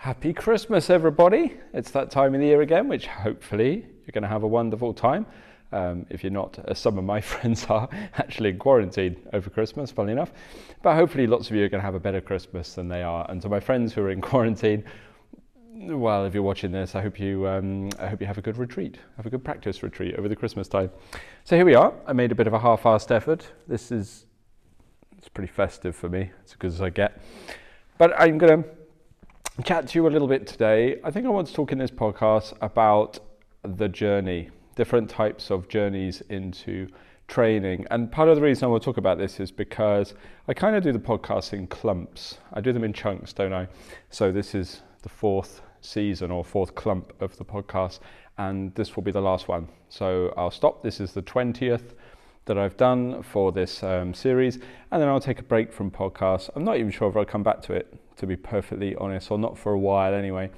Happy 0.00 0.32
Christmas, 0.32 0.88
everybody. 0.88 1.52
It's 1.74 1.90
that 1.90 2.10
time 2.10 2.34
of 2.34 2.40
the 2.40 2.46
year 2.46 2.62
again, 2.62 2.88
which 2.88 3.06
hopefully 3.06 3.84
you're 3.84 4.12
going 4.14 4.22
to 4.22 4.28
have 4.28 4.44
a 4.44 4.48
wonderful 4.48 4.94
time. 4.94 5.26
Um, 5.72 6.06
if 6.08 6.24
you're 6.24 6.32
not, 6.32 6.58
as 6.68 6.78
some 6.78 6.96
of 6.96 7.04
my 7.04 7.20
friends 7.32 7.66
are, 7.66 7.86
actually 8.14 8.48
in 8.48 8.58
quarantine 8.58 9.16
over 9.34 9.50
Christmas, 9.50 9.90
funny 9.90 10.12
enough. 10.12 10.32
But 10.82 10.94
hopefully, 10.94 11.26
lots 11.26 11.50
of 11.50 11.56
you 11.56 11.66
are 11.66 11.68
going 11.68 11.82
to 11.82 11.84
have 11.84 11.94
a 11.94 12.00
better 12.00 12.22
Christmas 12.22 12.72
than 12.72 12.88
they 12.88 13.02
are. 13.02 13.30
And 13.30 13.42
to 13.42 13.50
my 13.50 13.60
friends 13.60 13.92
who 13.92 14.00
are 14.00 14.10
in 14.10 14.20
quarantine, 14.22 14.84
well, 15.74 16.24
if 16.24 16.32
you're 16.32 16.42
watching 16.42 16.72
this, 16.72 16.94
I 16.94 17.02
hope 17.02 17.20
you, 17.20 17.46
um, 17.46 17.90
I 17.98 18.06
hope 18.06 18.22
you 18.22 18.26
have 18.26 18.38
a 18.38 18.42
good 18.42 18.56
retreat, 18.56 18.96
have 19.18 19.26
a 19.26 19.30
good 19.30 19.44
practice 19.44 19.82
retreat 19.82 20.14
over 20.14 20.30
the 20.30 20.36
Christmas 20.36 20.66
time. 20.66 20.90
So 21.44 21.56
here 21.56 21.66
we 21.66 21.74
are. 21.74 21.92
I 22.06 22.14
made 22.14 22.32
a 22.32 22.34
bit 22.34 22.46
of 22.46 22.54
a 22.54 22.58
half-assed 22.58 23.10
effort. 23.10 23.52
This 23.68 23.92
is, 23.92 24.24
it's 25.18 25.28
pretty 25.28 25.52
festive 25.52 25.94
for 25.94 26.08
me. 26.08 26.30
It's 26.40 26.52
as 26.52 26.56
good 26.56 26.70
as 26.70 26.80
I 26.80 26.88
get. 26.88 27.20
But 27.98 28.18
I'm 28.18 28.38
going 28.38 28.62
to 28.62 28.79
chat 29.64 29.88
to 29.88 29.98
you 29.98 30.06
a 30.06 30.08
little 30.08 30.28
bit 30.28 30.46
today. 30.46 30.98
I 31.04 31.10
think 31.10 31.26
I 31.26 31.28
want 31.28 31.48
to 31.48 31.52
talk 31.52 31.70
in 31.70 31.78
this 31.78 31.90
podcast 31.90 32.54
about 32.62 33.18
the 33.62 33.88
journey, 33.88 34.48
different 34.74 35.10
types 35.10 35.50
of 35.50 35.68
journeys 35.68 36.22
into 36.30 36.88
training. 37.28 37.86
And 37.90 38.10
part 38.10 38.28
of 38.28 38.36
the 38.36 38.42
reason 38.42 38.64
I 38.64 38.68
want 38.68 38.82
to 38.82 38.84
talk 38.86 38.96
about 38.96 39.18
this 39.18 39.38
is 39.38 39.50
because 39.50 40.14
I 40.48 40.54
kind 40.54 40.76
of 40.76 40.82
do 40.82 40.92
the 40.92 40.98
podcast 40.98 41.52
in 41.52 41.66
clumps. 41.66 42.38
I 42.54 42.60
do 42.60 42.72
them 42.72 42.84
in 42.84 42.92
chunks, 42.92 43.32
don't 43.34 43.52
I? 43.52 43.68
So 44.08 44.32
this 44.32 44.54
is 44.54 44.80
the 45.02 45.10
fourth 45.10 45.60
season 45.82 46.30
or 46.30 46.44
fourth 46.44 46.74
clump 46.74 47.12
of 47.20 47.36
the 47.36 47.44
podcast, 47.44 48.00
and 48.38 48.74
this 48.74 48.96
will 48.96 49.02
be 49.02 49.12
the 49.12 49.20
last 49.20 49.46
one. 49.46 49.68
So 49.90 50.32
I'll 50.36 50.50
stop. 50.50 50.82
This 50.82 51.00
is 51.00 51.12
the 51.12 51.22
20th 51.22 51.94
that 52.50 52.58
I've 52.58 52.76
done 52.76 53.22
for 53.22 53.52
this 53.52 53.80
um, 53.84 54.12
series, 54.12 54.56
and 54.90 55.00
then 55.00 55.08
I'll 55.08 55.20
take 55.20 55.38
a 55.38 55.44
break 55.44 55.72
from 55.72 55.88
podcasts. 55.88 56.50
I'm 56.56 56.64
not 56.64 56.78
even 56.78 56.90
sure 56.90 57.08
if 57.08 57.16
I'll 57.16 57.24
come 57.24 57.44
back 57.44 57.62
to 57.62 57.74
it 57.74 57.96
to 58.16 58.26
be 58.26 58.34
perfectly 58.34 58.96
honest, 58.96 59.30
or 59.30 59.38
not 59.38 59.56
for 59.56 59.72
a 59.72 59.78
while 59.78 60.12
anyway, 60.12 60.50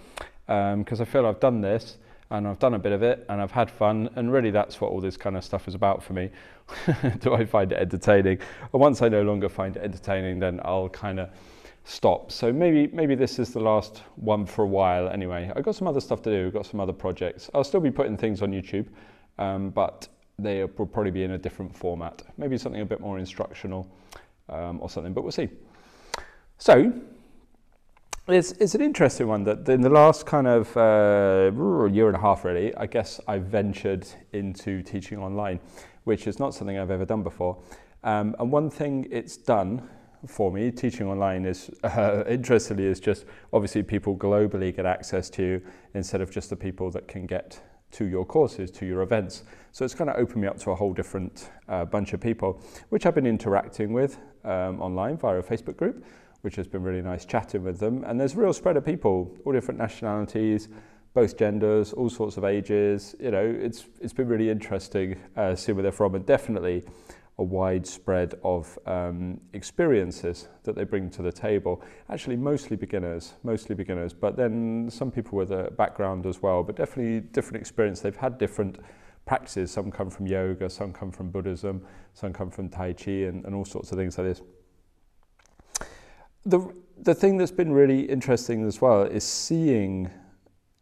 because 0.47 1.01
um, 1.01 1.03
I 1.03 1.05
feel 1.05 1.27
I've 1.27 1.39
done 1.39 1.61
this 1.61 1.99
and 2.31 2.49
I've 2.49 2.59
done 2.59 2.73
a 2.73 2.79
bit 2.79 2.93
of 2.93 3.03
it 3.03 3.27
and 3.29 3.43
I've 3.43 3.51
had 3.51 3.71
fun, 3.71 4.09
and 4.17 4.33
really 4.33 4.51
that's 4.51 4.81
what 4.81 4.91
all 4.91 5.03
this 5.03 5.19
kind 5.19 5.37
of 5.37 5.45
stuff 5.45 5.69
is 5.69 5.75
about 5.75 6.03
for 6.03 6.15
me. 6.15 6.31
Do 7.21 7.35
I 7.35 7.45
find 7.45 7.71
it 7.71 7.79
entertaining? 7.79 8.39
And 8.73 8.81
once 8.81 9.03
I 9.03 9.11
no 9.11 9.21
longer 9.21 9.51
find 9.51 9.77
it 9.77 9.83
entertaining, 9.83 10.39
then 10.39 10.61
I'll 10.65 10.89
kind 10.89 11.21
of 11.21 11.29
stop. 11.85 12.33
So 12.33 12.51
maybe 12.55 12.89
maybe 12.95 13.15
this 13.15 13.39
is 13.39 13.53
the 13.53 13.61
last 13.61 14.03
one 14.17 14.47
for 14.47 14.63
a 14.65 14.67
while 14.67 15.11
anyway. 15.11 15.53
I've 15.55 15.63
got 15.63 15.75
some 15.75 15.87
other 15.87 16.01
stuff 16.01 16.23
to 16.23 16.31
do, 16.31 16.47
I've 16.47 16.55
got 16.55 16.65
some 16.65 16.81
other 16.81 16.95
projects. 16.95 17.51
I'll 17.53 17.65
still 17.65 17.81
be 17.81 17.91
putting 17.91 18.17
things 18.17 18.41
on 18.41 18.51
YouTube, 18.51 18.87
um, 19.39 19.69
but 19.69 20.09
they 20.39 20.65
will 20.65 20.87
probably 20.87 21.11
be 21.11 21.25
in 21.25 21.33
a 21.33 21.39
different 21.39 21.77
format. 21.77 22.23
Maybe 22.37 22.59
something 22.59 22.81
a 22.81 22.87
bit 22.87 23.01
more 23.01 23.19
instructional 23.19 23.89
um, 24.49 24.81
or 24.81 24.91
something, 24.91 25.13
but 25.13 25.23
we'll 25.23 25.33
see. 25.33 25.49
So, 26.59 26.93
it's, 28.29 28.53
it's 28.53 28.75
an 28.75 28.83
interesting 28.83 29.27
one 29.27 29.43
that 29.45 29.69
in 29.69 29.81
the 29.81 29.91
last 29.91 30.27
kind 30.27 30.47
of 30.47 30.77
uh, 30.77 31.51
year 31.91 32.07
and 32.07 32.17
a 32.17 32.21
half, 32.21 32.45
really, 32.45 32.75
I 32.77 32.87
guess 32.87 33.21
I 33.27 33.39
ventured 33.39 34.07
into 34.33 34.83
teaching 34.83 35.19
online, 35.19 35.59
which 36.05 36.27
is 36.27 36.39
not 36.39 36.55
something 36.55 36.79
I've 36.79 36.91
ever 36.91 37.05
done 37.05 37.23
before. 37.23 37.59
Um, 38.05 38.37
and 38.39 38.51
one 38.51 38.71
thing 38.71 39.09
it's 39.11 39.37
done 39.37 39.89
for 40.27 40.53
me, 40.53 40.71
teaching 40.71 41.09
online, 41.09 41.45
is 41.45 41.71
uh, 41.83 42.25
interestingly, 42.29 42.87
is 42.87 43.01
just 43.01 43.25
obviously 43.53 43.83
people 43.83 44.17
globally 44.17 44.75
get 44.75 44.87
access 44.87 45.29
to 45.31 45.43
you 45.43 45.63
instead 45.95 46.21
of 46.21 46.31
just 46.31 46.49
the 46.51 46.57
people 46.57 46.91
that 46.93 47.09
can 47.09 47.27
get 47.27 47.61
to 47.93 48.05
your 48.05 48.25
courses, 48.25 48.71
to 48.71 48.87
your 48.87 49.03
events. 49.03 49.43
So 49.73 49.85
it's 49.85 49.95
kind 49.95 50.09
of 50.09 50.17
opened 50.17 50.43
me 50.43 50.49
up 50.49 50.59
to 50.61 50.71
a 50.71 50.75
whole 50.75 50.93
different 50.93 51.51
uh, 51.69 51.85
bunch 51.85 52.13
of 52.13 52.21
people, 52.21 52.63
which 52.91 53.07
I've 53.07 53.15
been 53.15 53.27
interacting 53.27 53.93
with 53.93 54.19
um, 54.45 54.81
online 54.81 55.17
via 55.17 55.39
a 55.39 55.43
Facebook 55.43 55.77
group 55.77 56.05
which 56.43 56.57
has 56.57 56.67
been 56.67 56.83
really 56.83 57.03
nice 57.03 57.25
chatting 57.25 57.63
with 57.63 57.79
them. 57.79 58.05
And 58.05 58.21
there's 58.21 58.35
a 58.35 58.37
real 58.37 58.53
spread 58.53 58.77
of 58.77 58.85
people, 58.85 59.35
all 59.45 59.53
different 59.53 59.79
nationalities, 59.79 60.69
both 61.15 61.37
genders, 61.39 61.93
all 61.93 62.11
sorts 62.11 62.37
of 62.37 62.45
ages. 62.45 63.15
You 63.21 63.31
know, 63.31 63.45
it's 63.45 63.87
it's 64.01 64.13
been 64.13 64.29
really 64.29 64.51
interesting 64.51 65.19
uh, 65.37 65.55
seeing 65.55 65.77
where 65.77 65.83
they're 65.83 65.93
from, 65.93 66.15
and 66.15 66.27
definitely 66.27 66.85
a 67.39 67.43
wide 67.43 67.87
spread 67.87 68.35
of 68.45 68.79
um, 68.87 69.41
experiences 69.55 70.49
that 70.65 70.75
they 70.75 70.85
bring 70.85 71.09
to 71.11 71.23
the 71.23 71.33
table. 71.33 71.83
Actually, 72.11 72.37
mostly 72.37 72.77
beginners, 72.77 73.35
mostly 73.43 73.75
beginners, 73.75 74.13
but 74.13 74.37
then 74.37 74.89
some 74.91 75.11
people 75.11 75.39
with 75.39 75.51
a 75.51 75.71
background 75.79 76.27
as 76.27 76.43
well. 76.43 76.63
But 76.63 76.77
definitely 76.77 77.21
different 77.21 77.61
experience. 77.61 78.01
They've 78.01 78.17
had 78.17 78.37
different 78.39 78.79
practices. 79.25 79.71
Some 79.71 79.91
come 79.91 80.11
from 80.11 80.27
yoga, 80.27 80.69
some 80.69 80.93
come 80.93 81.11
from 81.11 81.31
Buddhism, 81.31 81.85
some 82.15 82.33
come 82.33 82.51
from 82.51 82.69
Tai 82.69 82.93
Chi, 82.95 83.11
and, 83.11 83.45
and 83.45 83.55
all 83.55 83.65
sorts 83.65 83.93
of 83.93 83.99
things 83.99 84.19
like 84.19 84.27
this. 84.27 84.43
The 86.45 86.75
the 86.99 87.15
thing 87.15 87.37
that's 87.37 87.53
been 87.53 87.73
really 87.73 88.01
interesting 88.01 88.67
as 88.67 88.81
well 88.81 89.03
is 89.03 89.25
seeing 89.25 90.11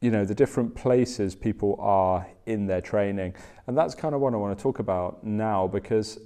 you 0.01 0.11
know 0.11 0.25
the 0.25 0.35
different 0.35 0.75
places 0.75 1.35
people 1.35 1.77
are 1.79 2.27
in 2.47 2.67
their 2.67 2.81
training. 2.81 3.35
And 3.67 3.77
that's 3.77 3.95
kind 3.95 4.15
of 4.15 4.21
what 4.21 4.35
I 4.35 4.37
want 4.37 4.57
to 4.57 4.63
talk 4.63 4.79
about 4.79 5.25
now 5.25 5.67
because 5.67 6.19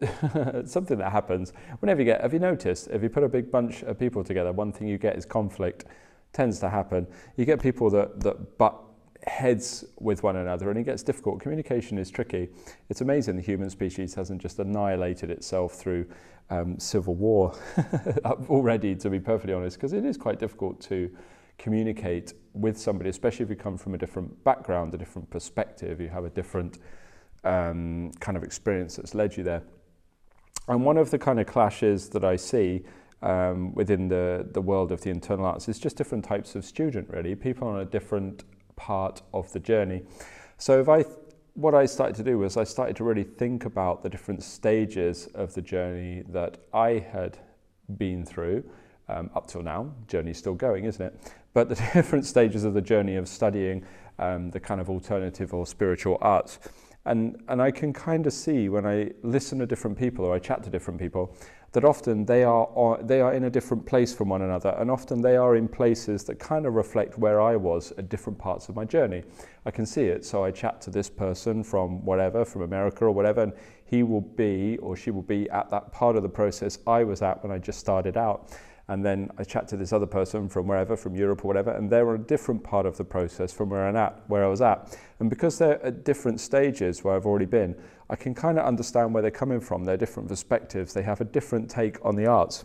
something 0.64 0.98
that 0.98 1.10
happens 1.10 1.52
whenever 1.80 2.00
you 2.00 2.04
get 2.04 2.20
have 2.20 2.32
you 2.32 2.38
noticed? 2.38 2.88
If 2.88 3.02
you 3.02 3.08
put 3.08 3.24
a 3.24 3.28
big 3.28 3.50
bunch 3.50 3.82
of 3.82 3.98
people 3.98 4.22
together 4.22 4.52
one 4.52 4.72
thing 4.72 4.86
you 4.86 4.98
get 4.98 5.16
is 5.16 5.24
conflict. 5.24 5.86
Tends 6.32 6.58
to 6.60 6.68
happen. 6.68 7.06
You 7.36 7.44
get 7.44 7.62
people 7.62 7.90
that 7.90 8.20
that 8.20 8.58
butt 8.58 8.83
heads 9.26 9.84
with 9.98 10.22
one 10.22 10.36
another 10.36 10.70
and 10.70 10.78
it 10.78 10.84
gets 10.84 11.02
difficult. 11.02 11.40
Communication 11.40 11.98
is 11.98 12.10
tricky. 12.10 12.48
It's 12.88 13.00
amazing 13.00 13.36
the 13.36 13.42
human 13.42 13.70
species 13.70 14.14
hasn't 14.14 14.40
just 14.40 14.58
annihilated 14.58 15.30
itself 15.30 15.74
through 15.74 16.06
um, 16.50 16.78
civil 16.78 17.14
war 17.14 17.56
already, 18.48 18.94
to 18.96 19.10
be 19.10 19.18
perfectly 19.18 19.54
honest, 19.54 19.76
because 19.76 19.92
it 19.92 20.04
is 20.04 20.16
quite 20.16 20.38
difficult 20.38 20.80
to 20.82 21.10
communicate 21.58 22.34
with 22.52 22.78
somebody, 22.78 23.10
especially 23.10 23.44
if 23.44 23.50
you 23.50 23.56
come 23.56 23.76
from 23.76 23.94
a 23.94 23.98
different 23.98 24.44
background, 24.44 24.92
a 24.94 24.98
different 24.98 25.28
perspective, 25.30 26.00
you 26.00 26.08
have 26.08 26.24
a 26.24 26.30
different 26.30 26.78
um, 27.44 28.10
kind 28.20 28.36
of 28.36 28.44
experience 28.44 28.96
that's 28.96 29.14
led 29.14 29.36
you 29.36 29.42
there. 29.42 29.62
And 30.68 30.84
one 30.84 30.96
of 30.96 31.10
the 31.10 31.18
kind 31.18 31.40
of 31.40 31.46
clashes 31.46 32.08
that 32.10 32.24
I 32.24 32.36
see 32.36 32.84
um, 33.22 33.74
within 33.74 34.08
the, 34.08 34.48
the 34.52 34.60
world 34.60 34.92
of 34.92 35.00
the 35.02 35.10
internal 35.10 35.46
arts 35.46 35.68
is 35.68 35.78
just 35.78 35.96
different 35.96 36.24
types 36.24 36.54
of 36.54 36.64
student, 36.64 37.08
really, 37.10 37.34
people 37.34 37.68
on 37.68 37.80
a 37.80 37.84
different 37.84 38.44
part 38.76 39.22
of 39.32 39.52
the 39.52 39.60
journey. 39.60 40.02
So 40.58 40.80
if 40.80 40.88
I 40.88 41.04
what 41.54 41.74
I 41.74 41.86
started 41.86 42.16
to 42.16 42.24
do 42.24 42.38
was 42.38 42.56
I 42.56 42.64
started 42.64 42.96
to 42.96 43.04
really 43.04 43.22
think 43.22 43.64
about 43.64 44.02
the 44.02 44.08
different 44.08 44.42
stages 44.42 45.28
of 45.34 45.54
the 45.54 45.62
journey 45.62 46.24
that 46.30 46.58
I 46.72 47.04
had 47.12 47.38
been 47.96 48.24
through 48.24 48.64
um, 49.08 49.30
up 49.34 49.46
till 49.46 49.62
now. 49.62 49.92
Journey's 50.08 50.38
still 50.38 50.54
going, 50.54 50.84
isn't 50.84 51.04
it? 51.04 51.32
But 51.52 51.68
the 51.68 51.74
different 51.94 52.26
stages 52.26 52.64
of 52.64 52.74
the 52.74 52.82
journey 52.82 53.16
of 53.16 53.28
studying 53.28 53.84
um, 54.18 54.50
the 54.50 54.60
kind 54.60 54.80
of 54.80 54.90
alternative 54.90 55.54
or 55.54 55.66
spiritual 55.66 56.18
arts. 56.20 56.58
And, 57.06 57.40
and 57.48 57.60
I 57.60 57.70
can 57.70 57.92
kind 57.92 58.26
of 58.26 58.32
see 58.32 58.68
when 58.68 58.86
I 58.86 59.10
listen 59.22 59.58
to 59.58 59.66
different 59.66 59.98
people 59.98 60.24
or 60.24 60.34
I 60.34 60.38
chat 60.38 60.62
to 60.64 60.70
different 60.70 60.98
people 60.98 61.36
that 61.74 61.84
often 61.84 62.24
they 62.24 62.44
are, 62.44 63.02
they 63.02 63.20
are 63.20 63.34
in 63.34 63.44
a 63.44 63.50
different 63.50 63.84
place 63.84 64.14
from 64.14 64.28
one 64.28 64.42
another, 64.42 64.74
and 64.78 64.88
often 64.88 65.20
they 65.20 65.36
are 65.36 65.56
in 65.56 65.66
places 65.66 66.22
that 66.24 66.38
kind 66.38 66.66
of 66.66 66.74
reflect 66.74 67.18
where 67.18 67.40
I 67.40 67.56
was 67.56 67.92
at 67.98 68.08
different 68.08 68.38
parts 68.38 68.68
of 68.68 68.76
my 68.76 68.84
journey. 68.84 69.24
I 69.66 69.72
can 69.72 69.84
see 69.84 70.04
it, 70.04 70.24
so 70.24 70.44
I 70.44 70.52
chat 70.52 70.80
to 70.82 70.90
this 70.90 71.10
person 71.10 71.64
from 71.64 72.04
whatever, 72.04 72.44
from 72.44 72.62
America 72.62 73.04
or 73.04 73.10
whatever, 73.10 73.42
and 73.42 73.52
he 73.84 74.04
will 74.04 74.20
be 74.20 74.78
or 74.78 74.96
she 74.96 75.10
will 75.10 75.22
be 75.22 75.50
at 75.50 75.68
that 75.70 75.90
part 75.90 76.14
of 76.14 76.22
the 76.22 76.28
process 76.28 76.78
I 76.86 77.02
was 77.02 77.22
at 77.22 77.42
when 77.42 77.50
I 77.50 77.58
just 77.58 77.80
started 77.80 78.16
out. 78.16 78.56
And 78.86 79.04
then 79.04 79.30
I 79.38 79.44
chat 79.44 79.66
to 79.68 79.78
this 79.78 79.94
other 79.94 80.06
person 80.06 80.48
from 80.48 80.66
wherever, 80.66 80.94
from 80.94 81.16
Europe 81.16 81.44
or 81.44 81.48
whatever, 81.48 81.72
and 81.72 81.90
they're 81.90 82.08
on 82.08 82.16
a 82.16 82.18
different 82.18 82.62
part 82.62 82.84
of 82.86 82.98
the 82.98 83.04
process 83.04 83.50
from 83.50 83.70
where 83.70 83.88
I'm 83.88 83.96
at, 83.96 84.22
where 84.28 84.44
I 84.44 84.48
was 84.48 84.60
at. 84.60 84.96
And 85.20 85.30
because 85.30 85.58
they're 85.58 85.84
at 85.84 86.04
different 86.04 86.38
stages 86.38 87.02
where 87.02 87.16
I've 87.16 87.24
already 87.24 87.46
been, 87.46 87.74
I 88.10 88.16
can 88.16 88.34
kind 88.34 88.58
of 88.58 88.66
understand 88.66 89.14
where 89.14 89.22
they're 89.22 89.30
coming 89.30 89.60
from, 89.60 89.84
their 89.84 89.96
different 89.96 90.28
perspectives. 90.28 90.92
They 90.92 91.02
have 91.02 91.20
a 91.20 91.24
different 91.24 91.70
take 91.70 92.04
on 92.04 92.16
the 92.16 92.26
arts. 92.26 92.64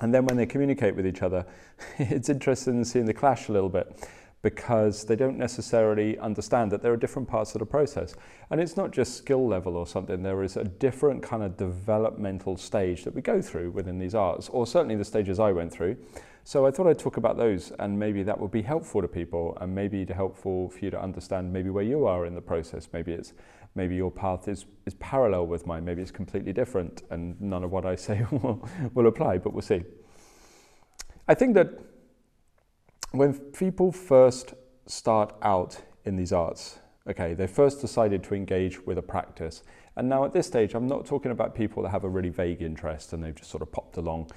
And 0.00 0.14
then 0.14 0.26
when 0.26 0.36
they 0.36 0.46
communicate 0.46 0.94
with 0.94 1.06
each 1.06 1.22
other, 1.22 1.44
it's 1.98 2.28
interesting 2.28 2.84
seeing 2.84 3.06
the 3.06 3.14
clash 3.14 3.48
a 3.48 3.52
little 3.52 3.68
bit 3.68 4.06
because 4.42 5.04
they 5.04 5.16
don't 5.16 5.36
necessarily 5.36 6.16
understand 6.18 6.70
that 6.70 6.80
there 6.80 6.92
are 6.92 6.96
different 6.96 7.26
parts 7.26 7.54
of 7.54 7.58
the 7.58 7.66
process. 7.66 8.14
And 8.50 8.60
it's 8.60 8.76
not 8.76 8.92
just 8.92 9.16
skill 9.16 9.48
level 9.48 9.76
or 9.76 9.86
something, 9.86 10.22
there 10.22 10.44
is 10.44 10.56
a 10.56 10.62
different 10.62 11.22
kind 11.22 11.42
of 11.42 11.56
developmental 11.56 12.56
stage 12.56 13.02
that 13.02 13.14
we 13.14 13.20
go 13.20 13.42
through 13.42 13.72
within 13.72 13.98
these 13.98 14.14
arts, 14.14 14.48
or 14.48 14.64
certainly 14.66 14.94
the 14.94 15.04
stages 15.04 15.40
I 15.40 15.50
went 15.50 15.72
through. 15.72 15.96
So 16.44 16.66
I 16.66 16.70
thought 16.70 16.86
I'd 16.86 16.98
talk 16.98 17.18
about 17.18 17.36
those 17.36 17.72
and 17.78 17.98
maybe 17.98 18.22
that 18.22 18.40
would 18.40 18.52
be 18.52 18.62
helpful 18.62 19.02
to 19.02 19.08
people 19.08 19.58
and 19.60 19.74
maybe 19.74 20.06
helpful 20.06 20.70
for 20.70 20.78
you 20.78 20.90
to 20.90 20.98
understand 20.98 21.52
maybe 21.52 21.68
where 21.68 21.84
you 21.84 22.06
are 22.06 22.24
in 22.24 22.34
the 22.34 22.40
process. 22.40 22.88
Maybe 22.92 23.12
it's 23.12 23.34
maybe 23.78 23.96
your 23.96 24.10
path 24.10 24.48
is, 24.48 24.66
is 24.84 24.94
parallel 24.94 25.46
with 25.46 25.66
mine, 25.66 25.84
maybe 25.84 26.02
it's 26.02 26.10
completely 26.10 26.52
different 26.52 27.02
and 27.10 27.40
none 27.40 27.64
of 27.64 27.70
what 27.70 27.86
I 27.86 27.94
say 27.94 28.26
will, 28.30 28.68
will 28.92 29.06
apply, 29.06 29.38
but 29.38 29.54
we'll 29.54 29.62
see. 29.62 29.82
I 31.28 31.34
think 31.34 31.54
that 31.54 31.68
when 33.12 33.32
people 33.52 33.92
first 33.92 34.54
start 34.86 35.34
out 35.42 35.80
in 36.04 36.16
these 36.16 36.32
arts, 36.32 36.80
okay, 37.08 37.34
they 37.34 37.46
first 37.46 37.80
decided 37.80 38.22
to 38.24 38.34
engage 38.34 38.84
with 38.84 38.98
a 38.98 39.02
practice. 39.02 39.62
And 39.96 40.08
now 40.08 40.24
at 40.24 40.32
this 40.32 40.46
stage, 40.46 40.74
I'm 40.74 40.86
not 40.86 41.06
talking 41.06 41.30
about 41.30 41.54
people 41.54 41.82
that 41.84 41.90
have 41.90 42.04
a 42.04 42.08
really 42.08 42.28
vague 42.28 42.60
interest 42.62 43.12
and 43.12 43.22
they've 43.22 43.34
just 43.34 43.50
sort 43.50 43.62
of 43.62 43.70
popped 43.72 43.96
along 43.96 44.30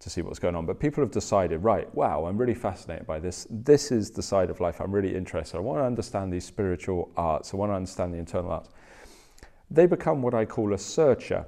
to 0.00 0.10
see 0.10 0.22
what's 0.22 0.38
going 0.38 0.54
on. 0.54 0.66
But 0.66 0.78
people 0.78 1.02
have 1.02 1.10
decided, 1.10 1.62
right, 1.64 1.92
wow, 1.94 2.26
I'm 2.26 2.36
really 2.36 2.54
fascinated 2.54 3.06
by 3.06 3.18
this. 3.18 3.46
This 3.50 3.90
is 3.90 4.10
the 4.10 4.22
side 4.22 4.50
of 4.50 4.60
life 4.60 4.80
I'm 4.80 4.92
really 4.92 5.14
interested. 5.14 5.56
I 5.56 5.60
want 5.60 5.80
to 5.80 5.84
understand 5.84 6.32
these 6.32 6.44
spiritual 6.44 7.10
arts. 7.16 7.52
I 7.52 7.56
want 7.56 7.70
to 7.70 7.76
understand 7.76 8.14
the 8.14 8.18
internal 8.18 8.52
arts. 8.52 8.70
They 9.70 9.86
become 9.86 10.22
what 10.22 10.34
I 10.34 10.44
call 10.44 10.72
a 10.72 10.78
searcher, 10.78 11.44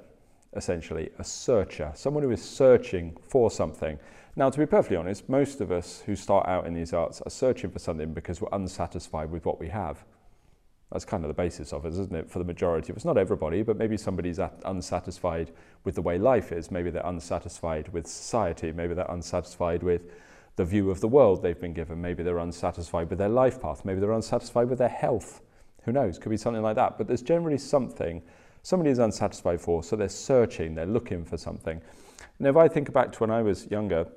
essentially, 0.53 1.09
a 1.17 1.23
searcher, 1.23 1.91
someone 1.95 2.23
who 2.23 2.31
is 2.31 2.43
searching 2.43 3.17
for 3.27 3.49
something. 3.49 3.97
Now, 4.35 4.49
to 4.49 4.59
be 4.59 4.65
perfectly 4.65 4.97
honest, 4.97 5.27
most 5.27 5.59
of 5.59 5.71
us 5.71 6.03
who 6.05 6.15
start 6.15 6.47
out 6.47 6.67
in 6.67 6.73
these 6.73 6.93
arts 6.93 7.21
are 7.21 7.31
searching 7.31 7.71
for 7.71 7.79
something 7.79 8.13
because 8.13 8.39
we're 8.39 8.49
unsatisfied 8.53 9.31
with 9.31 9.45
what 9.45 9.59
we 9.59 9.69
have. 9.69 10.03
That's 10.91 11.05
kind 11.05 11.23
of 11.23 11.29
the 11.29 11.33
basis 11.33 11.73
of 11.73 11.85
it, 11.85 11.89
isn't 11.89 12.13
it, 12.13 12.29
for 12.29 12.39
the 12.39 12.45
majority 12.45 12.91
of 12.91 12.97
us? 12.97 13.05
Not 13.05 13.17
everybody, 13.17 13.63
but 13.63 13.77
maybe 13.77 13.97
somebody's 13.97 14.39
unsatisfied 14.65 15.51
with 15.83 15.95
the 15.95 16.01
way 16.01 16.17
life 16.17 16.51
is. 16.51 16.69
Maybe 16.69 16.89
they're 16.89 17.05
unsatisfied 17.05 17.87
with 17.89 18.07
society. 18.07 18.71
Maybe 18.71 18.93
they're 18.93 19.05
unsatisfied 19.05 19.83
with 19.83 20.01
the 20.57 20.65
view 20.65 20.91
of 20.91 20.99
the 20.99 21.07
world 21.07 21.41
they've 21.41 21.59
been 21.59 21.73
given. 21.73 22.01
Maybe 22.01 22.23
they're 22.23 22.37
unsatisfied 22.37 23.09
with 23.09 23.19
their 23.19 23.29
life 23.29 23.61
path. 23.61 23.85
Maybe 23.85 24.01
they're 24.01 24.11
unsatisfied 24.11 24.69
with 24.69 24.79
their 24.79 24.89
health. 24.89 25.41
Who 25.83 25.91
knows? 25.91 26.19
Could 26.19 26.29
be 26.29 26.37
something 26.37 26.61
like 26.61 26.75
that. 26.75 26.97
But 26.97 27.07
there's 27.07 27.21
generally 27.21 27.57
something 27.57 28.21
somebody 28.63 28.91
is 28.91 28.99
unsatisfied 28.99 29.59
for, 29.59 29.83
so 29.83 29.95
they're 29.95 30.09
searching, 30.09 30.75
they're 30.75 30.85
looking 30.85 31.25
for 31.25 31.37
something. 31.37 31.81
Now, 32.39 32.49
if 32.49 32.57
I 32.57 32.67
think 32.67 32.91
back 32.93 33.11
to 33.13 33.19
when 33.19 33.31
I 33.31 33.41
was 33.41 33.69
younger, 33.71 34.07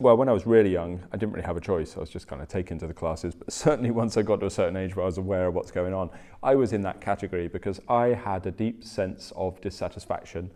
well, 0.00 0.16
when 0.16 0.28
I 0.28 0.32
was 0.32 0.44
really 0.46 0.72
young, 0.72 1.00
I 1.12 1.16
didn't 1.16 1.32
really 1.32 1.46
have 1.46 1.56
a 1.56 1.60
choice. 1.60 1.96
I 1.96 2.00
was 2.00 2.10
just 2.10 2.26
kind 2.26 2.42
of 2.42 2.48
taken 2.48 2.78
to 2.80 2.86
the 2.86 2.94
classes. 2.94 3.34
But 3.34 3.52
certainly 3.52 3.90
once 3.90 4.16
I 4.16 4.22
got 4.22 4.40
to 4.40 4.46
a 4.46 4.50
certain 4.50 4.76
age 4.76 4.96
where 4.96 5.04
I 5.04 5.06
was 5.06 5.18
aware 5.18 5.46
of 5.46 5.54
what's 5.54 5.70
going 5.70 5.94
on, 5.94 6.10
I 6.42 6.54
was 6.56 6.72
in 6.72 6.82
that 6.82 7.00
category 7.00 7.48
because 7.48 7.80
I 7.88 8.08
had 8.08 8.46
a 8.46 8.50
deep 8.50 8.84
sense 8.84 9.32
of 9.36 9.60
dissatisfaction 9.60 10.50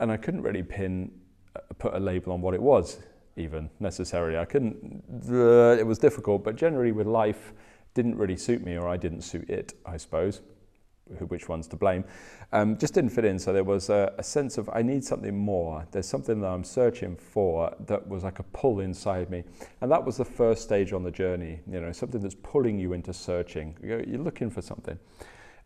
and 0.00 0.10
I 0.10 0.16
couldn't 0.16 0.42
really 0.42 0.62
pin, 0.62 1.12
uh, 1.54 1.60
put 1.78 1.94
a 1.94 2.00
label 2.00 2.32
on 2.32 2.40
what 2.40 2.54
it 2.54 2.62
was 2.62 2.98
even 3.36 3.70
necessarily. 3.80 4.38
I 4.38 4.44
couldn't, 4.44 5.04
uh, 5.30 5.76
it 5.78 5.86
was 5.86 5.98
difficult, 5.98 6.42
but 6.42 6.56
generally 6.56 6.92
with 6.92 7.06
life 7.06 7.52
didn't 7.96 8.16
really 8.16 8.36
suit 8.36 8.62
me 8.62 8.76
or 8.76 8.88
I 8.88 8.96
didn't 8.96 9.22
suit 9.22 9.50
it, 9.50 9.74
I 9.84 9.96
suppose 9.96 10.42
which 11.28 11.48
one's 11.48 11.68
to 11.68 11.76
blame, 11.76 12.04
um, 12.52 12.76
just 12.76 12.94
didn't 12.94 13.10
fit 13.10 13.24
in. 13.24 13.38
So 13.38 13.52
there 13.52 13.64
was 13.64 13.90
a, 13.90 14.12
a, 14.18 14.22
sense 14.22 14.58
of 14.58 14.68
I 14.72 14.82
need 14.82 15.04
something 15.04 15.36
more. 15.36 15.86
There's 15.92 16.08
something 16.08 16.40
that 16.40 16.48
I'm 16.48 16.64
searching 16.64 17.16
for 17.16 17.74
that 17.86 18.06
was 18.08 18.24
like 18.24 18.38
a 18.38 18.42
pull 18.42 18.80
inside 18.80 19.30
me, 19.30 19.44
and 19.80 19.90
that 19.90 20.04
was 20.04 20.16
the 20.16 20.24
first 20.24 20.62
stage 20.62 20.92
on 20.92 21.02
the 21.02 21.10
journey. 21.10 21.60
You 21.70 21.80
know, 21.80 21.92
something 21.92 22.20
that's 22.20 22.34
pulling 22.34 22.78
you 22.78 22.92
into 22.92 23.12
searching. 23.12 23.76
You're, 23.82 24.02
you're 24.02 24.20
looking 24.20 24.50
for 24.50 24.62
something. 24.62 24.98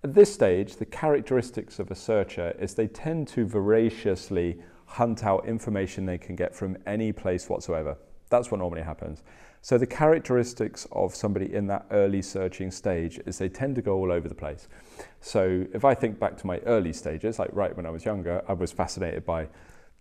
At 0.03 0.15
this 0.15 0.33
stage, 0.33 0.77
the 0.77 0.87
characteristics 0.87 1.79
of 1.79 1.91
a 1.91 1.95
searcher 1.95 2.55
is 2.59 2.75
they 2.75 2.89
tend 2.89 3.29
to 3.29 3.47
voraciously 3.47 4.59
hunt 4.87 5.25
out 5.25 5.47
information 5.47 6.05
they 6.05 6.19
can 6.19 6.37
get 6.37 6.55
from 6.55 6.77
any 6.87 7.13
place 7.13 7.49
whatsoever. 7.49 7.97
That's 8.29 8.51
what 8.51 8.59
normally 8.59 8.83
happens. 8.83 9.23
So 9.63 9.77
the 9.77 9.87
characteristics 9.87 10.87
of 10.93 11.15
somebody 11.15 11.55
in 11.55 11.67
that 11.67 11.87
early 11.91 12.23
searching 12.23 12.71
stage 12.71 13.21
is 13.27 13.39
they 13.39 13.51
tend 13.51 13.77
to 13.77 13.83
go 13.83 13.95
all 13.95 14.11
over 14.11 14.27
the 14.27 14.35
place. 14.35 14.69
So 15.21 15.67
if 15.75 15.85
I 15.85 15.95
think 15.95 16.19
back 16.19 16.39
to 16.39 16.47
my 16.47 16.59
early 16.61 16.95
stages, 16.95 17.39
like 17.39 17.51
right 17.53 17.77
when 17.77 17.85
I 17.85 17.91
was 17.91 18.05
younger, 18.05 18.43
I 18.49 18.55
was 18.55 18.73
fascinated 18.73 19.27
by 19.27 19.49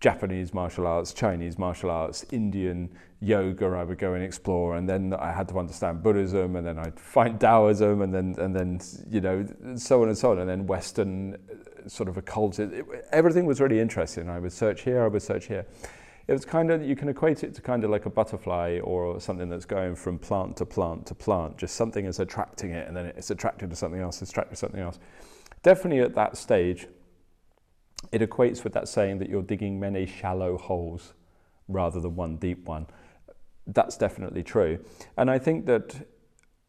Japanese 0.00 0.54
martial 0.54 0.86
arts, 0.86 1.12
Chinese 1.12 1.58
martial 1.58 1.90
arts, 1.90 2.24
Indian 2.32 2.88
yoga. 3.20 3.66
I 3.66 3.84
would 3.84 3.98
go 3.98 4.14
and 4.14 4.24
explore, 4.24 4.76
and 4.76 4.88
then 4.88 5.12
I 5.12 5.30
had 5.30 5.46
to 5.50 5.58
understand 5.58 6.02
Buddhism, 6.02 6.56
and 6.56 6.66
then 6.66 6.78
I'd 6.78 6.98
find 6.98 7.38
Taoism, 7.38 8.00
and 8.00 8.14
then 8.14 8.34
and 8.38 8.56
then 8.56 8.80
you 9.10 9.20
know 9.20 9.46
so 9.76 10.00
on 10.00 10.08
and 10.08 10.16
so 10.16 10.30
on, 10.30 10.38
and 10.38 10.48
then 10.48 10.66
Western 10.66 11.34
uh, 11.34 11.86
sort 11.86 12.08
of 12.08 12.16
occult. 12.16 12.58
Everything 13.12 13.44
was 13.44 13.60
really 13.60 13.78
interesting. 13.78 14.30
I 14.30 14.38
would 14.38 14.52
search 14.52 14.82
here, 14.82 15.04
I 15.04 15.08
would 15.08 15.20
search 15.20 15.48
here 15.48 15.66
it 16.26 16.32
was 16.32 16.44
kind 16.44 16.70
of 16.70 16.82
you 16.82 16.94
can 16.94 17.08
equate 17.08 17.42
it 17.42 17.54
to 17.54 17.62
kind 17.62 17.84
of 17.84 17.90
like 17.90 18.06
a 18.06 18.10
butterfly 18.10 18.78
or 18.82 19.20
something 19.20 19.48
that's 19.48 19.64
going 19.64 19.94
from 19.94 20.18
plant 20.18 20.56
to 20.58 20.66
plant 20.66 21.06
to 21.06 21.14
plant. 21.14 21.58
Just 21.58 21.74
something 21.74 22.06
is 22.06 22.20
attracting 22.20 22.70
it 22.70 22.86
and 22.86 22.96
then 22.96 23.06
it's 23.06 23.30
attracted 23.30 23.70
to 23.70 23.76
something 23.76 24.00
else 24.00 24.22
it's 24.22 24.30
attracted 24.30 24.54
to 24.54 24.56
something 24.56 24.80
else. 24.80 24.98
Definitely 25.62 26.00
at 26.00 26.14
that 26.14 26.36
stage 26.36 26.86
it 28.12 28.22
equates 28.22 28.64
with 28.64 28.72
that 28.72 28.88
saying 28.88 29.18
that 29.18 29.28
you're 29.28 29.42
digging 29.42 29.78
many 29.78 30.06
shallow 30.06 30.56
holes 30.56 31.14
rather 31.68 32.00
than 32.00 32.16
one 32.16 32.36
deep 32.36 32.66
one. 32.66 32.86
That's 33.66 33.96
definitely 33.96 34.42
true. 34.42 34.78
And 35.16 35.30
i 35.30 35.38
think 35.38 35.66
that 35.66 35.94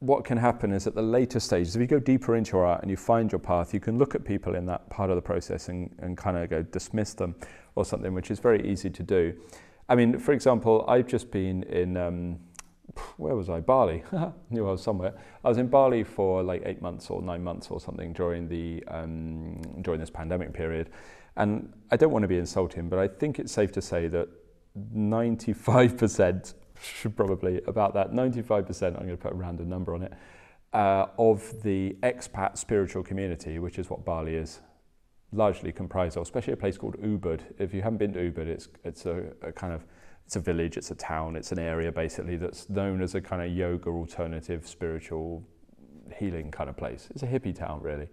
what 0.02 0.24
can 0.26 0.38
happen 0.38 0.72
is 0.72 0.88
at 0.88 0.96
the 0.96 1.02
later 1.02 1.40
stages, 1.40 1.76
if 1.76 1.80
you 1.80 1.88
go 1.88 2.00
deeper 2.00 2.36
into 2.36 2.54
your 2.54 2.66
art 2.66 2.82
and 2.82 2.90
you 2.90 2.98
find 2.98 3.32
your 3.32 3.38
path, 3.38 3.72
you 3.72 3.80
can 3.80 4.00
look 4.00 4.16
at 4.16 4.26
people 4.26 4.56
in 4.56 4.66
that 4.66 4.90
part 4.90 5.12
of 5.12 5.16
the 5.16 5.22
process 5.22 5.70
and, 5.70 5.96
and 6.00 6.18
kind 6.18 6.36
of 6.38 6.50
go 6.50 6.64
dismiss 6.64 7.14
them 7.14 7.36
or 7.76 7.86
something, 7.86 8.14
which 8.14 8.32
is 8.32 8.40
very 8.40 8.70
easy 8.70 8.90
to 8.90 9.04
do. 9.04 9.34
I 9.90 9.96
mean, 9.96 10.20
for 10.20 10.32
example, 10.32 10.86
I've 10.88 11.08
just 11.08 11.32
been 11.32 11.64
in, 11.64 11.98
um, 11.98 12.40
where 13.18 13.36
was 13.36 13.50
I? 13.50 13.60
Bali. 13.60 14.04
Knew 14.50 14.68
I 14.68 14.72
was 14.72 14.82
somewhere. 14.82 15.14
I 15.44 15.50
was 15.50 15.58
in 15.58 15.68
Bali 15.68 16.04
for 16.04 16.44
like 16.44 16.64
eight 16.66 16.82
months 16.82 17.10
or 17.10 17.22
nine 17.22 17.44
months 17.44 17.68
or 17.70 17.80
something 17.80 18.14
during 18.14 18.48
the 18.48 18.84
um, 18.88 19.62
during 19.82 20.00
this 20.00 20.10
pandemic 20.10 20.54
period, 20.54 20.90
and 21.36 21.74
I 21.92 21.98
don't 21.98 22.12
want 22.12 22.24
to 22.24 22.28
be 22.28 22.38
insulting, 22.38 22.90
but 22.90 23.00
I 23.00 23.08
think 23.08 23.40
it's 23.40 23.52
safe 23.52 23.72
to 23.74 23.82
say 23.82 24.08
that 24.08 24.30
95% 24.96 26.54
should 26.82 27.16
probably 27.16 27.62
about 27.68 27.94
that 27.94 28.12
95%, 28.12 28.88
I'm 28.88 28.94
going 28.94 29.10
to 29.10 29.18
put 29.18 29.34
a 29.34 29.36
random 29.36 29.70
number 29.70 29.94
on 29.94 30.04
it, 30.04 30.14
uh, 30.74 31.08
of 31.18 31.62
the 31.64 31.96
expat 32.02 32.58
spiritual 32.58 33.04
community, 33.04 33.60
which 33.60 33.78
is 33.78 33.90
what 33.90 34.06
Bali 34.06 34.36
is 34.36 34.62
largely 35.32 35.72
comprised 35.72 36.18
of, 36.18 36.24
especially 36.24 36.54
a 36.54 36.58
place 36.58 36.78
called 36.78 36.98
Ubud. 37.02 37.42
If 37.58 37.74
you 37.74 37.82
haven't 37.82 37.98
been 37.98 38.14
to 38.14 38.20
Ubud, 38.32 38.48
it's, 38.48 38.68
it's 38.84 39.06
a, 39.06 39.32
a 39.42 39.52
kind 39.52 39.74
of 39.74 39.86
it's 40.26 40.36
a 40.36 40.40
village, 40.40 40.78
it's 40.78 40.92
a 40.92 40.96
town, 40.96 41.36
it's 41.36 41.52
an 41.52 41.60
area 41.60 41.92
basically 41.92 42.38
that's 42.38 42.70
known 42.70 43.02
as 43.02 43.16
a 43.16 43.22
kind 43.22 43.42
of 43.42 43.56
yoga 43.56 43.90
alternative 43.90 44.68
spiritual 44.68 45.44
healing 46.18 46.52
kind 46.52 46.70
of 46.70 46.78
place. 46.78 47.08
It's 47.12 47.24
a 47.24 47.28
hippie 47.28 47.56
town 47.56 47.82
really, 47.82 48.08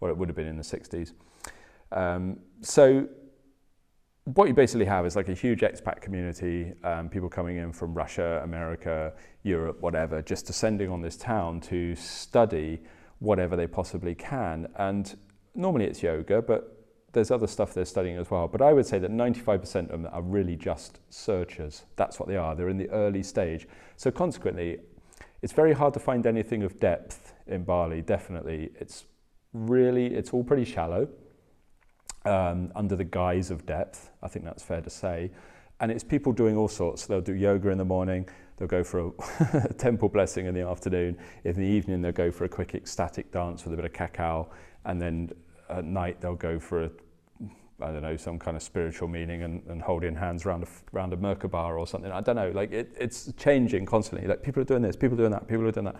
or 0.00 0.10
it 0.10 0.16
would 0.16 0.28
have 0.28 0.36
been 0.36 0.46
in 0.46 0.56
the 0.56 0.62
60s. 0.62 1.12
Um, 1.92 2.38
so 2.60 3.08
what 4.24 4.48
you 4.48 4.54
basically 4.54 4.84
have 4.86 5.04
is 5.04 5.16
like 5.16 5.28
a 5.28 5.34
huge 5.34 5.60
expat 5.60 6.00
community, 6.00 6.72
um, 6.84 7.08
people 7.08 7.28
coming 7.28 7.56
in 7.56 7.72
from 7.72 7.92
Russia, 7.92 8.40
America, 8.44 9.12
Europe, 9.42 9.80
whatever, 9.80 10.22
just 10.22 10.46
descending 10.46 10.90
on 10.90 11.00
this 11.00 11.16
town 11.16 11.60
to 11.60 11.94
study 11.94 12.80
whatever 13.18 13.56
they 13.56 13.66
possibly 13.66 14.14
can. 14.14 14.68
And 14.76 15.16
normally 15.54 15.84
it's 15.86 16.02
yoga, 16.02 16.42
but 16.42 16.82
there's 17.12 17.30
other 17.30 17.46
stuff 17.46 17.74
they're 17.74 17.84
studying 17.84 18.16
as 18.16 18.30
well. 18.30 18.48
But 18.48 18.62
I 18.62 18.72
would 18.72 18.86
say 18.86 18.98
that 18.98 19.10
95% 19.10 19.90
of 19.90 20.02
them 20.02 20.08
are 20.12 20.22
really 20.22 20.56
just 20.56 21.00
searchers. 21.10 21.84
That's 21.96 22.18
what 22.18 22.28
they 22.28 22.36
are. 22.36 22.54
They're 22.54 22.70
in 22.70 22.78
the 22.78 22.90
early 22.90 23.22
stage. 23.22 23.68
So 23.96 24.10
consequently, 24.10 24.78
it's 25.42 25.52
very 25.52 25.72
hard 25.72 25.92
to 25.94 26.00
find 26.00 26.26
anything 26.26 26.62
of 26.62 26.80
depth 26.80 27.34
in 27.46 27.64
Bali, 27.64 28.00
definitely. 28.00 28.70
It's 28.78 29.04
really, 29.52 30.06
it's 30.06 30.30
all 30.30 30.44
pretty 30.44 30.64
shallow 30.64 31.08
um, 32.24 32.72
under 32.74 32.96
the 32.96 33.04
guise 33.04 33.50
of 33.50 33.66
depth. 33.66 34.10
I 34.22 34.28
think 34.28 34.44
that's 34.44 34.62
fair 34.62 34.80
to 34.80 34.90
say. 34.90 35.30
And 35.80 35.90
it's 35.90 36.04
people 36.04 36.32
doing 36.32 36.56
all 36.56 36.68
sorts. 36.68 37.06
They'll 37.06 37.20
do 37.20 37.34
yoga 37.34 37.70
in 37.70 37.78
the 37.78 37.84
morning, 37.84 38.28
they'll 38.56 38.68
go 38.68 38.84
for 38.84 39.12
a 39.50 39.74
temple 39.78 40.08
blessing 40.08 40.46
in 40.46 40.54
the 40.54 40.60
afternoon. 40.60 41.18
In 41.44 41.54
the 41.54 41.66
evening, 41.66 42.00
they'll 42.00 42.12
go 42.12 42.30
for 42.30 42.44
a 42.44 42.48
quick 42.48 42.74
ecstatic 42.74 43.32
dance 43.32 43.64
with 43.64 43.74
a 43.74 43.76
bit 43.76 43.84
of 43.84 43.92
cacao. 43.92 44.48
And 44.84 45.00
then 45.00 45.30
at 45.68 45.84
night, 45.84 46.20
they'll 46.20 46.34
go 46.34 46.58
for 46.58 46.84
a 46.84 46.90
I 47.80 47.90
don't 47.90 48.02
know, 48.02 48.16
some 48.16 48.38
kind 48.38 48.56
of 48.56 48.62
spiritual 48.62 49.08
meaning 49.08 49.42
and, 49.42 49.62
and 49.66 49.82
holding 49.82 50.14
hands 50.14 50.46
around 50.46 50.62
a, 50.62 50.96
around 50.96 51.12
a 51.12 51.16
Merkaba 51.16 51.76
or 51.76 51.86
something. 51.86 52.12
I 52.12 52.20
don't 52.20 52.36
know. 52.36 52.50
Like 52.50 52.70
it, 52.70 52.94
it's 52.96 53.32
changing 53.36 53.86
constantly. 53.86 54.28
Like 54.28 54.42
people 54.42 54.62
are 54.62 54.64
doing 54.64 54.82
this, 54.82 54.94
people 54.94 55.14
are 55.14 55.22
doing 55.22 55.32
that, 55.32 55.48
people 55.48 55.66
are 55.66 55.72
doing 55.72 55.86
that. 55.86 55.96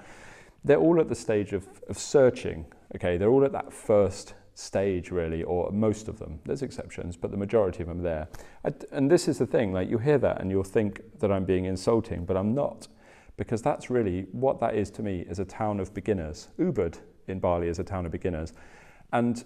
They're 0.65 0.79
all 0.79 1.01
at 1.01 1.09
the 1.09 1.15
stage 1.17 1.53
of, 1.53 1.67
of 1.89 1.99
searching. 1.99 2.67
Okay, 2.95 3.17
they're 3.17 3.31
all 3.31 3.45
at 3.45 3.51
that 3.53 3.73
first 3.73 4.35
stage 4.55 5.11
really 5.11 5.43
or 5.43 5.71
most 5.73 6.09
of 6.09 6.19
them 6.19 6.39
there's 6.45 6.61
exceptions 6.61 7.17
but 7.17 7.31
the 7.31 7.37
majority 7.37 7.83
of 7.83 7.89
them 7.89 8.01
are 8.01 8.03
there 8.03 8.29
I, 8.67 8.73
and 8.93 9.11
this 9.11 9.27
is 9.27 9.39
the 9.39 9.47
thing 9.47 9.73
like 9.73 9.89
you 9.89 9.97
hear 9.97 10.19
that 10.19 10.43
and 10.43 10.51
you'll 10.51 10.63
think 10.63 11.01
that 11.21 11.33
i'm 11.33 11.47
being 11.47 11.65
insulting 11.65 12.27
but 12.27 12.37
i'm 12.37 12.55
not 12.55 12.87
because 13.39 13.63
that's 13.63 13.89
really 13.89 14.27
what 14.31 14.61
that 14.61 14.75
is 14.75 14.91
to 14.91 15.03
me 15.03 15.21
is 15.21 15.39
a 15.39 15.47
town 15.47 15.81
of 15.81 15.95
beginners 15.95 16.49
ubud 16.59 16.99
in 17.29 17.41
bali 17.41 17.69
is 17.69 17.79
a 17.79 17.85
town 17.85 18.07
of 18.07 18.13
beginners. 18.13 18.53
And 19.13 19.45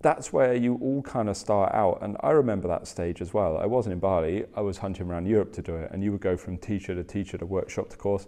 that's 0.00 0.32
where 0.32 0.54
you 0.54 0.74
all 0.80 1.02
kind 1.02 1.28
of 1.28 1.36
start 1.36 1.74
out. 1.74 1.98
And 2.02 2.16
i 2.20 2.30
remember 2.30 2.68
that 2.68 2.86
stage 2.86 3.20
as 3.20 3.34
well. 3.34 3.58
I 3.58 3.66
wasn't 3.66 3.94
in 3.94 3.98
bali. 3.98 4.44
I 4.54 4.60
was 4.60 4.78
hunting 4.78 5.08
around 5.08 5.26
europe 5.26 5.52
to 5.54 5.62
do 5.62 5.74
it. 5.74 5.90
And 5.92 6.02
you 6.02 6.12
would 6.12 6.20
go 6.20 6.36
from 6.36 6.56
teacher 6.58 6.94
to 6.94 7.02
teacher 7.02 7.38
to 7.38 7.46
workshop 7.46 7.90
to 7.90 7.96
course. 7.96 8.26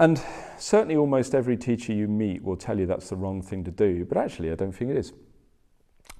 And 0.00 0.18
certainly, 0.56 0.96
almost 0.96 1.34
every 1.34 1.58
teacher 1.58 1.92
you 1.92 2.08
meet 2.08 2.42
will 2.42 2.56
tell 2.56 2.78
you 2.78 2.86
that's 2.86 3.10
the 3.10 3.16
wrong 3.16 3.42
thing 3.42 3.64
to 3.64 3.70
do, 3.70 4.06
but 4.06 4.16
actually, 4.16 4.50
I 4.50 4.54
don't 4.54 4.72
think 4.72 4.90
it 4.90 4.96
is. 4.96 5.12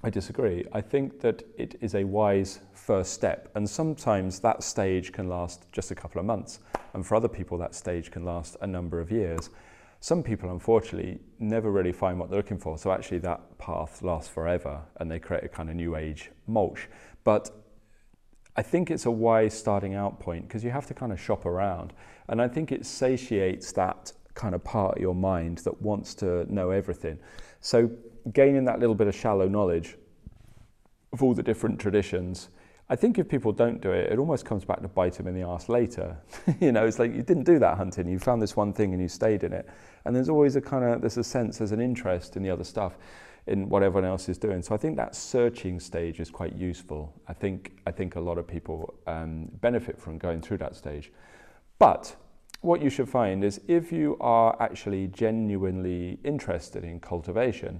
I 0.03 0.11
disagree. 0.11 0.67
I 0.71 0.81
think 0.81 1.19
that 1.21 1.41
it 1.57 1.75
is 1.81 1.95
a 1.95 2.03
wise 2.03 2.59
first 2.73 3.11
step, 3.13 3.51
and 3.55 3.67
sometimes 3.67 4.39
that 4.41 4.61
stage 4.61 5.11
can 5.11 5.29
last 5.29 5.65
just 5.71 5.89
a 5.89 5.95
couple 5.95 6.19
of 6.19 6.27
months, 6.27 6.59
and 6.93 7.03
for 7.03 7.15
other 7.15 7.27
people, 7.27 7.57
that 7.57 7.73
stage 7.73 8.11
can 8.11 8.23
last 8.23 8.55
a 8.61 8.67
number 8.67 8.99
of 8.99 9.11
years. 9.11 9.49
Some 10.03 10.23
people, 10.23 10.49
unfortunately, 10.49 11.19
never 11.37 11.71
really 11.71 11.91
find 11.91 12.19
what 12.19 12.31
they're 12.31 12.39
looking 12.39 12.57
for, 12.57 12.75
so 12.75 12.91
actually, 12.91 13.19
that 13.19 13.59
path 13.59 14.01
lasts 14.01 14.33
forever, 14.33 14.81
and 14.97 15.09
they 15.09 15.19
create 15.19 15.43
a 15.43 15.47
kind 15.47 15.69
of 15.69 15.75
new 15.75 15.95
age 15.95 16.31
mulch. 16.47 16.89
But 17.23 17.51
I 18.55 18.63
think 18.63 18.89
it's 18.89 19.05
a 19.05 19.11
wise 19.11 19.53
starting 19.53 19.93
out 19.93 20.19
point 20.19 20.47
because 20.47 20.63
you 20.63 20.71
have 20.71 20.87
to 20.87 20.95
kind 20.95 21.11
of 21.11 21.21
shop 21.21 21.45
around. 21.45 21.93
And 22.29 22.41
I 22.41 22.47
think 22.47 22.71
it 22.71 22.83
satiates 22.83 23.71
that 23.73 24.11
kind 24.33 24.55
of 24.55 24.63
part 24.63 24.95
of 24.95 25.01
your 25.03 25.13
mind 25.13 25.59
that 25.59 25.79
wants 25.83 26.15
to 26.15 26.51
know 26.51 26.71
everything. 26.71 27.19
So, 27.59 27.91
gaining 28.33 28.65
that 28.65 28.79
little 28.79 28.95
bit 28.95 29.07
of 29.07 29.13
shallow 29.13 29.47
knowledge 29.47 29.97
of 31.13 31.21
all 31.21 31.35
the 31.35 31.43
different 31.43 31.79
traditions. 31.79 32.49
I 32.91 32.97
think 32.97 33.17
if 33.17 33.29
people 33.29 33.53
don't 33.53 33.79
do 33.79 33.91
it, 33.91 34.11
it 34.11 34.19
almost 34.19 34.43
comes 34.43 34.65
back 34.65 34.81
to 34.81 34.89
bite 34.89 35.13
them 35.13 35.25
in 35.25 35.33
the 35.33 35.47
ass 35.47 35.69
later. 35.69 36.17
you 36.59 36.73
know, 36.73 36.85
it's 36.85 36.99
like 36.99 37.15
you 37.15 37.23
didn't 37.23 37.45
do 37.45 37.57
that 37.57 37.77
hunting, 37.77 38.05
you 38.09 38.19
found 38.19 38.41
this 38.41 38.57
one 38.57 38.73
thing 38.73 38.91
and 38.91 39.01
you 39.01 39.07
stayed 39.07 39.45
in 39.45 39.53
it. 39.53 39.65
And 40.03 40.13
there's 40.13 40.27
always 40.27 40.57
a 40.57 40.61
kind 40.61 40.83
of, 40.83 40.99
there's 40.99 41.15
a 41.15 41.23
sense, 41.23 41.59
there's 41.59 41.71
an 41.71 41.79
interest 41.79 42.35
in 42.35 42.43
the 42.43 42.49
other 42.49 42.65
stuff 42.65 42.97
in 43.47 43.69
what 43.69 43.81
everyone 43.81 44.09
else 44.09 44.27
is 44.27 44.37
doing. 44.37 44.61
So 44.61 44.75
I 44.75 44.77
think 44.77 44.97
that 44.97 45.15
searching 45.15 45.79
stage 45.79 46.19
is 46.19 46.29
quite 46.29 46.53
useful. 46.53 47.13
I 47.29 47.33
think 47.33 47.71
I 47.87 47.91
think 47.91 48.17
a 48.17 48.19
lot 48.19 48.37
of 48.37 48.45
people 48.45 48.93
um, 49.07 49.47
benefit 49.61 49.97
from 49.97 50.17
going 50.17 50.41
through 50.41 50.57
that 50.57 50.75
stage. 50.75 51.13
But 51.79 52.13
what 52.59 52.81
you 52.81 52.89
should 52.89 53.07
find 53.07 53.45
is 53.45 53.61
if 53.69 53.93
you 53.93 54.17
are 54.19 54.61
actually 54.61 55.07
genuinely 55.07 56.19
interested 56.25 56.83
in 56.83 56.99
cultivation, 56.99 57.79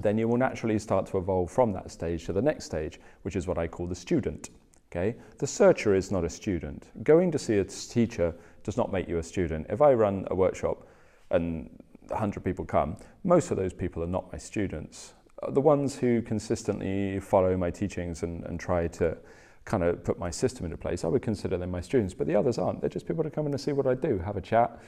then 0.00 0.18
you 0.18 0.28
will 0.28 0.36
naturally 0.36 0.78
start 0.78 1.06
to 1.06 1.18
evolve 1.18 1.50
from 1.50 1.72
that 1.72 1.90
stage 1.90 2.26
to 2.26 2.32
the 2.32 2.42
next 2.42 2.64
stage, 2.64 3.00
which 3.22 3.36
is 3.36 3.46
what 3.46 3.58
I 3.58 3.66
call 3.66 3.86
the 3.86 3.94
student. 3.94 4.50
Okay? 4.90 5.16
The 5.38 5.46
searcher 5.46 5.94
is 5.94 6.10
not 6.10 6.24
a 6.24 6.30
student. 6.30 6.86
Going 7.02 7.30
to 7.32 7.38
see 7.38 7.58
a 7.58 7.64
teacher 7.64 8.34
does 8.62 8.76
not 8.76 8.92
make 8.92 9.08
you 9.08 9.18
a 9.18 9.22
student. 9.22 9.66
If 9.68 9.82
I 9.82 9.92
run 9.92 10.26
a 10.30 10.34
workshop 10.34 10.86
and 11.30 11.68
100 12.08 12.44
people 12.44 12.64
come, 12.64 12.96
most 13.24 13.50
of 13.50 13.56
those 13.56 13.72
people 13.72 14.02
are 14.02 14.08
not 14.08 14.30
my 14.32 14.38
students. 14.38 15.14
Uh, 15.42 15.50
the 15.50 15.60
ones 15.60 15.96
who 15.96 16.22
consistently 16.22 17.18
follow 17.20 17.56
my 17.56 17.70
teachings 17.70 18.22
and, 18.22 18.44
and 18.44 18.60
try 18.60 18.86
to 18.88 19.16
kind 19.64 19.82
of 19.82 20.04
put 20.04 20.18
my 20.18 20.30
system 20.30 20.64
into 20.66 20.76
place, 20.76 21.04
I 21.04 21.08
would 21.08 21.22
consider 21.22 21.56
them 21.56 21.70
my 21.70 21.80
students, 21.80 22.14
but 22.14 22.26
the 22.26 22.36
others 22.36 22.58
aren't. 22.58 22.80
They're 22.80 22.90
just 22.90 23.06
people 23.06 23.24
to 23.24 23.30
come 23.30 23.46
in 23.46 23.52
and 23.52 23.60
see 23.60 23.72
what 23.72 23.86
I 23.86 23.94
do, 23.94 24.18
have 24.18 24.36
a 24.36 24.40
chat, 24.40 24.78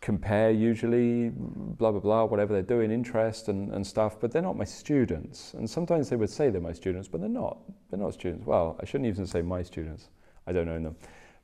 compare 0.00 0.50
usually, 0.50 1.30
blah, 1.30 1.90
blah, 1.90 2.00
blah, 2.00 2.24
whatever 2.24 2.52
they're 2.52 2.62
doing, 2.62 2.90
interest 2.90 3.48
and, 3.48 3.72
and 3.72 3.86
stuff, 3.86 4.20
but 4.20 4.32
they're 4.32 4.42
not 4.42 4.56
my 4.56 4.64
students. 4.64 5.54
And 5.54 5.68
sometimes 5.68 6.08
they 6.08 6.16
would 6.16 6.30
say 6.30 6.50
they're 6.50 6.60
my 6.60 6.72
students, 6.72 7.08
but 7.08 7.20
they're 7.20 7.28
not. 7.28 7.58
They're 7.90 8.00
not 8.00 8.14
students. 8.14 8.46
Well, 8.46 8.78
I 8.80 8.84
shouldn't 8.84 9.08
even 9.08 9.26
say 9.26 9.42
my 9.42 9.62
students. 9.62 10.08
I 10.46 10.52
don't 10.52 10.68
own 10.68 10.84
them 10.84 10.96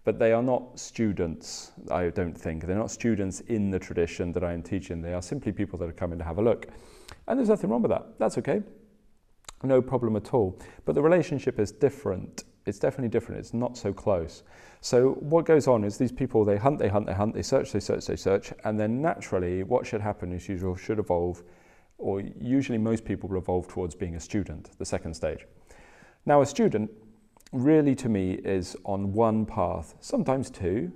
but 0.04 0.18
they 0.18 0.32
are 0.32 0.42
not 0.42 0.78
students, 0.78 1.72
I 1.90 2.08
don't 2.08 2.36
think. 2.36 2.66
They're 2.66 2.76
not 2.76 2.90
students 2.90 3.40
in 3.40 3.70
the 3.70 3.78
tradition 3.78 4.32
that 4.32 4.42
I 4.42 4.52
am 4.52 4.62
teaching. 4.62 5.00
They 5.00 5.14
are 5.14 5.22
simply 5.22 5.52
people 5.52 5.78
that 5.78 5.88
are 5.88 5.92
coming 5.92 6.18
to 6.18 6.24
have 6.24 6.38
a 6.38 6.42
look. 6.42 6.66
And 7.28 7.38
there's 7.38 7.48
nothing 7.48 7.70
wrong 7.70 7.82
with 7.82 7.90
that. 7.90 8.18
That's 8.18 8.36
okay. 8.38 8.62
No 9.62 9.80
problem 9.80 10.16
at 10.16 10.34
all. 10.34 10.58
But 10.84 10.96
the 10.96 11.02
relationship 11.02 11.60
is 11.60 11.70
different. 11.70 12.44
It's 12.66 12.80
definitely 12.80 13.10
different. 13.10 13.40
It's 13.40 13.54
not 13.54 13.76
so 13.76 13.92
close. 13.92 14.42
So 14.84 15.12
what 15.20 15.44
goes 15.44 15.68
on 15.68 15.84
is 15.84 15.96
these 15.96 16.10
people, 16.10 16.44
they 16.44 16.56
hunt, 16.56 16.80
they 16.80 16.88
hunt, 16.88 17.06
they 17.06 17.14
hunt, 17.14 17.34
they 17.34 17.42
search, 17.42 17.70
they 17.70 17.78
search, 17.78 18.04
they 18.06 18.16
search. 18.16 18.52
And 18.64 18.78
then 18.78 19.00
naturally, 19.00 19.62
what 19.62 19.86
should 19.86 20.00
happen 20.00 20.32
is 20.32 20.48
you 20.48 20.76
should 20.76 20.98
evolve, 20.98 21.44
or 21.98 22.20
usually 22.20 22.78
most 22.78 23.04
people 23.04 23.28
will 23.28 23.38
evolve 23.38 23.68
towards 23.68 23.94
being 23.94 24.16
a 24.16 24.20
student, 24.20 24.76
the 24.78 24.84
second 24.84 25.14
stage. 25.14 25.46
Now, 26.26 26.42
a 26.42 26.46
student 26.46 26.90
really 27.52 27.94
to 27.94 28.08
me 28.08 28.32
is 28.32 28.76
on 28.84 29.12
one 29.12 29.46
path, 29.46 29.94
sometimes 30.00 30.50
two, 30.50 30.90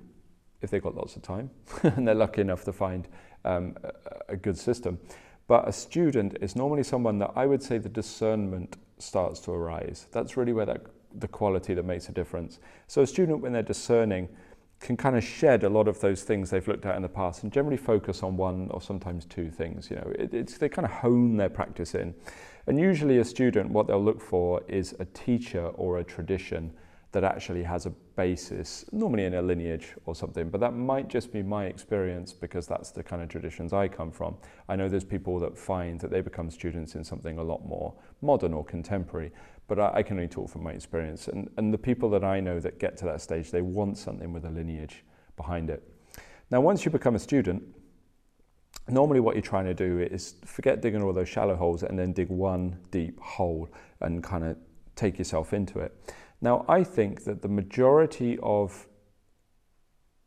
if 0.62 0.70
they've 0.70 0.82
got 0.82 0.96
lots 0.96 1.14
of 1.14 1.22
time 1.22 1.50
and 1.84 2.08
they're 2.08 2.14
lucky 2.16 2.40
enough 2.40 2.64
to 2.64 2.72
find 2.72 3.06
um, 3.44 3.76
a, 3.84 4.32
a 4.32 4.36
good 4.36 4.58
system. 4.58 4.98
But 5.46 5.68
a 5.68 5.72
student 5.72 6.38
is 6.40 6.56
normally 6.56 6.82
someone 6.82 7.18
that 7.20 7.30
I 7.36 7.46
would 7.46 7.62
say 7.62 7.78
the 7.78 7.88
discernment 7.88 8.78
starts 8.98 9.38
to 9.40 9.52
arise. 9.52 10.08
That's 10.10 10.36
really 10.36 10.52
where 10.52 10.66
that 10.66 10.80
the 11.20 11.28
quality 11.28 11.74
that 11.74 11.84
makes 11.84 12.08
a 12.08 12.12
difference. 12.12 12.60
So 12.86 13.02
a 13.02 13.06
student, 13.06 13.40
when 13.40 13.52
they're 13.52 13.62
discerning, 13.62 14.28
can 14.80 14.96
kind 14.96 15.16
of 15.16 15.24
shed 15.24 15.64
a 15.64 15.68
lot 15.68 15.88
of 15.88 16.00
those 16.00 16.22
things 16.22 16.50
they've 16.50 16.68
looked 16.68 16.84
at 16.84 16.96
in 16.96 17.02
the 17.02 17.08
past 17.08 17.42
and 17.42 17.52
generally 17.52 17.78
focus 17.78 18.22
on 18.22 18.36
one 18.36 18.68
or 18.70 18.80
sometimes 18.80 19.24
two 19.24 19.50
things. 19.50 19.90
You 19.90 19.96
know, 19.96 20.12
it, 20.18 20.34
it's 20.34 20.58
they 20.58 20.68
kind 20.68 20.84
of 20.84 20.92
hone 20.92 21.36
their 21.36 21.48
practice 21.48 21.94
in. 21.94 22.14
And 22.66 22.78
usually, 22.78 23.18
a 23.18 23.24
student, 23.24 23.70
what 23.70 23.86
they'll 23.86 24.02
look 24.02 24.20
for 24.20 24.62
is 24.68 24.94
a 24.98 25.04
teacher 25.06 25.68
or 25.68 25.98
a 25.98 26.04
tradition 26.04 26.72
that 27.12 27.24
actually 27.24 27.62
has 27.62 27.86
a 27.86 27.90
basis, 28.16 28.84
normally 28.92 29.24
in 29.24 29.32
a 29.34 29.40
lineage 29.40 29.94
or 30.04 30.14
something, 30.14 30.50
but 30.50 30.60
that 30.60 30.74
might 30.74 31.08
just 31.08 31.32
be 31.32 31.42
my 31.42 31.64
experience 31.64 32.32
because 32.32 32.66
that's 32.66 32.90
the 32.90 33.02
kind 33.02 33.22
of 33.22 33.28
traditions 33.30 33.72
I 33.72 33.88
come 33.88 34.10
from. 34.10 34.36
I 34.68 34.76
know 34.76 34.86
there's 34.88 35.04
people 35.04 35.38
that 35.40 35.56
find 35.56 35.98
that 36.00 36.10
they 36.10 36.20
become 36.20 36.50
students 36.50 36.94
in 36.94 37.04
something 37.04 37.38
a 37.38 37.42
lot 37.42 37.64
more 37.64 37.94
modern 38.20 38.52
or 38.52 38.64
contemporary, 38.64 39.32
but 39.68 39.78
I, 39.78 39.90
I 39.94 40.02
can 40.02 40.16
only 40.16 40.28
talk 40.28 40.50
from 40.50 40.62
my 40.62 40.72
experience. 40.72 41.28
And, 41.28 41.50
and 41.56 41.72
the 41.72 41.78
people 41.78 42.10
that 42.10 42.24
I 42.24 42.40
know 42.40 42.60
that 42.60 42.78
get 42.78 42.96
to 42.98 43.04
that 43.06 43.20
stage, 43.20 43.50
they 43.50 43.62
want 43.62 43.98
something 43.98 44.32
with 44.32 44.44
a 44.44 44.50
lineage 44.50 45.04
behind 45.36 45.70
it. 45.70 45.82
Now, 46.50 46.60
once 46.60 46.84
you 46.84 46.90
become 46.90 47.14
a 47.14 47.18
student, 47.18 47.62
normally 48.88 49.20
what 49.20 49.34
you're 49.34 49.42
trying 49.42 49.64
to 49.64 49.74
do 49.74 49.98
is 49.98 50.34
forget 50.44 50.80
digging 50.80 51.02
all 51.02 51.12
those 51.12 51.28
shallow 51.28 51.56
holes 51.56 51.82
and 51.82 51.98
then 51.98 52.12
dig 52.12 52.28
one 52.28 52.78
deep 52.90 53.18
hole 53.20 53.68
and 54.00 54.22
kind 54.22 54.44
of 54.44 54.56
take 54.94 55.18
yourself 55.18 55.52
into 55.52 55.80
it. 55.80 55.92
Now, 56.40 56.64
I 56.68 56.84
think 56.84 57.24
that 57.24 57.42
the 57.42 57.48
majority 57.48 58.38
of 58.42 58.86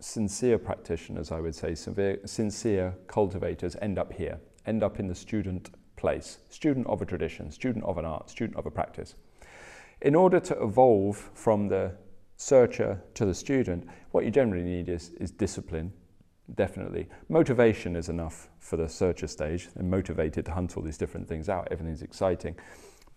sincere 0.01 0.57
practitioners, 0.57 1.31
I 1.31 1.39
would 1.39 1.55
say, 1.55 1.75
sincere 1.75 2.95
cultivators 3.07 3.75
end 3.81 3.99
up 3.99 4.13
here, 4.13 4.39
end 4.65 4.83
up 4.83 4.99
in 4.99 5.07
the 5.07 5.15
student 5.15 5.69
place, 5.95 6.39
student 6.49 6.87
of 6.87 7.01
a 7.01 7.05
tradition, 7.05 7.51
student 7.51 7.85
of 7.85 7.97
an 7.97 8.05
art, 8.05 8.29
student 8.29 8.57
of 8.57 8.65
a 8.65 8.71
practice. 8.71 9.15
In 10.01 10.15
order 10.15 10.39
to 10.39 10.63
evolve 10.63 11.17
from 11.33 11.67
the 11.67 11.91
searcher 12.37 13.01
to 13.15 13.25
the 13.25 13.33
student, 13.33 13.87
what 14.11 14.23
you 14.23 14.31
generally 14.31 14.63
need 14.63 14.87
is, 14.89 15.11
is 15.19 15.31
discipline 15.31 15.91
definitely. 16.55 17.07
Motivation 17.27 17.95
is 17.95 18.09
enough 18.09 18.49
for 18.59 18.77
the 18.77 18.87
searcher 18.87 19.27
stage. 19.27 19.69
They're 19.75 19.83
motivated 19.83 20.45
to 20.45 20.51
hunt 20.51 20.77
all 20.77 20.83
these 20.83 20.97
different 20.97 21.27
things 21.27 21.49
out. 21.49 21.67
Everything's 21.69 22.01
exciting. 22.01 22.55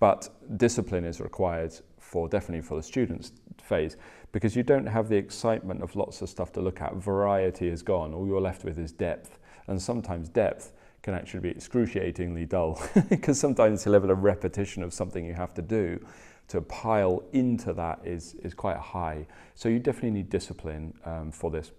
But 0.01 0.29
discipline 0.59 1.05
is 1.05 1.21
required 1.21 1.73
for 1.99 2.29
definitely 2.29 2.63
for 2.63 2.77
the 2.77 2.83
students 2.83 3.33
phase 3.63 3.97
because 4.33 4.57
you 4.57 4.65
don't 4.65 4.87
have 4.87 5.09
the 5.09 5.17
excitement 5.17 5.83
of 5.83 5.95
lots 5.95 6.21
of 6.23 6.29
stuff 6.29 6.53
to 6.55 6.61
look 6.61 6.81
at. 6.81 6.95
Variety 6.97 7.69
is 7.69 7.83
gone. 7.83 8.13
All 8.13 8.27
you're 8.27 8.41
left 8.41 8.65
with 8.65 8.79
is 8.79 8.91
depth. 8.91 9.39
And 9.69 9.81
sometimes 9.81 10.29
depth 10.29 10.73
can 11.03 11.15
actually 11.15 11.41
be 11.41 11.51
excruciatingly 11.51 12.47
dull 12.47 12.81
because 13.09 13.39
sometimes 13.39 13.85
the 13.85 13.91
level 13.91 14.11
of 14.11 14.23
repetition 14.23 14.83
of 14.83 14.95
something 14.95 15.25
you 15.25 15.35
have 15.35 15.53
to 15.55 15.63
do 15.63 16.05
to 16.49 16.61
pile 16.61 17.23
into 17.33 17.73
that 17.73 18.01
is, 18.05 18.35
is 18.43 18.55
quite 18.55 18.77
high. 18.77 19.27
So 19.55 19.69
you 19.69 19.79
definitely 19.79 20.11
need 20.11 20.31
discipline 20.31 20.95
um, 21.05 21.33
for 21.33 21.51
this. 21.51 21.73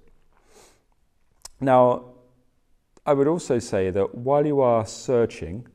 Now, 1.61 2.05
I 3.05 3.13
would 3.13 3.27
also 3.27 3.59
say 3.59 3.89
that 3.91 4.15
while 4.15 4.45
you 4.45 4.61
are 4.61 4.85
searching, 4.85 5.67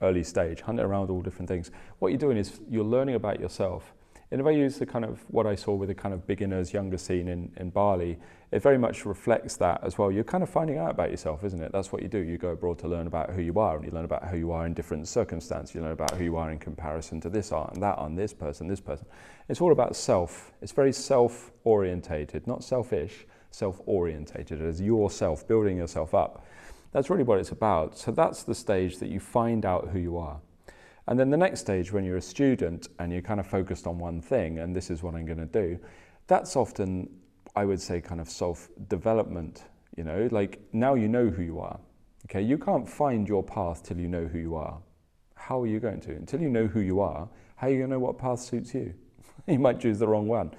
early 0.00 0.22
stage, 0.22 0.60
hunting 0.60 0.84
around 0.84 1.10
all 1.10 1.22
different 1.22 1.48
things, 1.48 1.70
what 1.98 2.08
you're 2.08 2.18
doing 2.18 2.36
is 2.36 2.60
you're 2.68 2.84
learning 2.84 3.14
about 3.14 3.40
yourself. 3.40 3.92
And 4.32 4.40
if 4.40 4.46
I 4.46 4.50
use 4.50 4.78
the 4.78 4.86
kind 4.86 5.04
of 5.04 5.24
what 5.28 5.46
I 5.46 5.56
saw 5.56 5.74
with 5.74 5.88
the 5.88 5.94
kind 5.94 6.14
of 6.14 6.24
beginners, 6.24 6.72
younger 6.72 6.98
scene 6.98 7.26
in, 7.26 7.50
in 7.56 7.70
Bali, 7.70 8.16
it 8.52 8.62
very 8.62 8.78
much 8.78 9.04
reflects 9.04 9.56
that 9.56 9.82
as 9.82 9.98
well. 9.98 10.12
You're 10.12 10.22
kind 10.22 10.44
of 10.44 10.48
finding 10.48 10.78
out 10.78 10.92
about 10.92 11.10
yourself, 11.10 11.42
isn't 11.42 11.60
it? 11.60 11.72
That's 11.72 11.90
what 11.90 12.00
you 12.00 12.08
do. 12.08 12.18
You 12.18 12.38
go 12.38 12.48
abroad 12.48 12.78
to 12.80 12.88
learn 12.88 13.08
about 13.08 13.30
who 13.30 13.42
you 13.42 13.58
are, 13.58 13.76
and 13.76 13.84
you 13.84 13.90
learn 13.90 14.04
about 14.04 14.28
who 14.28 14.36
you 14.36 14.52
are 14.52 14.66
in 14.66 14.74
different 14.74 15.08
circumstances. 15.08 15.74
You 15.74 15.80
learn 15.80 15.92
about 15.92 16.12
who 16.12 16.22
you 16.22 16.36
are 16.36 16.50
in 16.52 16.58
comparison 16.58 17.20
to 17.22 17.28
this 17.28 17.50
art 17.50 17.74
and 17.74 17.82
that 17.82 17.98
art, 17.98 18.08
and 18.08 18.16
this 18.16 18.32
person, 18.32 18.68
this 18.68 18.80
person. 18.80 19.06
It's 19.48 19.60
all 19.60 19.72
about 19.72 19.96
self. 19.96 20.52
It's 20.62 20.72
very 20.72 20.92
self 20.92 21.50
orientated, 21.64 22.46
not 22.46 22.62
selfish, 22.62 23.26
self 23.50 23.80
orientated, 23.86 24.62
as 24.62 24.80
yourself, 24.80 25.46
building 25.48 25.76
yourself 25.76 26.14
up. 26.14 26.46
That's 26.92 27.10
really 27.10 27.24
what 27.24 27.40
it's 27.40 27.50
about. 27.50 27.98
So 27.98 28.12
that's 28.12 28.44
the 28.44 28.54
stage 28.54 28.98
that 28.98 29.08
you 29.08 29.18
find 29.18 29.64
out 29.64 29.88
who 29.88 29.98
you 29.98 30.16
are. 30.18 30.40
And 31.06 31.18
then 31.18 31.30
the 31.30 31.36
next 31.36 31.60
stage, 31.60 31.92
when 31.92 32.04
you're 32.04 32.18
a 32.18 32.22
student 32.22 32.88
and 32.98 33.12
you're 33.12 33.22
kind 33.22 33.40
of 33.40 33.46
focused 33.46 33.86
on 33.86 33.98
one 33.98 34.20
thing, 34.20 34.58
and 34.58 34.74
this 34.74 34.90
is 34.90 35.02
what 35.02 35.14
I'm 35.14 35.26
going 35.26 35.38
to 35.38 35.46
do, 35.46 35.78
that's 36.26 36.56
often, 36.56 37.08
I 37.56 37.64
would 37.64 37.80
say, 37.80 38.00
kind 38.00 38.20
of 38.20 38.28
self 38.28 38.68
development. 38.88 39.64
You 39.96 40.04
know, 40.04 40.28
like 40.30 40.60
now 40.72 40.94
you 40.94 41.08
know 41.08 41.28
who 41.28 41.42
you 41.42 41.58
are. 41.58 41.78
Okay, 42.26 42.42
you 42.42 42.58
can't 42.58 42.88
find 42.88 43.28
your 43.28 43.42
path 43.42 43.82
till 43.82 43.98
you 43.98 44.08
know 44.08 44.26
who 44.26 44.38
you 44.38 44.54
are. 44.54 44.78
How 45.34 45.60
are 45.62 45.66
you 45.66 45.80
going 45.80 46.00
to? 46.02 46.12
Until 46.12 46.40
you 46.40 46.48
know 46.48 46.66
who 46.66 46.80
you 46.80 47.00
are, 47.00 47.28
how 47.56 47.66
are 47.66 47.70
you 47.70 47.78
going 47.78 47.90
to 47.90 47.94
know 47.94 47.98
what 47.98 48.18
path 48.18 48.40
suits 48.40 48.72
you? 48.74 48.94
you 49.48 49.58
might 49.58 49.80
choose 49.80 49.98
the 49.98 50.06
wrong 50.06 50.28
one, 50.28 50.52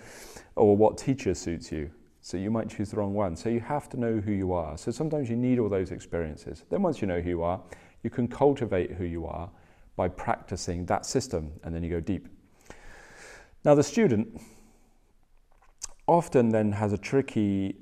or 0.55 0.75
what 0.75 0.97
teacher 0.97 1.33
suits 1.33 1.71
you. 1.71 1.89
So 2.21 2.37
you 2.37 2.51
might 2.51 2.69
choose 2.69 2.91
the 2.91 2.97
wrong 2.97 3.13
one. 3.13 3.35
So 3.35 3.49
you 3.49 3.59
have 3.61 3.89
to 3.89 3.99
know 3.99 4.19
who 4.19 4.31
you 4.31 4.53
are. 4.53 4.77
So 4.77 4.91
sometimes 4.91 5.29
you 5.29 5.35
need 5.35 5.59
all 5.59 5.69
those 5.69 5.91
experiences. 5.91 6.63
Then 6.69 6.81
once 6.83 7.01
you 7.01 7.07
know 7.07 7.19
who 7.19 7.29
you 7.29 7.43
are, 7.43 7.61
you 8.03 8.09
can 8.09 8.27
cultivate 8.27 8.91
who 8.91 9.05
you 9.05 9.25
are 9.25 9.49
by 10.01 10.07
practicing 10.07 10.83
that 10.87 11.05
system 11.05 11.51
and 11.63 11.75
then 11.75 11.83
you 11.83 11.89
go 11.91 11.99
deep. 11.99 12.27
Now 13.63 13.75
the 13.75 13.83
student 13.83 14.41
often 16.07 16.49
then 16.49 16.71
has 16.71 16.91
a 16.91 16.97
tricky 16.97 17.75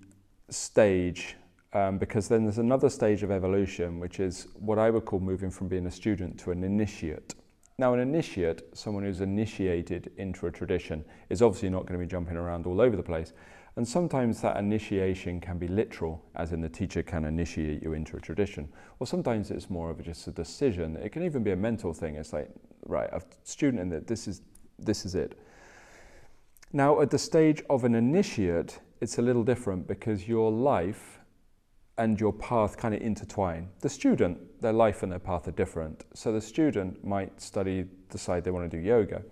stage 0.49 1.37
um, 1.71 1.97
because 1.97 2.27
then 2.27 2.43
there's 2.43 2.57
another 2.57 2.89
stage 2.89 3.23
of 3.23 3.31
evolution 3.31 4.01
which 4.01 4.19
is 4.19 4.49
what 4.55 4.77
I 4.77 4.89
would 4.89 5.05
call 5.05 5.21
moving 5.21 5.49
from 5.49 5.69
being 5.69 5.85
a 5.85 5.91
student 5.91 6.37
to 6.39 6.51
an 6.51 6.65
initiate. 6.65 7.35
Now, 7.77 7.93
an 7.93 8.01
initiate, 8.01 8.63
someone 8.73 9.05
who's 9.05 9.21
initiated 9.21 10.11
into 10.17 10.47
a 10.47 10.51
tradition, 10.51 11.05
is 11.29 11.41
obviously 11.41 11.69
not 11.69 11.85
going 11.85 11.97
to 11.97 12.05
be 12.05 12.11
jumping 12.11 12.35
around 12.35 12.65
all 12.65 12.81
over 12.81 12.97
the 12.97 13.09
place. 13.11 13.31
And 13.79 13.87
sometimes 13.87 14.41
that 14.41 14.57
initiation 14.57 15.39
can 15.39 15.57
be 15.57 15.69
literal, 15.69 16.21
as 16.35 16.51
in 16.51 16.59
the 16.59 16.67
teacher 16.67 17.01
can 17.01 17.23
initiate 17.23 17.81
you 17.81 17.93
into 17.93 18.17
a 18.17 18.19
tradition. 18.19 18.67
Or 18.99 19.07
sometimes 19.07 19.51
it's 19.51 19.69
more 19.69 19.89
of 19.89 20.03
just 20.03 20.27
a 20.27 20.31
decision. 20.31 20.97
It 20.97 21.13
can 21.13 21.23
even 21.23 21.43
be 21.43 21.51
a 21.51 21.55
mental 21.55 21.93
thing. 21.93 22.15
It's 22.15 22.33
like, 22.33 22.49
right, 22.85 23.07
a 23.13 23.21
student 23.45 23.81
in 23.81 23.87
that 23.91 24.05
this 24.05 24.27
is 24.27 24.41
this 24.79 25.05
is 25.05 25.15
it. 25.15 25.39
Now, 26.73 26.99
at 26.99 27.09
the 27.09 27.17
stage 27.17 27.63
of 27.69 27.85
an 27.85 27.95
initiate, 27.95 28.81
it's 28.99 29.17
a 29.17 29.21
little 29.21 29.45
different 29.45 29.87
because 29.87 30.27
your 30.27 30.51
life 30.51 31.21
and 31.97 32.19
your 32.19 32.33
path 32.33 32.75
kind 32.75 32.93
of 32.93 33.01
intertwine. 33.01 33.69
The 33.79 33.87
student, 33.87 34.59
their 34.61 34.73
life 34.73 35.03
and 35.03 35.11
their 35.13 35.19
path 35.19 35.47
are 35.47 35.51
different. 35.51 36.03
So 36.13 36.33
the 36.33 36.41
student 36.41 37.05
might 37.05 37.39
study, 37.39 37.85
decide 38.09 38.43
they 38.43 38.51
want 38.51 38.69
to 38.69 38.77
do 38.77 38.83
yoga. 38.83 39.23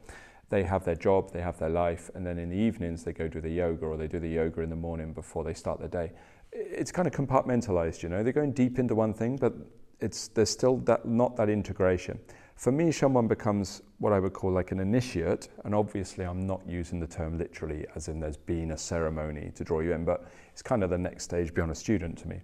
They 0.49 0.63
have 0.63 0.85
their 0.85 0.95
job, 0.95 1.31
they 1.31 1.41
have 1.41 1.59
their 1.59 1.69
life, 1.69 2.09
and 2.15 2.25
then 2.25 2.39
in 2.39 2.49
the 2.49 2.55
evenings 2.55 3.03
they 3.03 3.13
go 3.13 3.27
do 3.27 3.41
the 3.41 3.49
yoga 3.49 3.85
or 3.85 3.97
they 3.97 4.07
do 4.07 4.19
the 4.19 4.29
yoga 4.29 4.61
in 4.61 4.69
the 4.69 4.75
morning 4.75 5.13
before 5.13 5.43
they 5.43 5.53
start 5.53 5.79
their 5.79 5.89
day. 5.89 6.11
It's 6.51 6.91
kind 6.91 7.07
of 7.07 7.13
compartmentalized, 7.13 8.01
you 8.01 8.09
know. 8.09 8.23
They're 8.23 8.33
going 8.33 8.53
deep 8.53 8.79
into 8.79 8.95
one 8.95 9.13
thing, 9.13 9.35
but 9.35 9.53
it's 9.99 10.29
there's 10.29 10.49
still 10.49 10.77
that 10.77 11.05
not 11.05 11.35
that 11.35 11.49
integration. 11.49 12.19
For 12.55 12.71
me, 12.71 12.91
someone 12.91 13.27
becomes 13.27 13.83
what 13.99 14.13
I 14.13 14.19
would 14.19 14.33
call 14.33 14.51
like 14.51 14.71
an 14.71 14.79
initiate, 14.79 15.49
and 15.63 15.75
obviously 15.75 16.25
I'm 16.25 16.47
not 16.47 16.61
using 16.67 16.99
the 16.99 17.05
term 17.05 17.37
literally 17.37 17.85
as 17.95 18.07
in 18.07 18.19
there's 18.19 18.37
been 18.37 18.71
a 18.71 18.77
ceremony 18.77 19.51
to 19.53 19.63
draw 19.63 19.81
you 19.81 19.93
in, 19.93 20.05
but 20.05 20.27
it's 20.51 20.63
kind 20.63 20.83
of 20.83 20.89
the 20.89 20.97
next 20.97 21.25
stage 21.25 21.53
beyond 21.53 21.71
a 21.71 21.75
student 21.75 22.17
to 22.19 22.27
me. 22.27 22.41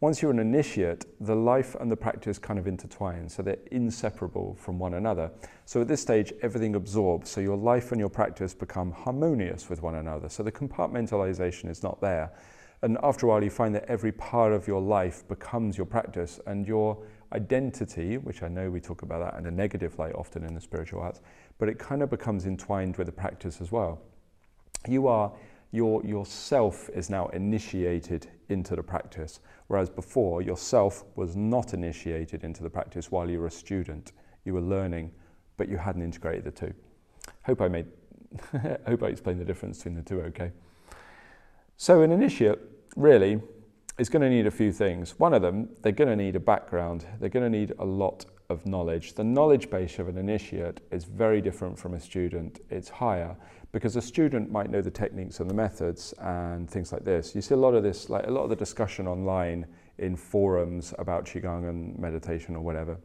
Once 0.00 0.22
you're 0.22 0.30
an 0.30 0.38
initiate, 0.38 1.06
the 1.26 1.34
life 1.34 1.74
and 1.80 1.90
the 1.90 1.96
practice 1.96 2.38
kind 2.38 2.56
of 2.56 2.68
intertwine, 2.68 3.28
so 3.28 3.42
they're 3.42 3.58
inseparable 3.72 4.54
from 4.54 4.78
one 4.78 4.94
another. 4.94 5.28
So 5.64 5.80
at 5.80 5.88
this 5.88 6.00
stage, 6.00 6.32
everything 6.40 6.76
absorbs, 6.76 7.28
so 7.28 7.40
your 7.40 7.56
life 7.56 7.90
and 7.90 7.98
your 7.98 8.08
practice 8.08 8.54
become 8.54 8.92
harmonious 8.92 9.68
with 9.68 9.82
one 9.82 9.96
another. 9.96 10.28
So 10.28 10.44
the 10.44 10.52
compartmentalization 10.52 11.68
is 11.68 11.82
not 11.82 12.00
there. 12.00 12.30
And 12.82 12.96
after 13.02 13.26
a 13.26 13.28
while, 13.28 13.42
you 13.42 13.50
find 13.50 13.74
that 13.74 13.86
every 13.86 14.12
part 14.12 14.52
of 14.52 14.68
your 14.68 14.80
life 14.80 15.26
becomes 15.26 15.76
your 15.76 15.86
practice, 15.86 16.38
and 16.46 16.64
your 16.64 17.02
identity, 17.32 18.18
which 18.18 18.44
I 18.44 18.48
know 18.48 18.70
we 18.70 18.80
talk 18.80 19.02
about 19.02 19.18
that 19.18 19.40
in 19.40 19.46
a 19.46 19.50
negative 19.50 19.98
light 19.98 20.14
often 20.14 20.44
in 20.44 20.54
the 20.54 20.60
spiritual 20.60 21.00
arts, 21.00 21.22
but 21.58 21.68
it 21.68 21.80
kind 21.80 22.04
of 22.04 22.10
becomes 22.10 22.46
entwined 22.46 22.96
with 22.98 23.08
the 23.08 23.12
practice 23.12 23.60
as 23.60 23.72
well. 23.72 24.00
You 24.86 25.08
are 25.08 25.32
your 25.72 26.02
yourself 26.04 26.88
is 26.90 27.10
now 27.10 27.26
initiated 27.28 28.28
into 28.48 28.76
the 28.76 28.82
practice, 28.82 29.40
whereas 29.66 29.90
before 29.90 30.42
yourself 30.42 31.04
was 31.16 31.36
not 31.36 31.74
initiated 31.74 32.44
into 32.44 32.62
the 32.62 32.70
practice 32.70 33.10
while 33.10 33.28
you 33.28 33.40
were 33.40 33.46
a 33.46 33.50
student. 33.50 34.12
You 34.44 34.54
were 34.54 34.60
learning, 34.60 35.12
but 35.56 35.68
you 35.68 35.76
hadn't 35.76 36.02
integrated 36.02 36.44
the 36.44 36.50
two. 36.50 36.74
Hope 37.44 37.60
I 37.60 37.68
made 37.68 37.86
hope 38.86 39.02
I 39.02 39.06
explained 39.06 39.40
the 39.40 39.44
difference 39.44 39.78
between 39.78 39.94
the 39.94 40.02
two 40.02 40.20
okay. 40.20 40.52
So 41.76 42.02
an 42.02 42.12
initiate 42.12 42.58
really 42.96 43.40
is 43.98 44.08
going 44.08 44.22
to 44.22 44.30
need 44.30 44.46
a 44.46 44.50
few 44.50 44.72
things. 44.72 45.18
One 45.18 45.34
of 45.34 45.42
them, 45.42 45.68
they're 45.82 45.92
going 45.92 46.08
to 46.08 46.16
need 46.16 46.36
a 46.36 46.40
background. 46.40 47.06
They're 47.20 47.28
going 47.28 47.50
to 47.50 47.58
need 47.58 47.72
a 47.78 47.84
lot 47.84 48.26
of 48.50 48.64
knowledge. 48.64 49.12
The 49.14 49.24
knowledge 49.24 49.68
base 49.68 49.98
of 49.98 50.08
an 50.08 50.16
initiate 50.16 50.80
is 50.90 51.04
very 51.04 51.40
different 51.40 51.78
from 51.78 51.94
a 51.94 52.00
student. 52.00 52.60
It's 52.70 52.88
higher 52.88 53.36
because 53.72 53.96
a 53.96 54.02
student 54.02 54.50
might 54.50 54.70
know 54.70 54.80
the 54.80 54.90
techniques 54.90 55.40
and 55.40 55.50
the 55.50 55.54
methods 55.54 56.14
and 56.20 56.68
things 56.68 56.90
like 56.90 57.04
this. 57.04 57.34
You 57.34 57.42
see 57.42 57.54
a 57.54 57.58
lot 57.58 57.74
of 57.74 57.82
this, 57.82 58.08
like 58.08 58.26
a 58.26 58.30
lot 58.30 58.44
of 58.44 58.50
the 58.50 58.56
discussion 58.56 59.06
online 59.06 59.66
in 59.98 60.16
forums 60.16 60.94
about 60.98 61.26
Qigong 61.26 61.68
and 61.68 61.98
meditation 61.98 62.56
or 62.56 62.60
whatever. 62.60 62.98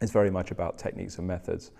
It's 0.00 0.12
very 0.12 0.30
much 0.30 0.52
about 0.52 0.78
techniques 0.78 1.18
and 1.18 1.26
methods. 1.26 1.72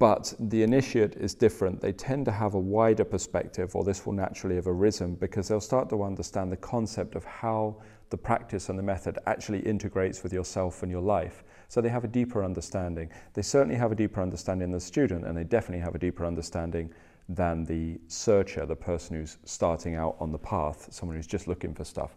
But 0.00 0.34
the 0.40 0.64
initiate 0.64 1.14
is 1.14 1.34
different. 1.34 1.80
They 1.80 1.92
tend 1.92 2.24
to 2.24 2.32
have 2.32 2.54
a 2.54 2.58
wider 2.58 3.04
perspective, 3.04 3.76
or 3.76 3.84
this 3.84 4.04
will 4.04 4.14
naturally 4.14 4.56
have 4.56 4.66
arisen 4.66 5.14
because 5.14 5.46
they'll 5.46 5.60
start 5.60 5.88
to 5.90 6.02
understand 6.02 6.50
the 6.50 6.56
concept 6.56 7.14
of 7.14 7.24
how 7.24 7.80
the 8.10 8.16
practice 8.16 8.68
and 8.68 8.78
the 8.78 8.82
method 8.82 9.18
actually 9.26 9.60
integrates 9.60 10.22
with 10.22 10.32
yourself 10.32 10.82
and 10.82 10.92
your 10.92 11.00
life. 11.00 11.42
So 11.68 11.80
they 11.80 11.88
have 11.88 12.04
a 12.04 12.08
deeper 12.08 12.44
understanding. 12.44 13.10
They 13.34 13.42
certainly 13.42 13.74
have 13.76 13.92
a 13.92 13.96
deeper 13.96 14.22
understanding 14.22 14.70
than 14.70 14.78
the 14.78 14.80
student, 14.80 15.26
and 15.26 15.36
they 15.36 15.44
definitely 15.44 15.84
have 15.84 15.94
a 15.94 15.98
deeper 15.98 16.24
understanding 16.24 16.92
than 17.28 17.64
the 17.64 17.98
searcher, 18.06 18.64
the 18.66 18.76
person 18.76 19.16
who's 19.16 19.38
starting 19.44 19.96
out 19.96 20.16
on 20.20 20.30
the 20.30 20.38
path, 20.38 20.88
someone 20.92 21.16
who's 21.16 21.26
just 21.26 21.48
looking 21.48 21.74
for 21.74 21.84
stuff. 21.84 22.12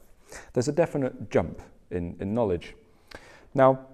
There's 0.53 0.67
a 0.67 0.71
definite 0.71 1.31
jump 1.31 1.61
in, 1.89 2.15
in 2.19 2.33
knowledge. 2.33 2.75
Now, 3.55 3.87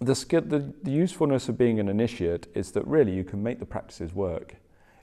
the, 0.00 0.14
the, 0.14 0.72
the 0.82 0.90
usefulness 0.90 1.50
of 1.50 1.58
being 1.58 1.78
an 1.78 1.88
initiate 1.88 2.46
is 2.54 2.72
that 2.72 2.86
really 2.86 3.14
you 3.14 3.24
can 3.24 3.42
make 3.42 3.58
the 3.58 3.66
practices 3.66 4.14
work. 4.14 4.56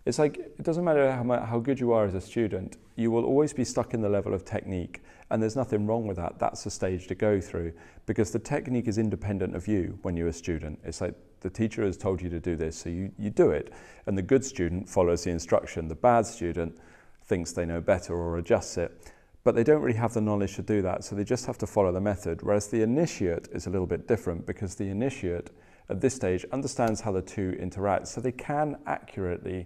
It's 0.08 0.20
like 0.20 0.38
it 0.38 0.64
doesn't 0.64 0.86
matter 0.86 1.12
how, 1.12 1.46
how 1.46 1.60
good 1.60 1.82
you 1.82 1.92
are 1.92 2.06
as 2.06 2.14
a 2.14 2.22
student, 2.22 2.78
you 2.96 3.12
will 3.12 3.26
always 3.26 3.52
be 3.52 3.66
stuck 3.66 3.94
in 3.94 4.00
the 4.00 4.08
level 4.08 4.34
of 4.34 4.46
technique, 4.46 5.04
and 5.30 5.44
there's 5.44 5.58
nothing 5.58 5.86
wrong 5.86 6.08
with 6.08 6.16
that. 6.16 6.40
That's 6.40 6.64
the 6.64 6.72
stage 6.72 7.08
to 7.08 7.16
go 7.16 7.42
through 7.42 7.74
because 8.06 8.32
the 8.32 8.40
technique 8.40 8.88
is 8.88 8.98
independent 8.98 9.54
of 9.54 9.68
you 9.68 10.00
when 10.04 10.16
you're 10.16 10.30
a 10.30 10.34
student. 10.34 10.80
It's 10.86 11.02
like 11.02 11.14
the 11.42 11.50
teacher 11.50 11.84
has 11.84 11.98
told 11.98 12.22
you 12.22 12.30
to 12.30 12.40
do 12.40 12.56
this, 12.56 12.78
so 12.78 12.88
you, 12.90 13.12
you 13.20 13.30
do 13.30 13.52
it, 13.52 13.74
and 14.06 14.18
the 14.18 14.22
good 14.22 14.46
student 14.46 14.88
follows 14.88 15.26
the 15.26 15.32
instruction. 15.32 15.90
The 15.90 15.96
bad 15.96 16.26
student 16.26 16.78
thinks 17.26 17.52
they 17.52 17.66
know 17.66 17.82
better 17.82 18.16
or 18.16 18.38
adjusts 18.38 18.78
it 18.78 19.12
but 19.44 19.56
they 19.56 19.64
don't 19.64 19.82
really 19.82 19.98
have 19.98 20.14
the 20.14 20.20
knowledge 20.20 20.56
to 20.58 20.62
do 20.62 20.82
that, 20.82 21.06
so 21.06 21.16
they 21.16 21.24
just 21.24 21.46
have 21.46 21.58
to 21.58 21.66
follow 21.66 21.90
the 21.90 22.02
method. 22.02 22.42
Whereas 22.42 22.68
the 22.68 22.82
initiate 22.82 23.48
is 23.54 23.66
a 23.66 23.70
little 23.70 23.88
bit 23.88 24.06
different 24.06 24.46
because 24.46 24.76
the 24.76 24.90
initiate 24.90 25.52
at 25.88 26.02
this 26.02 26.14
stage 26.14 26.46
understands 26.52 27.00
how 27.00 27.14
the 27.14 27.22
two 27.22 27.56
interact, 27.58 28.10
so 28.10 28.20
they 28.20 28.34
can 28.34 28.76
accurately 28.86 29.66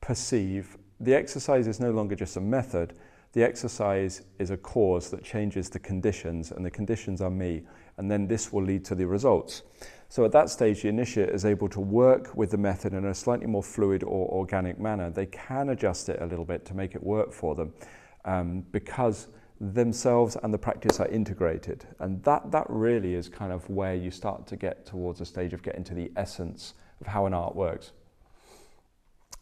perceive. 0.00 0.76
The 1.00 1.14
exercise 1.14 1.66
is 1.66 1.80
no 1.80 1.90
longer 1.90 2.14
just 2.14 2.36
a 2.36 2.40
method, 2.40 2.94
the 3.32 3.42
exercise 3.42 4.22
is 4.38 4.50
a 4.50 4.56
cause 4.56 5.10
that 5.10 5.22
changes 5.22 5.68
the 5.68 5.78
conditions, 5.78 6.52
and 6.52 6.64
the 6.64 6.70
conditions 6.70 7.20
are 7.20 7.30
me, 7.30 7.64
and 7.98 8.10
then 8.10 8.26
this 8.26 8.50
will 8.50 8.62
lead 8.62 8.84
to 8.86 8.94
the 8.94 9.06
results. 9.06 9.62
So 10.08 10.24
at 10.24 10.32
that 10.32 10.48
stage, 10.48 10.82
the 10.82 10.88
initiate 10.88 11.30
is 11.30 11.44
able 11.44 11.68
to 11.70 11.80
work 11.80 12.34
with 12.36 12.50
the 12.50 12.56
method 12.56 12.94
in 12.94 13.04
a 13.04 13.14
slightly 13.14 13.46
more 13.46 13.62
fluid 13.62 14.02
or 14.04 14.28
organic 14.28 14.78
manner. 14.78 15.10
They 15.10 15.26
can 15.26 15.70
adjust 15.70 16.08
it 16.08 16.22
a 16.22 16.26
little 16.26 16.44
bit 16.44 16.64
to 16.66 16.74
make 16.74 16.94
it 16.94 17.02
work 17.02 17.32
for 17.32 17.54
them 17.54 17.74
um, 18.24 18.64
because 18.72 19.28
themselves 19.60 20.36
and 20.42 20.52
the 20.52 20.58
practice 20.58 21.00
are 21.00 21.08
integrated. 21.08 21.86
And 21.98 22.22
that, 22.24 22.50
that 22.52 22.66
really 22.68 23.14
is 23.14 23.28
kind 23.28 23.52
of 23.52 23.68
where 23.68 23.94
you 23.94 24.10
start 24.10 24.46
to 24.48 24.56
get 24.56 24.86
towards 24.86 25.20
a 25.20 25.26
stage 25.26 25.52
of 25.52 25.62
getting 25.62 25.84
to 25.84 25.94
the 25.94 26.12
essence 26.16 26.74
of 27.00 27.06
how 27.06 27.26
an 27.26 27.34
art 27.34 27.56
works. 27.56 27.92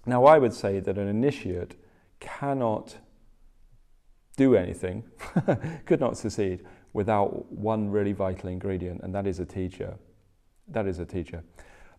Now, 0.06 0.24
I 0.24 0.38
would 0.38 0.52
say 0.52 0.80
that 0.80 0.98
an 0.98 1.08
initiate 1.08 1.76
cannot 2.20 2.96
do 4.36 4.56
anything, 4.56 5.04
could 5.86 6.00
not 6.00 6.16
succeed 6.16 6.64
without 6.92 7.50
one 7.52 7.90
really 7.90 8.12
vital 8.12 8.50
ingredient, 8.50 9.00
and 9.02 9.14
that 9.14 9.26
is 9.26 9.40
a 9.40 9.44
teacher. 9.44 9.96
That 10.68 10.86
is 10.86 10.98
a 10.98 11.06
teacher. 11.06 11.42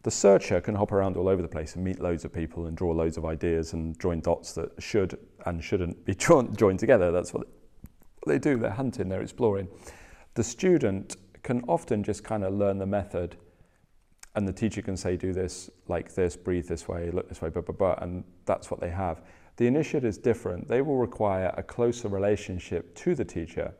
The 0.03 0.11
searcher 0.11 0.61
can 0.61 0.75
hop 0.75 0.91
around 0.91 1.17
all 1.17 1.27
over 1.27 1.41
the 1.41 1.47
place 1.47 1.75
and 1.75 1.83
meet 1.83 1.99
loads 1.99 2.25
of 2.25 2.33
people 2.33 2.67
and 2.67 2.77
draw 2.77 2.91
loads 2.91 3.17
of 3.17 3.25
ideas 3.25 3.73
and 3.73 3.99
join 3.99 4.21
dots 4.21 4.53
that 4.53 4.71
should 4.79 5.17
and 5.45 5.63
shouldn't 5.63 6.05
be 6.05 6.13
joined 6.55 6.79
together. 6.79 7.11
That's 7.11 7.33
what 7.33 7.47
they 8.27 8.37
do. 8.37 8.57
They're 8.57 8.69
hunting, 8.69 9.09
they're 9.09 9.21
exploring. 9.21 9.67
The 10.35 10.43
student 10.43 11.15
can 11.43 11.63
often 11.67 12.03
just 12.03 12.23
kind 12.23 12.43
of 12.43 12.53
learn 12.53 12.77
the 12.77 12.85
method 12.85 13.37
and 14.35 14.47
the 14.47 14.53
teacher 14.53 14.81
can 14.81 14.97
say, 14.97 15.15
do 15.15 15.33
this 15.33 15.69
like 15.87 16.13
this, 16.13 16.35
breathe 16.35 16.67
this 16.67 16.87
way, 16.87 17.09
look 17.11 17.29
this 17.29 17.41
way, 17.41 17.49
blah, 17.49 17.61
blah, 17.61 17.75
blah, 17.75 17.95
and 18.03 18.23
that's 18.45 18.69
what 18.69 18.79
they 18.79 18.89
have. 18.89 19.21
The 19.57 19.67
initiate 19.67 20.03
is 20.03 20.17
different. 20.17 20.67
They 20.67 20.81
will 20.81 20.97
require 20.97 21.53
a 21.57 21.63
closer 21.63 22.09
relationship 22.09 22.93
to 22.95 23.15
the 23.15 23.23
teacher 23.23 23.73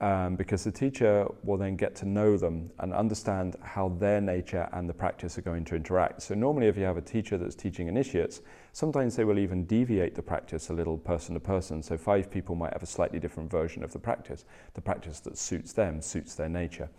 um, 0.00 0.34
because 0.34 0.64
the 0.64 0.72
teacher 0.72 1.26
will 1.44 1.56
then 1.56 1.76
get 1.76 1.94
to 1.96 2.08
know 2.08 2.36
them 2.36 2.70
and 2.80 2.92
understand 2.92 3.54
how 3.62 3.90
their 3.90 4.20
nature 4.20 4.68
and 4.72 4.88
the 4.88 4.92
practice 4.92 5.38
are 5.38 5.42
going 5.42 5.64
to 5.66 5.76
interact. 5.76 6.22
So 6.22 6.34
normally 6.34 6.66
if 6.66 6.76
you 6.76 6.82
have 6.82 6.96
a 6.96 7.02
teacher 7.02 7.38
that's 7.38 7.54
teaching 7.54 7.86
initiates, 7.86 8.40
sometimes 8.72 9.14
they 9.14 9.24
will 9.24 9.38
even 9.38 9.64
deviate 9.64 10.16
the 10.16 10.22
practice 10.22 10.68
a 10.68 10.72
little 10.72 10.98
person 10.98 11.34
to 11.34 11.40
person. 11.40 11.80
So 11.80 11.96
five 11.96 12.28
people 12.30 12.56
might 12.56 12.72
have 12.72 12.82
a 12.82 12.86
slightly 12.86 13.20
different 13.20 13.50
version 13.50 13.84
of 13.84 13.92
the 13.92 14.00
practice, 14.00 14.44
the 14.74 14.80
practice 14.80 15.20
that 15.20 15.38
suits 15.38 15.72
them, 15.72 16.02
suits 16.02 16.34
their 16.34 16.48
nature. 16.48 16.90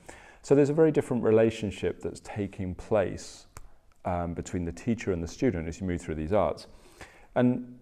So 0.45 0.53
there's 0.53 0.69
a 0.69 0.73
very 0.73 0.91
different 0.91 1.23
relationship 1.23 2.03
that's 2.03 2.19
taking 2.19 2.75
place 2.75 3.47
um, 4.05 4.36
between 4.36 4.63
the 4.63 4.71
teacher 4.71 5.12
and 5.12 5.23
the 5.23 5.27
student 5.27 5.67
as 5.67 5.81
you 5.81 5.88
move 5.88 6.01
through 6.01 6.13
these 6.13 6.34
arts. 6.34 6.67
And 7.34 7.79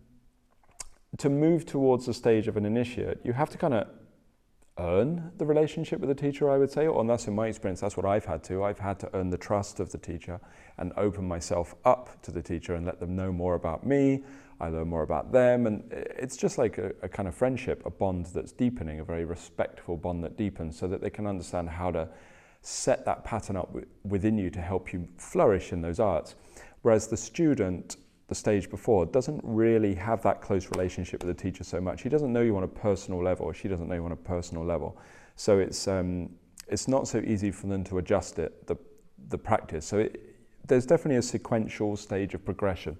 to 1.17 1.29
move 1.29 1.65
towards 1.65 2.05
the 2.05 2.13
stage 2.13 2.47
of 2.47 2.55
an 2.55 2.65
initiate, 2.65 3.19
you 3.25 3.33
have 3.33 3.49
to 3.49 3.57
kind 3.57 3.73
of 3.73 3.89
earn 4.79 5.33
the 5.37 5.45
relationship 5.45 5.99
with 5.99 6.07
the 6.07 6.15
teacher, 6.15 6.49
I 6.49 6.57
would 6.57 6.71
say, 6.71 6.87
or 6.87 7.03
that's 7.03 7.27
in 7.27 7.35
my 7.35 7.47
experience, 7.47 7.81
that's 7.81 7.97
what 7.97 8.05
I've 8.05 8.23
had 8.23 8.45
to. 8.45 8.63
I've 8.63 8.79
had 8.79 8.97
to 8.99 9.09
earn 9.13 9.29
the 9.29 9.37
trust 9.37 9.81
of 9.81 9.91
the 9.91 9.97
teacher 9.97 10.39
and 10.77 10.93
open 10.95 11.27
myself 11.27 11.75
up 11.83 12.21
to 12.21 12.31
the 12.31 12.41
teacher 12.41 12.75
and 12.75 12.85
let 12.85 12.97
them 12.97 13.13
know 13.13 13.33
more 13.33 13.55
about 13.55 13.85
me. 13.85 14.23
I 14.61 14.69
learn 14.69 14.87
more 14.87 15.03
about 15.03 15.33
them, 15.33 15.67
and 15.67 15.83
it's 15.91 16.37
just 16.37 16.57
like 16.57 16.77
a, 16.77 16.93
a 17.01 17.09
kind 17.09 17.27
of 17.27 17.35
friendship, 17.35 17.85
a 17.85 17.89
bond 17.89 18.27
that's 18.27 18.53
deepening, 18.53 19.01
a 19.01 19.03
very 19.03 19.25
respectful 19.25 19.97
bond 19.97 20.23
that 20.23 20.37
deepens, 20.37 20.79
so 20.79 20.87
that 20.87 21.01
they 21.01 21.09
can 21.09 21.27
understand 21.27 21.67
how 21.67 21.91
to 21.91 22.07
set 22.63 23.05
that 23.05 23.23
pattern 23.25 23.57
up 23.57 23.75
within 24.03 24.37
you 24.37 24.49
to 24.49 24.61
help 24.61 24.93
you 24.93 25.07
flourish 25.17 25.73
in 25.73 25.81
those 25.81 25.99
arts. 25.99 26.35
Whereas 26.81 27.07
the 27.07 27.17
student, 27.17 27.97
the 28.27 28.35
stage 28.35 28.69
before, 28.69 29.05
doesn't 29.05 29.41
really 29.43 29.93
have 29.95 30.23
that 30.23 30.41
close 30.41 30.71
relationship 30.71 31.23
with 31.23 31.35
the 31.35 31.41
teacher 31.41 31.63
so 31.65 31.81
much. 31.81 32.01
He 32.01 32.09
doesn't 32.09 32.31
know 32.31 32.41
you 32.41 32.55
on 32.55 32.63
a 32.63 32.67
personal 32.67 33.21
level, 33.21 33.45
or 33.45 33.53
she 33.53 33.67
doesn't 33.67 33.87
know 33.87 33.95
you 33.95 34.05
on 34.05 34.13
a 34.13 34.17
personal 34.17 34.65
level. 34.65 34.97
So 35.35 35.59
it's, 35.59 35.87
um, 35.89 36.29
it's 36.69 36.87
not 36.87 37.07
so 37.07 37.19
easy 37.19 37.51
for 37.51 37.67
them 37.67 37.83
to 37.85 37.97
adjust 37.97 38.39
it, 38.39 38.65
the, 38.65 38.77
the 39.27 39.37
practice. 39.37 39.85
So 39.85 39.99
it, 39.99 40.35
there's 40.65 40.85
definitely 40.85 41.17
a 41.17 41.21
sequential 41.21 41.97
stage 41.97 42.33
of 42.33 42.45
progression. 42.45 42.97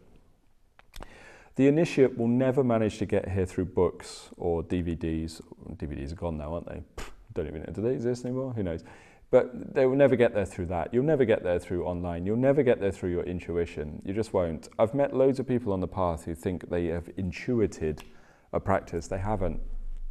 The 1.55 1.67
initiate 1.67 2.17
will 2.17 2.27
never 2.27 2.63
manage 2.63 2.97
to 2.97 3.05
get 3.05 3.29
here 3.29 3.45
through 3.45 3.65
books 3.65 4.29
or 4.37 4.63
DVDs. 4.63 5.39
DVDs 5.77 6.11
are 6.11 6.15
gone 6.15 6.37
now, 6.37 6.55
aren't 6.55 6.67
they? 6.67 6.83
Don't 7.33 7.47
even 7.47 7.61
know. 7.61 7.71
Do 7.71 7.81
they 7.81 7.93
exist 7.93 8.25
anymore? 8.25 8.53
Who 8.53 8.63
knows? 8.63 8.83
But 9.33 9.73
they 9.73 9.87
will 9.87 9.95
never 9.95 10.15
get 10.15 10.35
there 10.35 10.45
through 10.45 10.67
that. 10.67 10.93
You'll 10.93 11.05
never 11.05 11.25
get 11.25 11.41
there 11.41 11.57
through 11.57 11.85
online. 11.85 12.23
You'll 12.23 12.37
never 12.37 12.61
get 12.61 12.79
there 12.79 12.91
through 12.91 13.09
your 13.09 13.23
intuition. 13.23 13.99
You 14.05 14.13
just 14.13 14.31
won't. 14.31 14.69
I've 14.77 14.93
met 14.93 15.15
loads 15.15 15.39
of 15.39 15.47
people 15.47 15.73
on 15.73 15.79
the 15.79 15.87
path 15.87 16.25
who 16.25 16.35
think 16.35 16.69
they 16.69 16.85
have 16.85 17.09
intuited 17.17 18.03
a 18.51 18.59
practice. 18.59 19.07
They 19.07 19.17
haven't. 19.17 19.59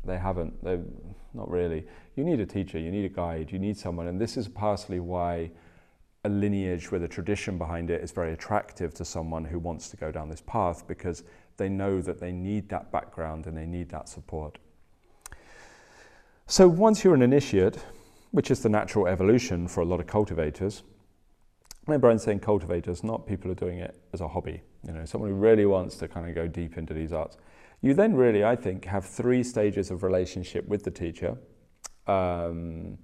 They 0.04 0.18
haven't. 0.18 0.64
They're 0.64 0.82
not 1.34 1.48
really. 1.48 1.86
You 2.16 2.24
need 2.24 2.40
a 2.40 2.46
teacher. 2.46 2.80
You 2.80 2.90
need 2.90 3.04
a 3.04 3.08
guide. 3.08 3.52
You 3.52 3.60
need 3.60 3.76
someone. 3.78 4.08
And 4.08 4.20
this 4.20 4.36
is 4.36 4.48
partially 4.48 4.98
why 4.98 5.52
a 6.24 6.28
lineage 6.28 6.90
with 6.90 7.04
a 7.04 7.08
tradition 7.08 7.58
behind 7.58 7.90
it 7.90 8.02
is 8.02 8.10
very 8.10 8.32
attractive 8.32 8.92
to 8.94 9.04
someone 9.04 9.44
who 9.44 9.60
wants 9.60 9.88
to 9.90 9.96
go 9.96 10.10
down 10.10 10.30
this 10.30 10.42
path 10.48 10.84
because 10.88 11.22
they 11.58 11.68
know 11.68 12.02
that 12.02 12.18
they 12.18 12.32
need 12.32 12.68
that 12.70 12.90
background 12.90 13.46
and 13.46 13.56
they 13.56 13.66
need 13.66 13.88
that 13.90 14.08
support. 14.08 14.58
So 16.48 16.66
once 16.66 17.04
you're 17.04 17.14
an 17.14 17.22
initiate, 17.22 17.78
which 18.32 18.50
is 18.50 18.60
the 18.60 18.68
natural 18.68 19.06
evolution 19.06 19.68
for 19.68 19.80
a 19.80 19.84
lot 19.84 20.00
of 20.00 20.06
cultivators, 20.06 20.82
remember 21.86 22.10
I'm 22.10 22.18
saying 22.18 22.40
cultivators, 22.40 23.04
not 23.04 23.26
people 23.26 23.48
who 23.48 23.52
are 23.52 23.54
doing 23.54 23.78
it 23.78 23.96
as 24.12 24.20
a 24.20 24.28
hobby, 24.28 24.62
you 24.86 24.92
know, 24.92 25.04
someone 25.04 25.30
who 25.30 25.36
really 25.36 25.66
wants 25.66 25.96
to 25.98 26.08
kind 26.08 26.28
of 26.28 26.34
go 26.34 26.46
deep 26.46 26.76
into 26.76 26.94
these 26.94 27.12
arts. 27.12 27.36
You 27.82 27.94
then 27.94 28.14
really, 28.14 28.44
I 28.44 28.56
think, 28.56 28.84
have 28.84 29.04
three 29.04 29.42
stages 29.42 29.90
of 29.90 30.02
relationship 30.02 30.66
with 30.68 30.84
the 30.84 30.90
teacher. 30.90 31.36
Um, 32.06 32.98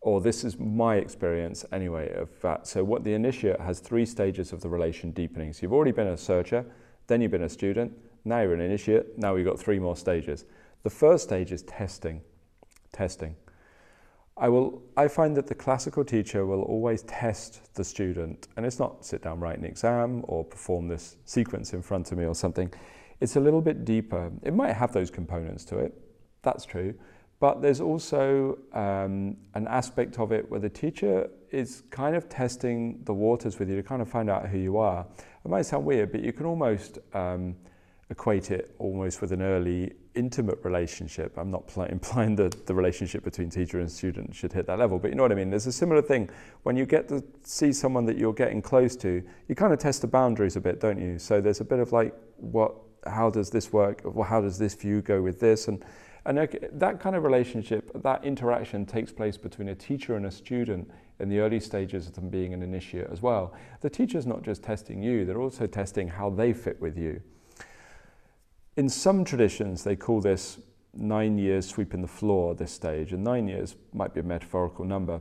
or 0.00 0.20
this 0.20 0.42
is 0.42 0.58
my 0.58 0.96
experience 0.96 1.64
anyway 1.72 2.12
of 2.14 2.28
that. 2.42 2.66
So 2.66 2.82
what 2.82 3.04
the 3.04 3.14
initiate 3.14 3.60
has 3.60 3.78
three 3.78 4.04
stages 4.04 4.52
of 4.52 4.60
the 4.60 4.68
relation 4.68 5.12
deepening. 5.12 5.52
So 5.52 5.60
you've 5.62 5.72
already 5.72 5.92
been 5.92 6.08
a 6.08 6.16
searcher, 6.16 6.64
then 7.06 7.20
you've 7.20 7.30
been 7.30 7.44
a 7.44 7.48
student, 7.48 7.92
now 8.24 8.40
you're 8.40 8.54
an 8.54 8.60
initiate, 8.60 9.16
now 9.18 9.34
we've 9.34 9.44
got 9.44 9.58
three 9.58 9.78
more 9.78 9.96
stages. 9.96 10.44
The 10.82 10.90
first 10.90 11.24
stage 11.24 11.52
is 11.52 11.62
testing. 11.62 12.20
Testing. 12.92 13.36
I 14.36 14.48
will 14.48 14.82
I 14.96 15.08
find 15.08 15.36
that 15.36 15.46
the 15.46 15.54
classical 15.54 16.04
teacher 16.04 16.46
will 16.46 16.62
always 16.62 17.02
test 17.02 17.74
the 17.74 17.84
student 17.84 18.48
and 18.56 18.64
it's 18.64 18.78
not 18.78 19.04
sit 19.04 19.22
down 19.22 19.40
write 19.40 19.58
an 19.58 19.64
exam 19.64 20.24
or 20.26 20.44
perform 20.44 20.88
this 20.88 21.16
sequence 21.24 21.74
in 21.74 21.82
front 21.82 22.12
of 22.12 22.18
me 22.18 22.24
or 22.24 22.34
something. 22.34 22.72
It's 23.20 23.36
a 23.36 23.40
little 23.40 23.60
bit 23.60 23.84
deeper. 23.84 24.32
It 24.42 24.54
might 24.54 24.72
have 24.72 24.92
those 24.92 25.10
components 25.10 25.64
to 25.66 25.78
it. 25.78 25.92
That's 26.42 26.64
true. 26.64 26.94
But 27.38 27.60
there's 27.60 27.80
also 27.80 28.58
um, 28.72 29.36
an 29.54 29.66
aspect 29.68 30.18
of 30.18 30.32
it 30.32 30.48
where 30.48 30.60
the 30.60 30.70
teacher 30.70 31.28
is 31.50 31.82
kind 31.90 32.14
of 32.14 32.28
testing 32.28 33.00
the 33.04 33.12
waters 33.12 33.58
with 33.58 33.68
you 33.68 33.76
to 33.76 33.82
kind 33.82 34.00
of 34.00 34.08
find 34.08 34.30
out 34.30 34.48
who 34.48 34.58
you 34.58 34.76
are. 34.78 35.06
It 35.44 35.48
might 35.48 35.62
sound 35.62 35.84
weird, 35.84 36.12
but 36.12 36.22
you 36.22 36.32
can 36.32 36.46
almost 36.46 36.98
um, 37.14 37.56
equate 38.10 38.52
it 38.52 38.74
almost 38.78 39.20
with 39.20 39.32
an 39.32 39.42
early 39.42 39.92
intimate 40.14 40.58
relationship. 40.62 41.36
I'm 41.36 41.50
not 41.50 41.66
pl- 41.66 41.84
implying 41.90 42.36
that 42.36 42.66
the 42.66 42.74
relationship 42.74 43.24
between 43.24 43.50
teacher 43.50 43.80
and 43.80 43.90
student 43.90 44.34
should 44.34 44.52
hit 44.52 44.66
that 44.66 44.78
level, 44.78 44.98
but 44.98 45.10
you 45.10 45.16
know 45.16 45.22
what 45.22 45.32
I 45.32 45.36
mean. 45.36 45.50
There's 45.50 45.66
a 45.66 45.72
similar 45.72 46.02
thing 46.02 46.30
when 46.62 46.76
you 46.76 46.86
get 46.86 47.08
to 47.08 47.22
see 47.42 47.72
someone 47.72 48.04
that 48.06 48.16
you're 48.16 48.32
getting 48.32 48.62
close 48.62 48.96
to. 48.96 49.22
You 49.48 49.54
kind 49.54 49.72
of 49.72 49.78
test 49.78 50.02
the 50.02 50.08
boundaries 50.08 50.56
a 50.56 50.60
bit, 50.60 50.80
don't 50.80 51.00
you? 51.00 51.18
So 51.18 51.40
there's 51.40 51.60
a 51.60 51.64
bit 51.64 51.78
of 51.78 51.92
like, 51.92 52.14
what? 52.36 52.74
How 53.04 53.30
does 53.30 53.50
this 53.50 53.72
work? 53.72 54.02
Well, 54.04 54.28
how 54.28 54.40
does 54.40 54.58
this 54.58 54.74
view 54.74 55.02
go 55.02 55.22
with 55.22 55.40
this? 55.40 55.66
And 55.66 55.84
and 56.24 56.38
that 56.38 57.00
kind 57.00 57.16
of 57.16 57.24
relationship, 57.24 57.90
that 58.02 58.24
interaction 58.24 58.86
takes 58.86 59.10
place 59.10 59.36
between 59.36 59.70
a 59.70 59.74
teacher 59.74 60.14
and 60.16 60.26
a 60.26 60.30
student 60.30 60.88
in 61.18 61.28
the 61.28 61.40
early 61.40 61.58
stages 61.58 62.06
of 62.06 62.14
them 62.14 62.28
being 62.28 62.54
an 62.54 62.62
initiate 62.62 63.08
as 63.10 63.20
well. 63.20 63.54
The 63.80 63.90
teacher's 63.90 64.26
not 64.26 64.42
just 64.42 64.62
testing 64.62 65.02
you, 65.02 65.24
they're 65.24 65.40
also 65.40 65.66
testing 65.66 66.06
how 66.06 66.30
they 66.30 66.52
fit 66.52 66.80
with 66.80 66.96
you. 66.96 67.20
In 68.76 68.88
some 68.88 69.22
traditions, 69.22 69.84
they 69.84 69.96
call 69.96 70.22
this 70.22 70.58
nine 70.94 71.36
years 71.36 71.68
sweeping 71.68 72.00
the 72.00 72.08
floor, 72.08 72.52
at 72.52 72.58
this 72.58 72.72
stage, 72.72 73.12
and 73.12 73.22
nine 73.22 73.46
years 73.46 73.76
might 73.92 74.14
be 74.14 74.20
a 74.20 74.22
metaphorical 74.22 74.86
number. 74.86 75.20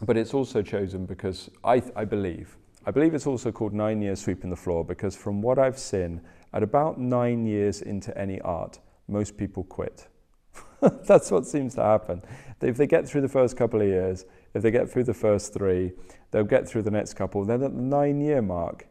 But 0.00 0.16
it's 0.16 0.32
also 0.32 0.62
chosen 0.62 1.04
because 1.04 1.50
I, 1.62 1.82
I 1.94 2.06
believe, 2.06 2.56
I 2.86 2.90
believe 2.90 3.14
it's 3.14 3.26
also 3.26 3.52
called 3.52 3.74
nine 3.74 4.00
years 4.00 4.22
sweeping 4.22 4.48
the 4.48 4.56
floor 4.56 4.82
because 4.82 5.14
from 5.14 5.42
what 5.42 5.58
I've 5.58 5.78
seen, 5.78 6.22
at 6.54 6.62
about 6.62 6.98
nine 6.98 7.46
years 7.46 7.82
into 7.82 8.16
any 8.16 8.40
art, 8.40 8.78
most 9.08 9.36
people 9.36 9.64
quit. 9.64 10.08
That's 10.80 11.30
what 11.30 11.46
seems 11.46 11.74
to 11.74 11.82
happen. 11.82 12.22
If 12.62 12.78
they 12.78 12.86
get 12.86 13.06
through 13.06 13.22
the 13.22 13.28
first 13.28 13.58
couple 13.58 13.82
of 13.82 13.86
years, 13.86 14.24
if 14.54 14.62
they 14.62 14.70
get 14.70 14.90
through 14.90 15.04
the 15.04 15.14
first 15.14 15.52
three, 15.52 15.92
they'll 16.30 16.44
get 16.44 16.66
through 16.66 16.82
the 16.82 16.90
next 16.90 17.14
couple. 17.14 17.44
Then 17.44 17.62
at 17.62 17.74
the 17.74 17.82
nine 17.82 18.20
year 18.22 18.40
mark, 18.40 18.86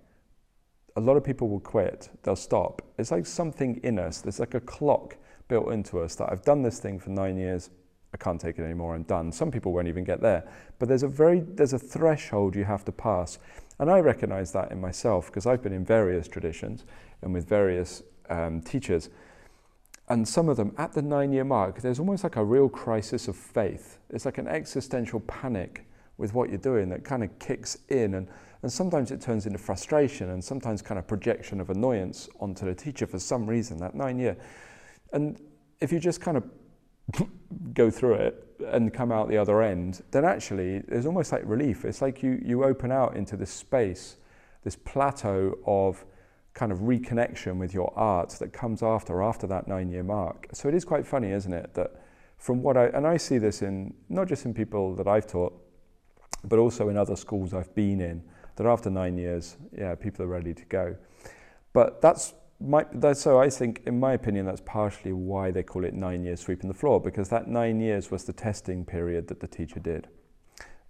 a 0.95 1.01
lot 1.01 1.17
of 1.17 1.23
people 1.23 1.49
will 1.49 1.59
quit. 1.59 2.09
They'll 2.23 2.35
stop. 2.35 2.81
It's 2.97 3.11
like 3.11 3.25
something 3.25 3.79
in 3.83 3.99
us. 3.99 4.21
There's 4.21 4.39
like 4.39 4.53
a 4.53 4.59
clock 4.59 5.17
built 5.47 5.71
into 5.71 5.99
us 5.99 6.15
that 6.15 6.31
I've 6.31 6.43
done 6.43 6.61
this 6.61 6.79
thing 6.79 6.99
for 6.99 7.09
nine 7.09 7.37
years. 7.37 7.69
I 8.13 8.17
can't 8.17 8.39
take 8.39 8.59
it 8.59 8.63
anymore. 8.63 8.93
I'm 8.93 9.03
done. 9.03 9.31
Some 9.31 9.49
people 9.49 9.73
won't 9.73 9.87
even 9.87 10.03
get 10.03 10.21
there. 10.21 10.47
But 10.77 10.87
there's 10.87 11.03
a 11.03 11.07
very 11.07 11.39
there's 11.39 11.73
a 11.73 11.79
threshold 11.79 12.55
you 12.55 12.63
have 12.63 12.85
to 12.85 12.91
pass, 12.91 13.39
and 13.79 13.89
I 13.89 13.99
recognise 13.99 14.51
that 14.51 14.71
in 14.71 14.79
myself 14.79 15.27
because 15.27 15.47
I've 15.47 15.63
been 15.63 15.73
in 15.73 15.83
various 15.83 16.27
traditions 16.27 16.85
and 17.23 17.33
with 17.33 17.47
various 17.47 18.03
um, 18.29 18.61
teachers 18.61 19.09
and 20.09 20.27
some 20.27 20.49
of 20.49 20.57
them 20.57 20.73
at 20.77 20.93
the 20.93 21.01
nine 21.01 21.31
year 21.31 21.43
mark, 21.43 21.81
there's 21.81 21.99
almost 21.99 22.23
like 22.23 22.35
a 22.35 22.43
real 22.43 22.67
crisis 22.67 23.27
of 23.27 23.35
faith. 23.35 23.99
It's 24.09 24.25
like 24.25 24.37
an 24.37 24.47
existential 24.47 25.21
panic 25.21 25.85
with 26.17 26.33
what 26.33 26.49
you're 26.49 26.57
doing 26.57 26.89
that 26.89 27.03
kind 27.03 27.23
of 27.23 27.37
kicks 27.39 27.77
in. 27.89 28.15
And, 28.15 28.27
and 28.63 28.71
sometimes 28.71 29.11
it 29.11 29.19
turns 29.19 29.45
into 29.45 29.59
frustration 29.59 30.29
and 30.29 30.43
sometimes 30.43 30.81
kind 30.81 30.97
of 30.97 31.05
projection 31.05 31.59
of 31.59 31.69
annoyance 31.69 32.29
onto 32.39 32.65
the 32.65 32.73
teacher 32.73 33.05
for 33.05 33.19
some 33.19 33.45
reason, 33.45 33.77
that 33.77 33.93
nine 33.93 34.17
year. 34.17 34.37
And 35.11 35.39
if 35.81 35.91
you 35.91 35.99
just 35.99 36.21
kind 36.21 36.37
of 36.37 37.27
go 37.73 37.91
through 37.91 38.13
it 38.15 38.47
and 38.65 38.93
come 38.93 39.11
out 39.11 39.27
the 39.27 39.37
other 39.37 39.61
end, 39.61 40.01
then 40.11 40.23
actually 40.23 40.79
there's 40.87 41.05
almost 41.05 41.33
like 41.33 41.41
relief. 41.45 41.83
It's 41.83 42.01
like 42.01 42.23
you, 42.23 42.41
you 42.43 42.63
open 42.63 42.89
out 42.89 43.17
into 43.17 43.35
this 43.35 43.51
space, 43.51 44.15
this 44.63 44.77
plateau 44.77 45.57
of 45.65 46.05
kind 46.53 46.71
of 46.71 46.79
reconnection 46.79 47.57
with 47.57 47.73
your 47.73 47.91
art 47.97 48.29
that 48.39 48.53
comes 48.53 48.81
after 48.81 49.21
after 49.21 49.45
that 49.47 49.67
nine 49.67 49.89
year 49.89 50.03
mark. 50.03 50.47
So 50.53 50.69
it 50.69 50.73
is 50.73 50.85
quite 50.85 51.05
funny, 51.05 51.31
isn't 51.31 51.51
it, 51.51 51.73
that 51.73 52.01
from 52.37 52.61
what 52.61 52.77
I 52.77 52.85
and 52.85 53.05
I 53.05 53.17
see 53.17 53.39
this 53.39 53.61
in 53.61 53.93
not 54.07 54.29
just 54.29 54.45
in 54.45 54.53
people 54.53 54.95
that 54.95 55.07
I've 55.07 55.27
taught, 55.27 55.53
but 56.45 56.59
also 56.59 56.87
in 56.87 56.95
other 56.95 57.17
schools 57.17 57.53
I've 57.53 57.73
been 57.75 57.99
in, 57.99 58.23
that 58.55 58.65
after 58.65 58.89
nine 58.89 59.17
years, 59.17 59.57
yeah, 59.77 59.95
people 59.95 60.23
are 60.25 60.27
ready 60.29 60.53
to 60.53 60.65
go. 60.65 60.95
But 61.73 62.01
that's 62.01 62.33
my, 62.59 62.85
so 63.13 63.39
I 63.39 63.49
think, 63.49 63.81
in 63.85 63.99
my 63.99 64.13
opinion, 64.13 64.45
that's 64.45 64.61
partially 64.61 65.13
why 65.13 65.51
they 65.51 65.63
call 65.63 65.83
it 65.83 65.93
nine 65.93 66.23
years 66.23 66.41
sweeping 66.41 66.67
the 66.67 66.73
floor, 66.73 67.01
because 67.01 67.29
that 67.29 67.47
nine 67.47 67.79
years 67.79 68.11
was 68.11 68.23
the 68.23 68.33
testing 68.33 68.85
period 68.85 69.27
that 69.27 69.39
the 69.39 69.47
teacher 69.47 69.79
did 69.79 70.07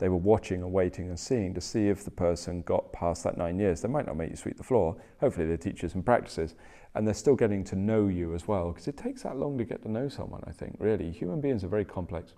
they 0.04 0.10
were 0.10 0.18
watching 0.18 0.62
and 0.62 0.74
waiting 0.74 1.08
and 1.08 1.20
seeing 1.20 1.54
to 1.54 1.62
see 1.62 1.88
if 1.88 2.04
the 2.04 2.12
person 2.12 2.62
got 2.64 2.92
past 2.92 3.24
that 3.24 3.38
nine 3.38 3.60
years. 3.60 3.82
They 3.82 3.88
might 3.88 4.06
not 4.06 4.18
make 4.18 4.30
you 4.30 4.36
sweep 4.36 4.58
the 4.58 4.64
floor. 4.64 4.98
Hopefully, 5.20 5.48
they 5.48 5.58
teach 5.58 5.84
you 5.84 5.90
some 5.90 6.04
practices. 6.04 6.56
And 6.96 7.08
they're 7.08 7.14
still 7.14 7.36
getting 7.36 7.64
to 7.66 7.76
know 7.76 8.08
you 8.08 8.36
as 8.36 8.48
well, 8.48 8.72
because 8.72 8.88
it 8.88 8.98
takes 8.98 9.24
that 9.24 9.38
long 9.38 9.58
to 9.58 9.64
get 9.64 9.82
to 9.84 9.90
know 9.90 10.10
someone, 10.10 10.44
I 10.46 10.52
think, 10.52 10.76
really. 10.80 11.12
Human 11.12 11.42
beings 11.42 11.64
are 11.64 11.68
very 11.68 11.86
complex. 11.86 12.34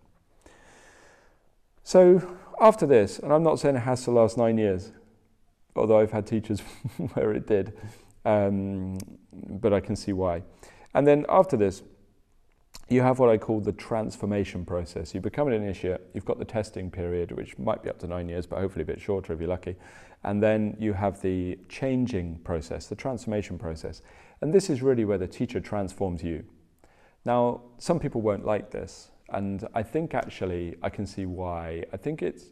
So, 1.83 2.37
after 2.61 2.85
this, 2.85 3.19
and 3.19 3.33
I'm 3.33 3.43
not 3.43 3.59
saying 3.59 3.75
it 3.75 3.79
has 3.79 4.03
to 4.03 4.11
last 4.11 4.37
nine 4.37 4.57
years, 4.57 4.91
although 5.75 5.99
I've 5.99 6.11
had 6.11 6.25
teachers 6.25 6.61
where 7.13 7.31
it 7.31 7.47
did, 7.47 7.73
um, 8.25 8.97
but 9.31 9.73
I 9.73 9.79
can 9.79 9.95
see 9.95 10.13
why. 10.13 10.43
And 10.93 11.05
then 11.05 11.25
after 11.29 11.57
this, 11.57 11.83
you 12.87 13.01
have 13.01 13.17
what 13.17 13.29
I 13.29 13.37
call 13.37 13.61
the 13.61 13.71
transformation 13.71 14.63
process. 14.63 15.15
You 15.15 15.21
become 15.21 15.47
an 15.47 15.53
initiate, 15.53 16.01
you've 16.13 16.25
got 16.25 16.37
the 16.37 16.45
testing 16.45 16.91
period, 16.91 17.31
which 17.31 17.57
might 17.57 17.81
be 17.81 17.89
up 17.89 17.97
to 17.99 18.07
nine 18.07 18.29
years, 18.29 18.45
but 18.45 18.59
hopefully 18.59 18.83
a 18.83 18.85
bit 18.85 19.01
shorter 19.01 19.33
if 19.33 19.39
you're 19.39 19.49
lucky. 19.49 19.75
And 20.23 20.41
then 20.41 20.75
you 20.79 20.93
have 20.93 21.21
the 21.21 21.57
changing 21.67 22.39
process, 22.39 22.87
the 22.87 22.95
transformation 22.95 23.57
process. 23.57 24.01
And 24.41 24.53
this 24.53 24.69
is 24.69 24.81
really 24.81 25.05
where 25.05 25.17
the 25.17 25.27
teacher 25.27 25.59
transforms 25.59 26.23
you. 26.23 26.43
Now, 27.25 27.61
some 27.79 27.99
people 27.99 28.21
won't 28.21 28.45
like 28.45 28.69
this, 28.69 29.09
and 29.29 29.67
I 29.73 29.81
think 29.81 30.13
actually 30.13 30.75
I 30.83 30.89
can 30.89 31.07
see 31.07 31.25
why. 31.25 31.83
I 31.91 31.97
think 31.97 32.21
it's 32.21 32.45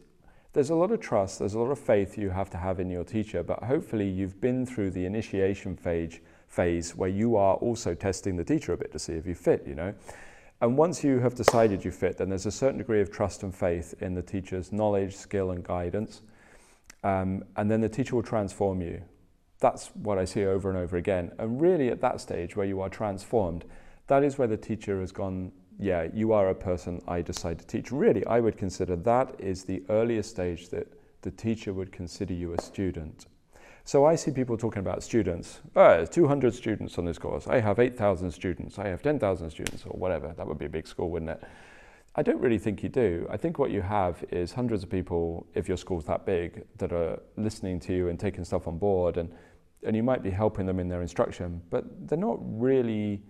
there's 0.54 0.70
a 0.70 0.74
lot 0.74 0.92
of 0.92 1.00
trust, 1.00 1.40
there's 1.40 1.54
a 1.54 1.58
lot 1.58 1.70
of 1.70 1.78
faith 1.78 2.16
you 2.16 2.30
have 2.30 2.48
to 2.50 2.56
have 2.56 2.80
in 2.80 2.88
your 2.88 3.04
teacher, 3.04 3.42
but 3.42 3.62
hopefully 3.64 4.08
you've 4.08 4.40
been 4.40 4.64
through 4.64 4.90
the 4.90 5.04
initiation 5.04 5.76
phase 5.76 6.20
phase 6.48 6.94
where 6.94 7.08
you 7.08 7.34
are 7.34 7.56
also 7.56 7.94
testing 7.94 8.36
the 8.36 8.44
teacher 8.44 8.72
a 8.72 8.76
bit 8.76 8.92
to 8.92 8.98
see 8.98 9.14
if 9.14 9.26
you 9.26 9.34
fit, 9.34 9.66
you 9.66 9.74
know. 9.74 9.92
And 10.60 10.78
once 10.78 11.02
you 11.02 11.18
have 11.18 11.34
decided 11.34 11.84
you 11.84 11.90
fit, 11.90 12.16
then 12.16 12.28
there's 12.28 12.46
a 12.46 12.52
certain 12.52 12.78
degree 12.78 13.00
of 13.00 13.10
trust 13.10 13.42
and 13.42 13.52
faith 13.52 13.94
in 14.00 14.14
the 14.14 14.22
teacher's 14.22 14.72
knowledge, 14.72 15.16
skill, 15.16 15.50
and 15.50 15.64
guidance. 15.64 16.22
Um, 17.02 17.42
and 17.56 17.68
then 17.68 17.80
the 17.80 17.88
teacher 17.88 18.14
will 18.14 18.22
transform 18.22 18.80
you. 18.80 19.02
That's 19.58 19.88
what 19.88 20.16
I 20.16 20.24
see 20.24 20.44
over 20.46 20.68
and 20.70 20.78
over 20.78 20.96
again. 20.96 21.32
And 21.38 21.60
really, 21.60 21.88
at 21.88 22.00
that 22.02 22.20
stage 22.20 22.54
where 22.54 22.66
you 22.66 22.80
are 22.80 22.88
transformed, 22.88 23.64
that 24.06 24.22
is 24.22 24.38
where 24.38 24.48
the 24.48 24.56
teacher 24.56 25.00
has 25.00 25.10
gone, 25.10 25.50
yeah, 25.78 26.08
you 26.12 26.32
are 26.32 26.50
a 26.50 26.54
person 26.54 27.00
I 27.08 27.22
decide 27.22 27.58
to 27.58 27.66
teach. 27.66 27.90
Really, 27.90 28.24
I 28.26 28.40
would 28.40 28.56
consider 28.56 28.96
that 28.96 29.34
is 29.38 29.64
the 29.64 29.82
earliest 29.88 30.30
stage 30.30 30.68
that 30.70 30.86
the 31.22 31.30
teacher 31.30 31.72
would 31.72 31.90
consider 31.90 32.34
you 32.34 32.54
a 32.54 32.60
student. 32.60 33.26
So 33.86 34.06
I 34.06 34.14
see 34.14 34.30
people 34.30 34.56
talking 34.56 34.80
about 34.80 35.02
students. 35.02 35.60
Oh, 35.76 36.06
200 36.06 36.54
students 36.54 36.96
on 36.96 37.04
this 37.04 37.18
course. 37.18 37.46
I 37.46 37.60
have 37.60 37.78
8,000 37.78 38.30
students. 38.30 38.78
I 38.78 38.88
have 38.88 39.02
10,000 39.02 39.50
students, 39.50 39.84
or 39.84 39.90
whatever. 39.98 40.32
That 40.36 40.46
would 40.46 40.58
be 40.58 40.66
a 40.66 40.70
big 40.70 40.86
school, 40.86 41.10
wouldn't 41.10 41.30
it? 41.30 41.42
I 42.16 42.22
don't 42.22 42.40
really 42.40 42.58
think 42.58 42.82
you 42.82 42.88
do. 42.88 43.26
I 43.28 43.36
think 43.36 43.58
what 43.58 43.70
you 43.70 43.82
have 43.82 44.24
is 44.30 44.52
hundreds 44.52 44.84
of 44.84 44.90
people, 44.90 45.46
if 45.54 45.68
your 45.68 45.76
school's 45.76 46.04
that 46.06 46.24
big, 46.24 46.64
that 46.78 46.92
are 46.92 47.20
listening 47.36 47.80
to 47.80 47.92
you 47.92 48.08
and 48.08 48.18
taking 48.18 48.44
stuff 48.44 48.68
on 48.68 48.78
board, 48.78 49.18
and, 49.18 49.30
and 49.82 49.94
you 49.94 50.02
might 50.02 50.22
be 50.22 50.30
helping 50.30 50.64
them 50.64 50.78
in 50.78 50.88
their 50.88 51.02
instruction, 51.02 51.60
but 51.70 51.84
they're 52.08 52.16
not 52.16 52.38
really 52.40 53.20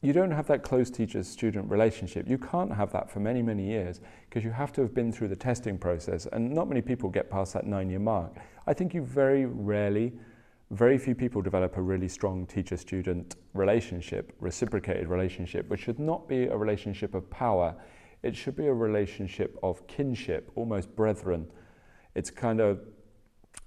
you 0.00 0.12
don't 0.12 0.30
have 0.30 0.46
that 0.46 0.62
close 0.62 0.90
teacher 0.90 1.22
student 1.24 1.68
relationship. 1.70 2.28
You 2.28 2.38
can't 2.38 2.72
have 2.72 2.92
that 2.92 3.10
for 3.10 3.18
many, 3.18 3.42
many 3.42 3.66
years 3.66 4.00
because 4.28 4.44
you 4.44 4.50
have 4.50 4.72
to 4.74 4.82
have 4.82 4.94
been 4.94 5.12
through 5.12 5.28
the 5.28 5.36
testing 5.36 5.76
process, 5.76 6.26
and 6.26 6.54
not 6.54 6.68
many 6.68 6.80
people 6.80 7.08
get 7.08 7.28
past 7.28 7.52
that 7.54 7.66
nine 7.66 7.90
year 7.90 7.98
mark. 7.98 8.36
I 8.66 8.74
think 8.74 8.94
you 8.94 9.02
very 9.02 9.46
rarely, 9.46 10.12
very 10.70 10.98
few 10.98 11.16
people 11.16 11.42
develop 11.42 11.76
a 11.76 11.82
really 11.82 12.06
strong 12.06 12.46
teacher 12.46 12.76
student 12.76 13.36
relationship, 13.54 14.36
reciprocated 14.38 15.08
relationship, 15.08 15.68
which 15.68 15.80
should 15.80 15.98
not 15.98 16.28
be 16.28 16.44
a 16.44 16.56
relationship 16.56 17.14
of 17.14 17.28
power. 17.30 17.74
It 18.22 18.36
should 18.36 18.54
be 18.54 18.66
a 18.66 18.74
relationship 18.74 19.58
of 19.64 19.84
kinship, 19.88 20.52
almost 20.54 20.94
brethren. 20.94 21.48
It's 22.14 22.30
kind 22.30 22.60
of 22.60 22.80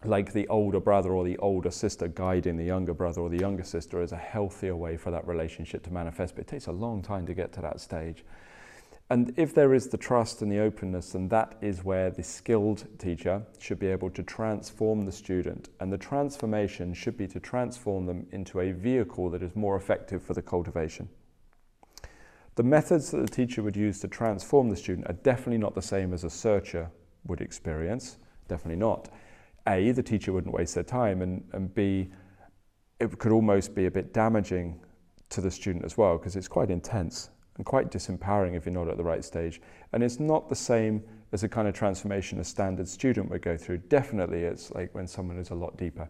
like 0.04 0.34
the 0.34 0.48
older 0.48 0.80
brother 0.80 1.12
or 1.12 1.24
the 1.24 1.38
older 1.38 1.72
sister 1.72 2.08
guiding 2.08 2.58
the 2.58 2.66
younger 2.66 2.94
brother 2.94 3.22
or 3.22 3.30
the 3.30 3.38
younger 3.38 3.64
sister 3.64 4.02
is 4.02 4.12
a 4.12 4.18
healthier 4.18 4.76
way 4.76 4.98
for 4.98 5.12
that 5.12 5.28
relationship 5.28 5.84
to 5.84 5.94
manifest. 5.94 6.36
But 6.36 6.42
it 6.42 6.48
takes 6.48 6.68
a 6.68 6.72
long 6.72 7.02
time 7.02 7.26
to 7.28 7.34
get 7.34 7.52
to 7.54 7.62
that 7.62 7.80
stage. 7.80 8.24
And 9.12 9.34
if 9.36 9.54
there 9.54 9.74
is 9.74 9.90
the 9.90 9.98
trust 9.98 10.42
and 10.42 10.50
the 10.50 10.60
openness, 10.60 11.12
then 11.12 11.28
that 11.28 11.58
is 11.60 11.84
where 11.84 12.10
the 12.10 12.24
skilled 12.24 12.88
teacher 12.98 13.44
should 13.60 13.78
be 13.78 13.88
able 13.88 14.10
to 14.10 14.24
transform 14.24 15.06
the 15.06 15.12
student. 15.12 15.68
And 15.82 15.92
the 15.92 15.98
transformation 15.98 16.94
should 16.94 17.18
be 17.18 17.28
to 17.28 17.40
transform 17.40 18.06
them 18.06 18.26
into 18.32 18.62
a 18.62 18.72
vehicle 18.72 19.30
that 19.32 19.44
is 19.44 19.54
more 19.54 19.76
effective 19.76 20.24
for 20.24 20.34
the 20.34 20.42
cultivation. 20.42 21.10
The 22.56 22.64
methods 22.64 23.12
that 23.12 23.18
the 23.18 23.28
teacher 23.28 23.62
would 23.62 23.76
use 23.76 24.00
to 24.00 24.08
transform 24.08 24.70
the 24.70 24.78
student 24.78 25.10
are 25.10 25.14
definitely 25.24 25.58
not 25.58 25.76
the 25.76 25.82
same 25.82 26.14
as 26.14 26.24
a 26.24 26.30
searcher 26.30 26.90
would 27.26 27.42
experience. 27.42 28.18
Definitely 28.48 28.80
not. 28.80 29.10
A, 29.68 29.92
the 29.92 30.04
teacher 30.04 30.34
wouldn't 30.34 30.54
waste 30.54 30.76
their 30.76 30.84
time, 30.84 31.22
and, 31.22 31.44
and 31.54 31.74
B, 31.74 32.10
it 33.00 33.18
could 33.20 33.32
almost 33.32 33.76
be 33.76 33.86
a 33.86 33.92
bit 33.92 34.14
damaging 34.14 34.80
to 35.30 35.42
the 35.42 35.52
student 35.52 35.86
as 35.86 35.98
well 35.98 36.18
because 36.18 36.36
it's 36.36 36.48
quite 36.48 36.70
intense 36.70 37.30
and 37.58 37.66
quite 37.66 37.92
disempowering 37.92 38.56
if 38.56 38.66
you're 38.66 38.74
not 38.74 38.88
at 38.88 38.98
the 38.98 39.04
right 39.04 39.24
stage. 39.24 39.62
And 39.94 40.04
it's 40.04 40.20
not 40.20 40.50
the 40.50 40.56
same 40.56 41.04
as 41.32 41.42
the 41.42 41.50
kind 41.50 41.68
of 41.68 41.74
transformation 41.74 42.40
a 42.40 42.44
standard 42.44 42.88
student 42.88 43.30
would 43.30 43.42
go 43.42 43.58
through. 43.58 43.78
Definitely, 43.78 44.44
it's 44.44 44.72
like 44.72 44.94
when 44.94 45.08
someone 45.08 45.38
is 45.38 45.50
a 45.50 45.56
lot 45.56 45.78
deeper. 45.78 46.10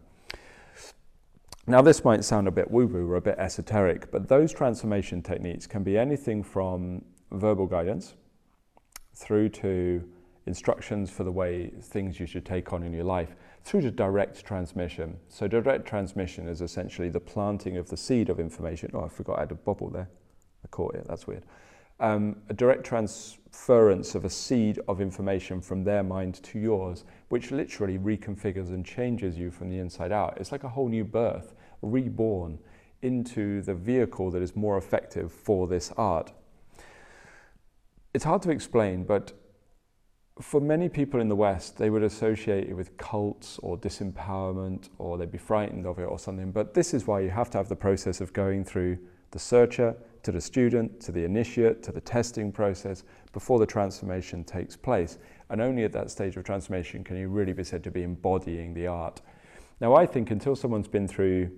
Now, 1.66 1.80
this 1.80 2.04
might 2.04 2.24
sound 2.24 2.48
a 2.48 2.50
bit 2.50 2.70
woo 2.70 2.86
woo 2.86 3.08
or 3.08 3.16
a 3.16 3.20
bit 3.20 3.36
esoteric, 3.38 4.10
but 4.10 4.28
those 4.28 4.52
transformation 4.52 5.22
techniques 5.22 5.66
can 5.66 5.84
be 5.84 5.96
anything 5.96 6.42
from 6.42 7.04
verbal 7.30 7.66
guidance 7.66 8.14
through 9.14 9.48
to 9.50 10.02
instructions 10.46 11.10
for 11.10 11.24
the 11.24 11.32
way 11.32 11.68
things 11.80 12.18
you 12.18 12.26
should 12.26 12.44
take 12.44 12.72
on 12.72 12.82
in 12.82 12.92
your 12.92 13.04
life 13.04 13.34
through 13.64 13.82
to 13.82 13.90
direct 13.90 14.44
transmission. 14.44 15.16
So 15.28 15.46
direct 15.46 15.86
transmission 15.86 16.48
is 16.48 16.60
essentially 16.60 17.08
the 17.08 17.20
planting 17.20 17.76
of 17.76 17.88
the 17.88 17.96
seed 17.96 18.28
of 18.28 18.40
information. 18.40 18.90
Oh, 18.94 19.04
I 19.04 19.08
forgot 19.08 19.38
I 19.38 19.42
had 19.42 19.52
a 19.52 19.56
bubble 19.56 19.88
there. 19.88 20.08
I 20.64 20.68
caught 20.68 20.94
it, 20.94 21.06
that's 21.08 21.26
weird. 21.26 21.44
Um, 22.00 22.36
a 22.48 22.54
direct 22.54 22.84
transference 22.84 24.16
of 24.16 24.24
a 24.24 24.30
seed 24.30 24.80
of 24.88 25.00
information 25.00 25.60
from 25.60 25.84
their 25.84 26.02
mind 26.02 26.42
to 26.42 26.58
yours, 26.58 27.04
which 27.28 27.52
literally 27.52 27.98
reconfigures 27.98 28.68
and 28.68 28.84
changes 28.84 29.38
you 29.38 29.52
from 29.52 29.70
the 29.70 29.78
inside 29.78 30.10
out. 30.10 30.36
It's 30.40 30.50
like 30.50 30.64
a 30.64 30.68
whole 30.68 30.88
new 30.88 31.04
birth, 31.04 31.54
reborn 31.80 32.58
into 33.02 33.62
the 33.62 33.74
vehicle 33.74 34.30
that 34.32 34.42
is 34.42 34.56
more 34.56 34.78
effective 34.78 35.30
for 35.30 35.68
this 35.68 35.92
art. 35.96 36.32
It's 38.14 38.24
hard 38.24 38.42
to 38.42 38.50
explain, 38.50 39.04
but 39.04 39.32
for 40.42 40.60
many 40.60 40.88
people 40.88 41.20
in 41.20 41.28
the 41.28 41.36
West, 41.36 41.78
they 41.78 41.88
would 41.88 42.02
associate 42.02 42.68
it 42.68 42.74
with 42.74 42.96
cults 42.96 43.58
or 43.62 43.78
disempowerment, 43.78 44.88
or 44.98 45.16
they'd 45.16 45.30
be 45.30 45.38
frightened 45.38 45.86
of 45.86 45.98
it 45.98 46.04
or 46.04 46.18
something. 46.18 46.50
But 46.50 46.74
this 46.74 46.92
is 46.92 47.06
why 47.06 47.20
you 47.20 47.30
have 47.30 47.48
to 47.50 47.58
have 47.58 47.68
the 47.68 47.76
process 47.76 48.20
of 48.20 48.32
going 48.32 48.64
through 48.64 48.98
the 49.30 49.38
searcher 49.38 49.94
to 50.24 50.32
the 50.32 50.40
student, 50.40 51.00
to 51.00 51.12
the 51.12 51.24
initiate, 51.24 51.82
to 51.84 51.92
the 51.92 52.00
testing 52.00 52.52
process 52.52 53.04
before 53.32 53.58
the 53.58 53.66
transformation 53.66 54.44
takes 54.44 54.76
place. 54.76 55.18
And 55.48 55.60
only 55.60 55.84
at 55.84 55.92
that 55.92 56.10
stage 56.10 56.36
of 56.36 56.44
transformation 56.44 57.04
can 57.04 57.16
you 57.16 57.28
really 57.28 57.52
be 57.52 57.64
said 57.64 57.84
to 57.84 57.90
be 57.90 58.02
embodying 58.02 58.74
the 58.74 58.88
art. 58.88 59.20
Now, 59.80 59.94
I 59.94 60.06
think 60.06 60.30
until 60.30 60.56
someone's 60.56 60.88
been 60.88 61.08
through 61.08 61.50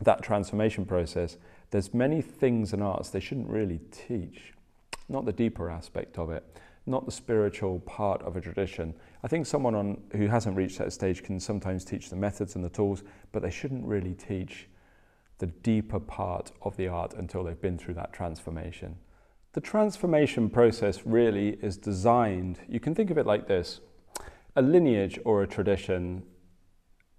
that 0.00 0.22
transformation 0.22 0.84
process, 0.84 1.38
there's 1.70 1.94
many 1.94 2.20
things 2.20 2.72
in 2.72 2.82
arts 2.82 3.10
they 3.10 3.20
shouldn't 3.20 3.48
really 3.48 3.80
teach, 3.90 4.52
not 5.08 5.24
the 5.24 5.32
deeper 5.32 5.70
aspect 5.70 6.18
of 6.18 6.30
it 6.30 6.44
not 6.86 7.04
the 7.04 7.12
spiritual 7.12 7.80
part 7.80 8.22
of 8.22 8.36
a 8.36 8.40
tradition. 8.40 8.94
I 9.22 9.28
think 9.28 9.46
someone 9.46 9.74
on, 9.74 10.00
who 10.12 10.28
hasn't 10.28 10.56
reached 10.56 10.78
that 10.78 10.92
stage 10.92 11.22
can 11.22 11.40
sometimes 11.40 11.84
teach 11.84 12.10
the 12.10 12.16
methods 12.16 12.54
and 12.54 12.64
the 12.64 12.68
tools, 12.68 13.02
but 13.32 13.42
they 13.42 13.50
shouldn't 13.50 13.84
really 13.84 14.14
teach 14.14 14.68
the 15.38 15.46
deeper 15.46 16.00
part 16.00 16.52
of 16.62 16.76
the 16.76 16.88
art 16.88 17.14
until 17.14 17.44
they've 17.44 17.60
been 17.60 17.76
through 17.76 17.94
that 17.94 18.12
transformation. 18.12 18.96
The 19.52 19.60
transformation 19.60 20.48
process 20.48 21.04
really 21.04 21.58
is 21.62 21.76
designed, 21.76 22.58
you 22.68 22.80
can 22.80 22.94
think 22.94 23.10
of 23.10 23.18
it 23.18 23.26
like 23.26 23.48
this 23.48 23.80
a 24.54 24.62
lineage 24.62 25.18
or 25.24 25.42
a 25.42 25.46
tradition 25.46 26.22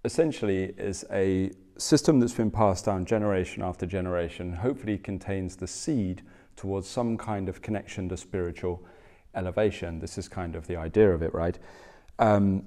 essentially 0.04 0.74
is 0.76 1.04
a 1.12 1.50
system 1.76 2.18
that's 2.18 2.32
been 2.32 2.50
passed 2.50 2.84
down 2.84 3.04
generation 3.04 3.62
after 3.62 3.86
generation, 3.86 4.52
hopefully 4.52 4.98
contains 4.98 5.54
the 5.54 5.66
seed 5.66 6.22
towards 6.56 6.88
some 6.88 7.16
kind 7.16 7.48
of 7.48 7.62
connection 7.62 8.08
to 8.08 8.16
spiritual 8.16 8.84
elevation. 9.34 9.98
This 9.98 10.18
is 10.18 10.28
kind 10.28 10.54
of 10.54 10.66
the 10.66 10.76
idea 10.76 11.12
of 11.12 11.22
it, 11.22 11.32
right? 11.34 11.58
Um, 12.18 12.64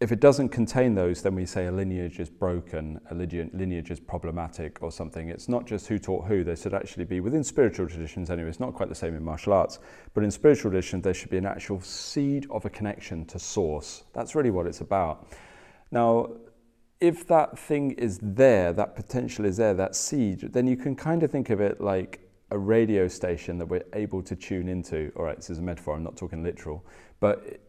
if 0.00 0.12
it 0.12 0.20
doesn't 0.20 0.50
contain 0.50 0.94
those, 0.94 1.22
then 1.22 1.34
we 1.34 1.46
say 1.46 1.66
a 1.66 1.72
lineage 1.72 2.18
is 2.18 2.28
broken, 2.28 3.00
a 3.10 3.14
lineage 3.14 3.90
is 3.90 4.00
problematic 4.00 4.82
or 4.82 4.90
something. 4.90 5.28
It's 5.28 5.48
not 5.48 5.66
just 5.66 5.86
who 5.86 5.98
taught 5.98 6.26
who, 6.26 6.44
there 6.44 6.56
should 6.56 6.74
actually 6.74 7.04
be, 7.04 7.20
within 7.20 7.44
spiritual 7.44 7.86
traditions 7.86 8.28
anyway, 8.28 8.48
it's 8.48 8.60
not 8.60 8.74
quite 8.74 8.88
the 8.88 8.94
same 8.94 9.14
in 9.14 9.24
martial 9.24 9.52
arts, 9.52 9.78
but 10.12 10.24
in 10.24 10.30
spiritual 10.30 10.72
traditions, 10.72 11.04
there 11.04 11.14
should 11.14 11.30
be 11.30 11.38
an 11.38 11.46
actual 11.46 11.80
seed 11.80 12.46
of 12.50 12.64
a 12.64 12.70
connection 12.70 13.24
to 13.26 13.38
source. 13.38 14.04
That's 14.12 14.34
really 14.34 14.50
what 14.50 14.66
it's 14.66 14.80
about. 14.80 15.28
Now, 15.90 16.32
if 17.00 17.26
that 17.28 17.58
thing 17.58 17.92
is 17.92 18.18
there, 18.20 18.72
that 18.72 18.96
potential 18.96 19.44
is 19.44 19.56
there, 19.56 19.74
that 19.74 19.94
seed, 19.94 20.52
then 20.52 20.66
you 20.66 20.76
can 20.76 20.96
kind 20.96 21.22
of 21.22 21.30
think 21.30 21.50
of 21.50 21.60
it 21.60 21.80
like 21.80 22.23
a 22.50 22.58
radio 22.58 23.08
station 23.08 23.58
that 23.58 23.66
we're 23.66 23.84
able 23.92 24.22
to 24.22 24.36
tune 24.36 24.68
into. 24.68 25.12
All 25.16 25.24
right, 25.24 25.36
this 25.36 25.50
is 25.50 25.58
a 25.58 25.62
metaphor, 25.62 25.96
I'm 25.96 26.04
not 26.04 26.16
talking 26.16 26.42
literal, 26.42 26.84
but 27.20 27.60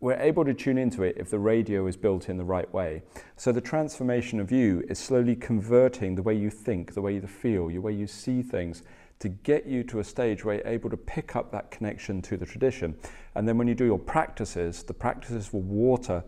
we're 0.00 0.20
able 0.20 0.44
to 0.44 0.52
tune 0.52 0.76
into 0.76 1.02
it 1.02 1.16
if 1.18 1.30
the 1.30 1.38
radio 1.38 1.86
is 1.86 1.96
built 1.96 2.28
in 2.28 2.36
the 2.36 2.44
right 2.44 2.72
way. 2.74 3.02
So 3.36 3.52
the 3.52 3.60
transformation 3.60 4.38
of 4.38 4.52
you 4.52 4.84
is 4.88 4.98
slowly 4.98 5.34
converting 5.34 6.14
the 6.14 6.22
way 6.22 6.34
you 6.34 6.50
think, 6.50 6.92
the 6.92 7.00
way 7.00 7.14
you 7.14 7.22
feel, 7.22 7.68
the 7.68 7.78
way 7.78 7.92
you 7.92 8.06
see 8.06 8.42
things 8.42 8.82
to 9.20 9.28
get 9.30 9.64
you 9.64 9.82
to 9.84 10.00
a 10.00 10.04
stage 10.04 10.44
where 10.44 10.56
you're 10.56 10.66
able 10.66 10.90
to 10.90 10.96
pick 10.96 11.36
up 11.36 11.50
that 11.52 11.70
connection 11.70 12.20
to 12.20 12.36
the 12.36 12.44
tradition. 12.44 12.94
And 13.34 13.48
then 13.48 13.56
when 13.56 13.66
you 13.66 13.74
do 13.74 13.86
your 13.86 13.98
practices, 13.98 14.82
the 14.82 14.92
practices 14.92 15.52
will 15.52 15.62
water 15.62 16.22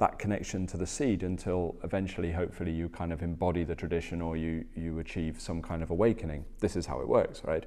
that 0.00 0.18
connection 0.18 0.66
to 0.66 0.78
the 0.78 0.86
seed 0.86 1.22
until 1.22 1.76
eventually, 1.84 2.32
hopefully, 2.32 2.72
you 2.72 2.88
kind 2.88 3.12
of 3.12 3.22
embody 3.22 3.64
the 3.64 3.74
tradition 3.74 4.22
or 4.22 4.34
you, 4.34 4.64
you 4.74 4.98
achieve 4.98 5.38
some 5.38 5.60
kind 5.60 5.82
of 5.82 5.90
awakening. 5.90 6.42
This 6.58 6.74
is 6.74 6.86
how 6.86 7.00
it 7.00 7.08
works, 7.08 7.42
right? 7.44 7.66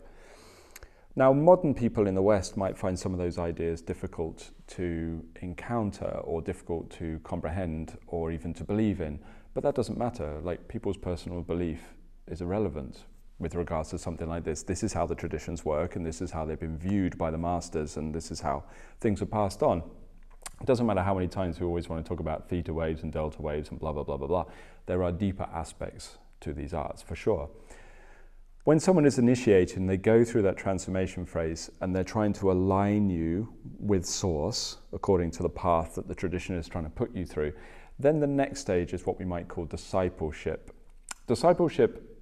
Now, 1.15 1.32
modern 1.32 1.76
people 1.76 2.08
in 2.08 2.15
the 2.15 2.24
West 2.24 2.58
might 2.58 2.76
find 2.76 2.98
some 2.98 3.13
of 3.13 3.19
those 3.19 3.38
ideas 3.38 3.84
difficult 3.84 4.50
to 4.69 5.24
encounter 5.41 6.10
or 6.24 6.41
difficult 6.41 6.89
to 6.98 7.19
comprehend 7.24 8.00
or 8.08 8.32
even 8.32 8.52
to 8.56 8.63
believe 8.63 9.00
in, 9.00 9.19
but 9.54 9.62
that 9.62 9.76
doesn't 9.76 10.00
matter. 10.00 10.41
Like, 10.41 10.67
people's 10.67 10.98
personal 10.98 11.43
belief 11.43 11.93
is 12.26 12.41
irrelevant 12.41 13.04
with 13.38 13.54
regards 13.54 13.91
to 13.91 14.00
something 14.00 14.28
like 14.28 14.43
this. 14.43 14.63
This 14.63 14.82
is 14.82 14.91
how 14.91 15.06
the 15.06 15.13
traditions 15.13 15.63
work, 15.63 15.96
and 15.96 16.04
this 16.04 16.19
is 16.19 16.32
how 16.32 16.46
they've 16.46 16.60
been 16.60 16.80
viewed 16.80 17.15
by 17.15 17.30
the 17.30 17.38
masters, 17.38 17.98
and 17.98 18.12
this 18.12 18.32
is 18.32 18.41
how 18.41 18.63
things 19.02 19.22
are 19.22 19.28
passed 19.28 19.62
on. 19.62 19.84
It 20.62 20.67
doesn't 20.67 20.86
matter 20.86 21.01
how 21.01 21.13
many 21.13 21.27
times 21.27 21.60
we 21.60 21.65
always 21.65 21.89
want 21.89 22.03
to 22.03 22.08
talk 22.08 22.19
about 22.19 22.47
theta 22.47 22.73
waves 22.73 23.03
and 23.03 23.12
delta 23.12 23.41
waves 23.41 23.69
and 23.69 23.79
blah, 23.79 23.91
blah, 23.91 24.03
blah, 24.03 24.17
blah, 24.17 24.27
blah. 24.27 24.45
There 24.86 25.03
are 25.03 25.12
deeper 25.12 25.47
aspects 25.53 26.17
to 26.41 26.53
these 26.53 26.73
arts, 26.73 27.01
for 27.01 27.15
sure. 27.15 27.49
when 28.63 28.79
someone 28.79 29.06
is 29.06 29.19
initiating, 29.19 29.88
they 29.88 29.97
go 29.97 30.23
through 30.23 30.43
that 30.43 30.56
transformation 30.56 31.25
phase 31.25 31.69
and 31.82 31.93
they're 31.93 32.03
trying 32.03 32.32
to 32.34 32.51
align 32.51 33.10
you 33.10 33.53
with 33.77 34.06
source 34.06 34.77
according 34.93 35.32
to 35.32 35.43
the 35.43 35.49
path 35.49 35.95
that 35.95 36.08
the 36.08 36.15
tradition 36.15 36.56
is 36.56 36.67
trying 36.69 36.86
to 36.86 36.89
put 36.89 37.13
you 37.13 37.25
through. 37.25 37.51
Then 37.99 38.19
the 38.19 38.27
next 38.27 38.62
stage 38.62 38.93
is 38.93 39.06
what 39.06 39.19
we 39.19 39.25
might 39.25 39.49
call 39.49 39.65
discipleship. 39.65 40.73
Discipleship 41.27 42.12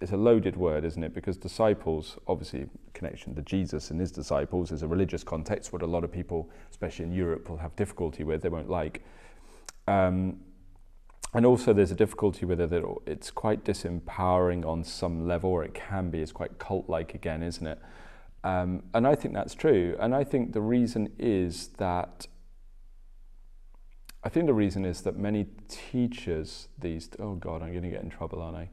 is 0.00 0.12
a 0.12 0.16
loaded 0.16 0.56
word, 0.56 0.84
isn't 0.84 1.02
it? 1.02 1.12
Because 1.12 1.36
disciples, 1.36 2.18
obviously, 2.26 2.68
connection 2.94 3.34
to 3.34 3.42
Jesus 3.42 3.90
and 3.90 4.00
his 4.00 4.12
disciples 4.12 4.70
is 4.70 4.82
a 4.82 4.86
religious 4.86 5.24
context, 5.24 5.72
what 5.72 5.82
a 5.82 5.86
lot 5.86 6.04
of 6.04 6.12
people, 6.12 6.48
especially 6.70 7.04
in 7.04 7.12
Europe, 7.12 7.48
will 7.50 7.56
have 7.56 7.74
difficulty 7.74 8.22
with, 8.22 8.42
they 8.42 8.48
won't 8.48 8.70
like. 8.70 9.02
Um, 9.88 10.40
and 11.34 11.44
also, 11.44 11.72
there's 11.72 11.90
a 11.90 11.96
difficulty 11.96 12.46
with 12.46 12.60
it 12.60 12.70
that 12.70 12.84
it's 13.06 13.30
quite 13.30 13.64
disempowering 13.64 14.64
on 14.64 14.84
some 14.84 15.26
level, 15.26 15.50
or 15.50 15.64
it 15.64 15.74
can 15.74 16.10
be. 16.10 16.22
It's 16.22 16.32
quite 16.32 16.58
cult 16.58 16.88
like 16.88 17.14
again, 17.14 17.42
isn't 17.42 17.66
it? 17.66 17.78
Um, 18.44 18.84
and 18.94 19.06
I 19.06 19.14
think 19.14 19.34
that's 19.34 19.54
true. 19.54 19.96
And 20.00 20.14
I 20.14 20.24
think 20.24 20.52
the 20.52 20.60
reason 20.60 21.12
is 21.18 21.68
that 21.78 22.28
I 24.22 24.28
think 24.28 24.46
the 24.46 24.54
reason 24.54 24.84
is 24.84 25.02
that 25.02 25.16
many 25.16 25.46
teachers 25.68 26.68
these 26.78 27.08
oh 27.18 27.34
god 27.34 27.62
I'm 27.62 27.70
going 27.70 27.84
to 27.84 27.88
get 27.88 28.02
in 28.02 28.10
trouble 28.10 28.42
aren't 28.42 28.56
I 28.56 28.68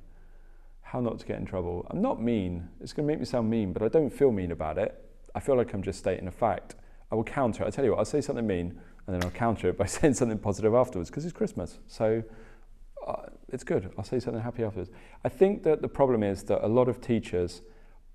how 0.95 1.01
not 1.01 1.19
to 1.19 1.25
get 1.25 1.37
in 1.37 1.45
trouble. 1.45 1.85
I'm 1.91 2.01
not 2.01 2.21
mean. 2.21 2.69
It's 2.79 2.93
going 2.93 3.05
to 3.05 3.11
make 3.11 3.19
me 3.19 3.25
sound 3.25 3.49
mean 3.49 3.73
but 3.73 3.83
I 3.83 3.89
don't 3.89 4.09
feel 4.09 4.31
mean 4.31 4.51
about 4.51 4.77
it. 4.77 5.03
I 5.35 5.41
feel 5.41 5.57
like 5.57 5.73
I'm 5.73 5.83
just 5.83 5.99
stating 5.99 6.27
a 6.27 6.31
fact. 6.31 6.75
I 7.11 7.15
will 7.15 7.23
counter 7.25 7.63
it. 7.63 7.67
I 7.67 7.69
tell 7.69 7.83
you 7.83 7.91
what 7.91 7.99
I'll 7.99 8.05
say 8.05 8.21
something 8.21 8.47
mean 8.47 8.79
and 9.05 9.13
then 9.13 9.21
I'll 9.23 9.37
counter 9.37 9.67
it 9.67 9.77
by 9.77 9.85
saying 9.97 10.13
something 10.13 10.37
positive 10.37 10.73
afterwards 10.73 11.09
because 11.09 11.25
it's 11.25 11.33
Christmas. 11.33 11.79
So 11.87 12.23
uh, 13.05 13.23
it's 13.49 13.65
good. 13.65 13.91
I'll 13.97 14.05
say 14.05 14.21
something 14.21 14.41
happy 14.41 14.63
afterwards. 14.63 14.89
I 15.25 15.29
think 15.29 15.63
that 15.63 15.81
the 15.81 15.89
problem 15.89 16.23
is 16.23 16.43
that 16.43 16.65
a 16.65 16.67
lot 16.67 16.87
of 16.87 17.01
teachers 17.01 17.61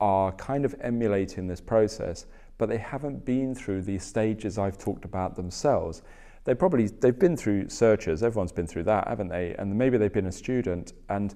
are 0.01 0.33
kind 0.33 0.65
of 0.65 0.75
emulating 0.81 1.47
this 1.47 1.61
process 1.61 2.25
but 2.57 2.71
they 2.71 2.79
haven't 2.79 3.27
been 3.27 3.55
through 3.55 3.83
these 3.83 4.05
stages 4.05 4.59
I've 4.59 4.79
talked 4.79 5.05
about 5.05 5.37
themselves. 5.37 6.03
They 6.45 6.55
probably 6.55 6.87
they've 6.87 7.19
been 7.19 7.37
through 7.37 7.69
searches. 7.69 8.23
everyone's 8.23 8.53
been 8.53 8.67
through 8.67 8.85
that 8.85 9.07
haven't 9.07 9.29
they? 9.29 9.55
And 9.59 9.77
maybe 9.77 9.99
they've 9.99 10.11
been 10.11 10.29
a 10.29 10.33
student 10.33 10.95
and 11.11 11.35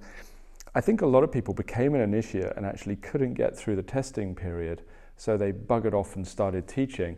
I 0.75 0.81
think 0.81 1.03
a 1.03 1.07
lot 1.07 1.23
of 1.23 1.31
people 1.31 1.55
became 1.55 1.95
an 1.95 2.01
initiate 2.01 2.53
and 2.57 2.67
actually 2.67 2.97
couldn't 2.97 3.35
get 3.35 3.57
through 3.57 3.77
the 3.77 3.83
testing 3.83 4.35
period 4.35 4.83
so 5.17 5.37
they 5.37 5.53
buggered 5.53 5.95
off 5.95 6.17
and 6.17 6.27
started 6.27 6.67
teaching. 6.67 7.17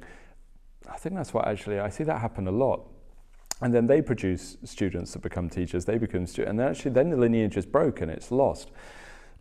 I 0.89 0.97
think 0.99 1.15
that's 1.15 1.33
what 1.33 1.49
actually 1.49 1.79
I 1.79 1.89
see 1.89 2.05
that 2.05 2.21
happen 2.21 2.47
a 2.47 2.53
lot. 2.53 2.83
And 3.63 3.75
then 3.75 3.87
they 3.87 4.03
produce 4.03 4.59
students 4.65 5.13
that 5.15 5.23
become 5.23 5.49
teachers 5.49 5.87
they 5.87 5.97
become 5.97 6.27
students 6.27 6.51
and 6.51 6.61
then 6.61 6.69
actually 6.69 6.91
then 6.91 7.09
the 7.09 7.17
lineage 7.17 7.57
is 7.57 7.65
broken 7.65 8.11
it's 8.11 8.31
lost. 8.31 8.71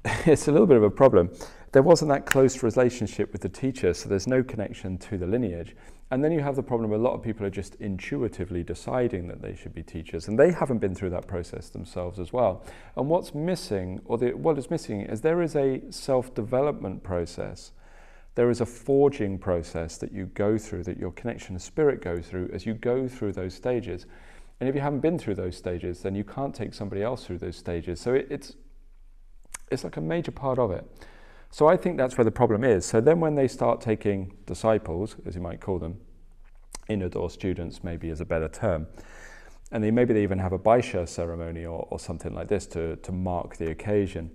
It's 0.25 0.47
a 0.47 0.51
little 0.51 0.67
bit 0.67 0.77
of 0.77 0.83
a 0.83 0.89
problem 0.89 1.31
there 1.75 1.83
wasn't 1.83 2.09
that 2.09 2.25
close 2.25 2.63
relationship 2.63 3.33
with 3.33 3.41
the 3.41 3.49
teacher 3.49 3.93
so 3.93 4.07
there's 4.07 4.27
no 4.27 4.41
connection 4.41 4.97
to 4.97 5.17
the 5.17 5.27
lineage 5.27 5.75
and 6.11 6.23
then 6.23 6.31
you 6.31 6.39
have 6.39 6.55
the 6.55 6.63
problem 6.63 6.93
a 6.93 6.97
lot 6.97 7.13
of 7.13 7.23
people 7.23 7.45
are 7.45 7.49
just 7.51 7.75
intuitively 7.75 8.63
deciding 8.63 9.27
that 9.27 9.41
they 9.41 9.55
should 9.55 9.73
be 9.73 9.81
teachers, 9.81 10.27
and 10.27 10.37
they 10.37 10.51
haven't 10.51 10.77
been 10.77 10.93
through 10.93 11.09
that 11.09 11.27
process 11.27 11.69
themselves 11.69 12.19
as 12.19 12.31
well. 12.31 12.63
And 12.95 13.09
what's 13.09 13.33
missing, 13.33 13.99
or 14.05 14.19
the, 14.19 14.33
what 14.33 14.57
is 14.59 14.69
missing, 14.69 15.01
is 15.01 15.21
there 15.21 15.41
is 15.41 15.55
a 15.55 15.81
self 15.89 16.33
development 16.35 17.01
process. 17.01 17.71
There 18.35 18.51
is 18.51 18.61
a 18.61 18.65
forging 18.65 19.39
process 19.39 19.97
that 19.97 20.11
you 20.11 20.27
go 20.27 20.57
through, 20.57 20.83
that 20.83 20.99
your 20.99 21.11
connection 21.11 21.55
to 21.55 21.59
spirit 21.59 22.01
goes 22.01 22.27
through 22.27 22.49
as 22.53 22.65
you 22.65 22.75
go 22.75 23.07
through 23.07 23.31
those 23.31 23.55
stages. 23.55 24.05
And 24.59 24.69
if 24.69 24.75
you 24.75 24.81
haven't 24.81 24.99
been 24.99 25.17
through 25.17 25.35
those 25.35 25.57
stages, 25.57 26.01
then 26.01 26.15
you 26.15 26.23
can't 26.23 26.53
take 26.53 26.73
somebody 26.73 27.01
else 27.01 27.25
through 27.25 27.39
those 27.39 27.55
stages. 27.55 27.99
So 27.99 28.13
it, 28.13 28.27
it's, 28.29 28.55
it's 29.71 29.83
like 29.83 29.97
a 29.97 30.01
major 30.01 30.31
part 30.31 30.59
of 30.59 30.71
it. 30.71 30.85
So 31.55 31.69
I 31.69 31.77
think 31.77 31.95
that's 31.95 32.17
where 32.17 32.25
the 32.25 32.31
problem 32.31 32.65
is. 32.65 32.85
So 32.85 32.99
then 32.99 33.21
when 33.21 33.35
they 33.35 33.47
start 33.47 33.79
taking 33.79 34.33
disciples, 34.45 35.15
as 35.25 35.35
you 35.35 35.41
might 35.41 35.61
call 35.61 35.79
them, 35.79 35.97
inner 36.89 37.07
door 37.07 37.29
students 37.29 37.81
maybe 37.81 38.09
is 38.09 38.19
a 38.19 38.25
better 38.25 38.49
term, 38.49 38.87
and 39.71 39.81
they, 39.81 39.89
maybe 39.89 40.13
they 40.13 40.21
even 40.23 40.37
have 40.39 40.51
a 40.51 40.57
Bai 40.57 40.81
Shi 40.81 41.05
ceremony 41.05 41.63
or, 41.63 41.87
or 41.89 41.97
something 41.97 42.33
like 42.33 42.49
this 42.49 42.67
to, 42.67 42.97
to 42.97 43.11
mark 43.13 43.55
the 43.55 43.71
occasion. 43.71 44.31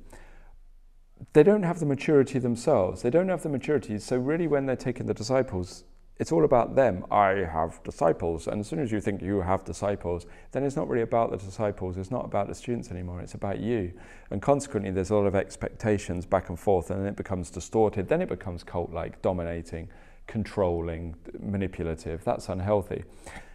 They 1.35 1.43
don't 1.43 1.63
have 1.63 1.79
the 1.79 1.85
maturity 1.85 2.39
themselves. 2.39 3.03
They 3.03 3.11
don't 3.11 3.29
have 3.29 3.43
the 3.43 3.51
maturity. 3.51 3.99
So 3.99 4.17
really 4.17 4.47
when 4.47 4.65
they're 4.65 4.75
taking 4.75 5.05
the 5.05 5.13
disciples, 5.13 5.85
it's 6.21 6.33
all 6.33 6.45
about 6.45 6.77
them. 6.77 7.07
I 7.11 7.31
have 7.51 7.83
disciples. 7.83 8.47
And 8.47 8.61
as 8.61 8.69
soon 8.69 8.79
as 8.79 8.93
you 8.93 9.01
think 9.01 9.23
you 9.23 9.41
have 9.41 9.65
disciples, 9.65 10.27
then 10.53 10.65
it's 10.65 10.77
not 10.77 10.87
really 10.87 11.03
about 11.03 11.31
the 11.31 11.39
disciples. 11.39 11.97
It's 11.97 12.11
not 12.11 12.27
about 12.27 12.47
the 12.47 12.55
students 12.55 12.91
anymore. 12.91 13.23
It's 13.23 13.33
about 13.33 13.59
you. 13.59 13.95
And 14.31 14.43
consequently, 14.43 14.91
there's 14.91 15.09
a 15.09 15.17
lot 15.17 15.25
of 15.25 15.35
expectations 15.35 16.27
back 16.27 16.51
and 16.51 16.61
forth, 16.61 16.91
and 16.91 17.01
then 17.01 17.09
it 17.09 17.17
becomes 17.17 17.49
distorted. 17.49 18.11
Then 18.11 18.21
it 18.21 18.29
becomes 18.29 18.63
cult 18.63 18.93
like, 18.93 19.23
dominating, 19.23 19.89
controlling, 20.27 21.17
manipulative. 21.39 22.23
That's 22.23 22.51
unhealthy. 22.51 23.05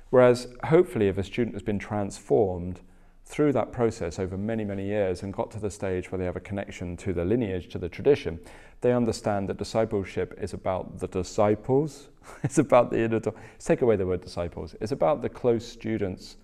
Whereas, 0.10 0.48
hopefully, 0.64 1.08
if 1.08 1.20
a 1.20 1.24
student 1.24 1.54
has 1.54 1.64
been 1.64 1.78
transformed, 1.78 2.82
through 3.28 3.52
that 3.52 3.72
process 3.72 4.20
over 4.20 4.38
many, 4.38 4.64
many 4.64 4.86
years 4.86 5.24
and 5.24 5.34
got 5.34 5.50
to 5.50 5.60
the 5.60 5.72
stage 5.72 6.12
where 6.12 6.20
they 6.20 6.26
have 6.26 6.36
a 6.36 6.40
connection 6.42 6.96
to 6.96 7.12
the 7.12 7.26
lineage, 7.26 7.70
to 7.70 7.80
the 7.80 7.90
tradition, 7.90 8.40
they 8.82 8.94
understand 8.94 9.50
that 9.50 9.58
discipleship 9.58 10.38
is 10.40 10.54
about 10.54 11.00
the 11.00 11.08
disciples. 11.08 12.10
it's 12.44 12.58
about 12.58 12.92
the 12.92 13.00
inner. 13.00 13.20
Let's 13.24 13.66
take 13.66 13.82
away 13.82 13.96
the 13.96 14.06
word 14.06 14.22
disciples. 14.22 14.76
It's 14.82 14.92
about 14.92 15.22
the 15.22 15.30
close 15.30 15.68
students 15.68 16.38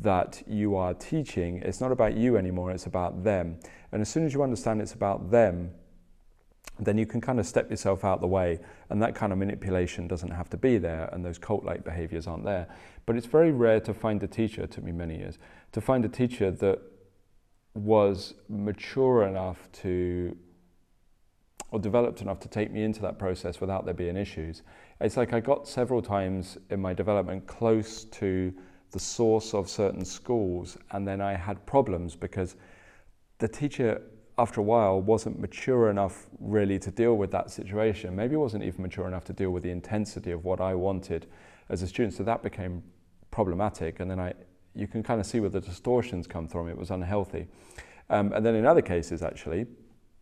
that 0.00 0.42
you 0.46 0.76
are 0.76 0.94
teaching. 0.94 1.62
It's 1.64 1.80
not 1.80 1.92
about 1.92 2.16
you 2.16 2.36
anymore, 2.36 2.72
it's 2.72 2.86
about 2.86 3.22
them. 3.22 3.58
And 3.92 4.02
as 4.02 4.08
soon 4.08 4.26
as 4.26 4.34
you 4.34 4.42
understand 4.42 4.80
it's 4.80 4.94
about 4.94 5.30
them, 5.30 5.70
then 6.80 6.98
you 6.98 7.06
can 7.06 7.20
kind 7.20 7.40
of 7.40 7.46
step 7.46 7.70
yourself 7.70 8.04
out 8.04 8.20
the 8.20 8.26
way 8.26 8.60
and 8.90 9.02
that 9.02 9.14
kind 9.14 9.32
of 9.32 9.38
manipulation 9.38 10.06
doesn't 10.06 10.30
have 10.30 10.48
to 10.50 10.56
be 10.56 10.78
there 10.78 11.08
and 11.12 11.24
those 11.24 11.38
cult-like 11.38 11.84
behaviors 11.84 12.26
aren't 12.26 12.44
there. 12.44 12.68
But 13.06 13.16
it's 13.16 13.26
very 13.26 13.50
rare 13.50 13.80
to 13.80 13.94
find 13.94 14.22
a 14.22 14.28
teacher, 14.28 14.62
it 14.62 14.72
took 14.72 14.84
me 14.84 14.92
many 14.92 15.18
years, 15.18 15.38
to 15.72 15.80
find 15.80 16.04
a 16.04 16.08
teacher 16.08 16.50
that 16.50 16.80
was 17.74 18.34
mature 18.48 19.24
enough 19.24 19.68
to 19.72 20.36
or 21.70 21.78
developed 21.78 22.22
enough 22.22 22.40
to 22.40 22.48
take 22.48 22.70
me 22.70 22.82
into 22.82 23.00
that 23.02 23.18
process 23.18 23.60
without 23.60 23.84
there 23.84 23.94
being 23.94 24.16
issues. 24.16 24.62
It's 25.00 25.16
like 25.16 25.32
I 25.32 25.40
got 25.40 25.68
several 25.68 26.00
times 26.00 26.56
in 26.70 26.80
my 26.80 26.94
development 26.94 27.46
close 27.46 28.04
to 28.04 28.54
the 28.90 28.98
source 28.98 29.52
of 29.52 29.68
certain 29.68 30.04
schools 30.04 30.78
and 30.92 31.06
then 31.06 31.20
I 31.20 31.34
had 31.34 31.64
problems 31.66 32.16
because 32.16 32.56
the 33.38 33.48
teacher 33.48 34.02
after 34.38 34.60
a 34.60 34.64
while 34.64 35.00
wasn't 35.00 35.38
mature 35.38 35.90
enough 35.90 36.28
really 36.38 36.78
to 36.78 36.90
deal 36.90 37.16
with 37.16 37.30
that 37.32 37.50
situation. 37.50 38.14
Maybe 38.14 38.36
wasn't 38.36 38.62
even 38.64 38.82
mature 38.82 39.06
enough 39.06 39.24
to 39.26 39.32
deal 39.32 39.50
with 39.50 39.64
the 39.64 39.70
intensity 39.70 40.30
of 40.30 40.44
what 40.44 40.60
I 40.60 40.74
wanted 40.74 41.26
as 41.68 41.82
a 41.82 41.86
student. 41.86 42.14
So 42.14 42.22
that 42.22 42.42
became 42.42 42.82
problematic. 43.30 43.98
And 44.00 44.10
then 44.10 44.20
I, 44.20 44.32
you 44.74 44.86
can 44.86 45.02
kind 45.02 45.20
of 45.20 45.26
see 45.26 45.40
where 45.40 45.50
the 45.50 45.60
distortions 45.60 46.28
come 46.28 46.46
from. 46.46 46.68
It 46.68 46.78
was 46.78 46.90
unhealthy. 46.90 47.48
Um, 48.10 48.32
and 48.32 48.46
then 48.46 48.54
in 48.54 48.64
other 48.64 48.80
cases, 48.80 49.22
actually, 49.22 49.66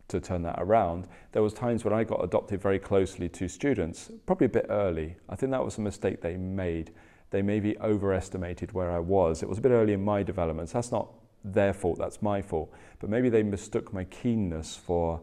to 0.07 0.19
turn 0.19 0.43
that 0.43 0.55
around, 0.57 1.07
there 1.31 1.43
was 1.43 1.53
times 1.53 1.83
when 1.83 1.93
I 1.93 2.03
got 2.03 2.23
adopted 2.23 2.61
very 2.61 2.79
closely 2.79 3.29
to 3.29 3.47
students, 3.47 4.11
probably 4.25 4.45
a 4.45 4.49
bit 4.49 4.65
early. 4.69 5.15
I 5.29 5.35
think 5.35 5.51
that 5.51 5.63
was 5.63 5.77
a 5.77 5.81
mistake 5.81 6.21
they 6.21 6.37
made. 6.37 6.91
They 7.29 7.41
maybe 7.41 7.77
overestimated 7.79 8.71
where 8.71 8.91
I 8.91 8.99
was. 8.99 9.43
It 9.43 9.49
was 9.49 9.57
a 9.57 9.61
bit 9.61 9.71
early 9.71 9.93
in 9.93 10.03
my 10.03 10.23
development. 10.23 10.69
So 10.69 10.77
that's 10.77 10.91
not 10.91 11.09
their 11.43 11.73
fault, 11.73 11.97
that's 11.97 12.21
my 12.21 12.41
fault. 12.41 12.71
But 12.99 13.09
maybe 13.09 13.29
they 13.29 13.43
mistook 13.43 13.93
my 13.93 14.05
keenness 14.05 14.75
for 14.75 15.21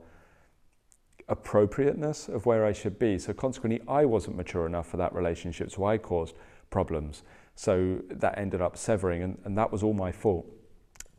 appropriateness 1.28 2.28
of 2.28 2.46
where 2.46 2.66
I 2.66 2.72
should 2.72 2.98
be. 2.98 3.18
So 3.18 3.32
consequently, 3.32 3.80
I 3.88 4.04
wasn't 4.04 4.36
mature 4.36 4.66
enough 4.66 4.88
for 4.88 4.98
that 4.98 5.14
relationship, 5.14 5.70
so 5.70 5.84
I 5.84 5.98
caused 5.98 6.34
problems. 6.70 7.22
So 7.54 8.02
that 8.10 8.38
ended 8.38 8.60
up 8.60 8.76
severing, 8.76 9.22
and, 9.22 9.38
and 9.44 9.56
that 9.56 9.72
was 9.72 9.82
all 9.82 9.94
my 9.94 10.12
fault. 10.12 10.46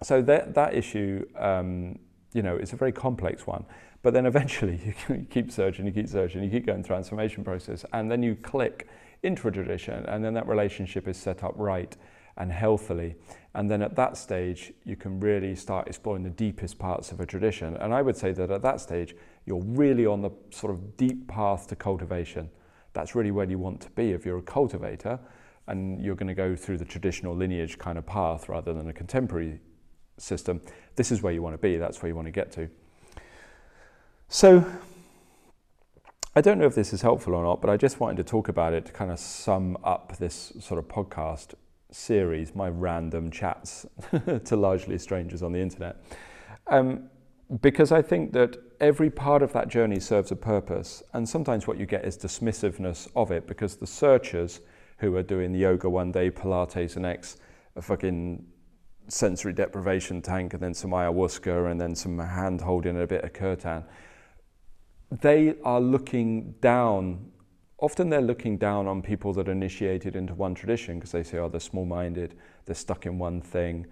So 0.04 0.22
that, 0.24 0.54
that 0.54 0.74
issue, 0.74 1.26
um, 1.38 2.00
you 2.36 2.44
know, 2.44 2.58
it's 2.58 2.74
a 2.74 2.76
very 2.76 2.92
complex 2.92 3.48
one. 3.48 3.66
But 4.04 4.14
then 4.14 4.26
eventually 4.26 4.94
you 5.10 5.26
keep 5.30 5.52
searching, 5.52 5.86
you 5.86 5.92
keep 5.92 6.10
searching, 6.10 6.44
you 6.44 6.52
keep 6.52 6.66
going 6.66 6.84
transformation 6.84 7.44
process, 7.44 7.86
and 7.94 8.12
then 8.12 8.22
you 8.22 8.36
click 8.36 8.88
into 9.24 9.48
a 9.48 9.52
tradition, 9.52 10.06
and 10.06 10.24
then 10.24 10.34
that 10.34 10.48
relationship 10.48 11.08
is 11.08 11.18
set 11.18 11.44
up 11.44 11.54
right 11.56 11.96
and 12.38 12.52
healthily. 12.52 13.16
And 13.54 13.72
then 13.72 13.82
at 13.82 13.96
that 13.96 14.18
stage, 14.18 14.74
you 14.84 14.98
can 14.98 15.22
really 15.22 15.56
start 15.56 15.88
exploring 15.88 16.24
the 16.24 16.30
deepest 16.30 16.78
parts 16.78 17.14
of 17.14 17.22
a 17.22 17.26
tradition. 17.26 17.78
And 17.78 17.94
I 17.94 18.02
would 18.02 18.18
say 18.18 18.34
that 18.34 18.52
at 18.52 18.62
that 18.64 18.82
stage, 18.82 19.16
you're 19.46 19.64
really 19.64 20.06
on 20.06 20.22
the 20.22 20.32
sort 20.52 20.74
of 20.74 20.98
deep 20.98 21.30
path 21.30 21.68
to 21.68 21.78
cultivation. 21.78 22.50
That's 22.92 23.16
really 23.16 23.32
where 23.32 23.50
you 23.50 23.58
want 23.58 23.80
to 23.82 23.90
be 23.92 24.12
if 24.12 24.26
you're 24.26 24.40
a 24.40 24.42
cultivator 24.42 25.18
and 25.68 26.04
you're 26.04 26.16
going 26.16 26.28
to 26.28 26.36
go 26.36 26.56
through 26.56 26.78
the 26.78 26.86
traditional 26.86 27.34
lineage 27.34 27.78
kind 27.78 27.98
of 27.98 28.06
path 28.06 28.50
rather 28.50 28.74
than 28.74 28.90
a 28.90 28.94
contemporary 28.94 29.62
system. 30.18 30.62
This 30.96 31.12
is 31.12 31.22
where 31.22 31.34
you 31.34 31.42
want 31.42 31.54
to 31.54 31.58
be, 31.58 31.78
that's 31.78 32.02
where 32.02 32.10
you 32.10 32.16
want 32.16 32.28
to 32.28 32.32
get 32.32 32.52
to. 32.54 32.70
So, 34.28 34.66
I 36.36 36.42
don't 36.42 36.58
know 36.58 36.66
if 36.66 36.76
this 36.76 36.92
is 36.92 37.02
helpful 37.02 37.34
or 37.34 37.44
not, 37.44 37.62
but 37.62 37.70
I 37.70 37.78
just 37.78 38.00
wanted 38.00 38.18
to 38.18 38.24
talk 38.24 38.50
about 38.50 38.74
it 38.74 38.86
to 38.88 38.92
kind 38.92 39.12
of 39.12 39.20
sum 39.20 39.78
up 39.84 40.18
this 40.18 40.52
sort 40.60 40.80
of 40.80 40.88
podcast 40.88 41.54
series, 41.92 42.54
my 42.54 42.68
random 42.68 43.32
chats 43.32 43.86
to 44.46 44.56
largely 44.56 44.98
strangers 44.98 45.42
on 45.42 45.54
the 45.54 45.60
internet. 45.60 46.04
Um, 46.68 47.10
because 47.62 47.92
I 47.92 48.02
think 48.02 48.34
that 48.34 48.58
every 48.82 49.10
part 49.10 49.44
of 49.44 49.54
that 49.54 49.68
journey 49.68 50.00
serves 50.00 50.32
a 50.32 50.36
purpose. 50.36 51.04
And 51.14 51.28
sometimes 51.28 51.68
what 51.68 51.78
you 51.78 51.86
get 51.86 52.04
is 52.04 52.18
dismissiveness 52.18 53.08
of 53.16 53.32
it 53.32 53.48
because 53.48 53.76
the 53.76 53.88
searchers 53.88 54.62
who 54.98 55.16
are 55.16 55.24
doing 55.24 55.54
yoga 55.54 55.90
one 55.90 56.12
day, 56.12 56.32
Pilates 56.32 56.96
the 56.96 57.00
next, 57.00 57.40
fucking 57.80 58.46
sensory 59.08 59.54
deprivation 59.54 60.22
tank, 60.22 60.54
and 60.54 60.62
then 60.62 60.74
some 60.74 60.92
ayahuasca, 60.92 61.72
and 61.72 61.80
then 61.80 61.96
some 61.96 62.18
hand 62.20 62.62
holding 62.62 62.96
and 62.96 63.04
a 63.04 63.08
bit 63.08 63.24
of 63.24 63.34
kirtan, 63.34 63.84
they 65.22 65.56
are 65.64 65.82
looking 65.82 66.54
down. 66.62 67.32
Often 67.78 68.10
they're 68.10 68.22
looking 68.22 68.58
down 68.58 68.88
on 68.88 69.02
people 69.02 69.34
that 69.34 69.48
are 69.48 69.52
initiated 69.52 70.16
into 70.16 70.34
one 70.34 70.56
tradition 70.56 70.98
because 70.98 71.12
they 71.12 71.24
say, 71.24 71.38
oh, 71.38 71.50
they're 71.50 71.60
small 71.60 71.86
minded, 71.86 72.36
they're 72.66 72.76
stuck 72.76 73.06
in 73.06 73.20
one 73.20 73.42
thing 73.42 73.86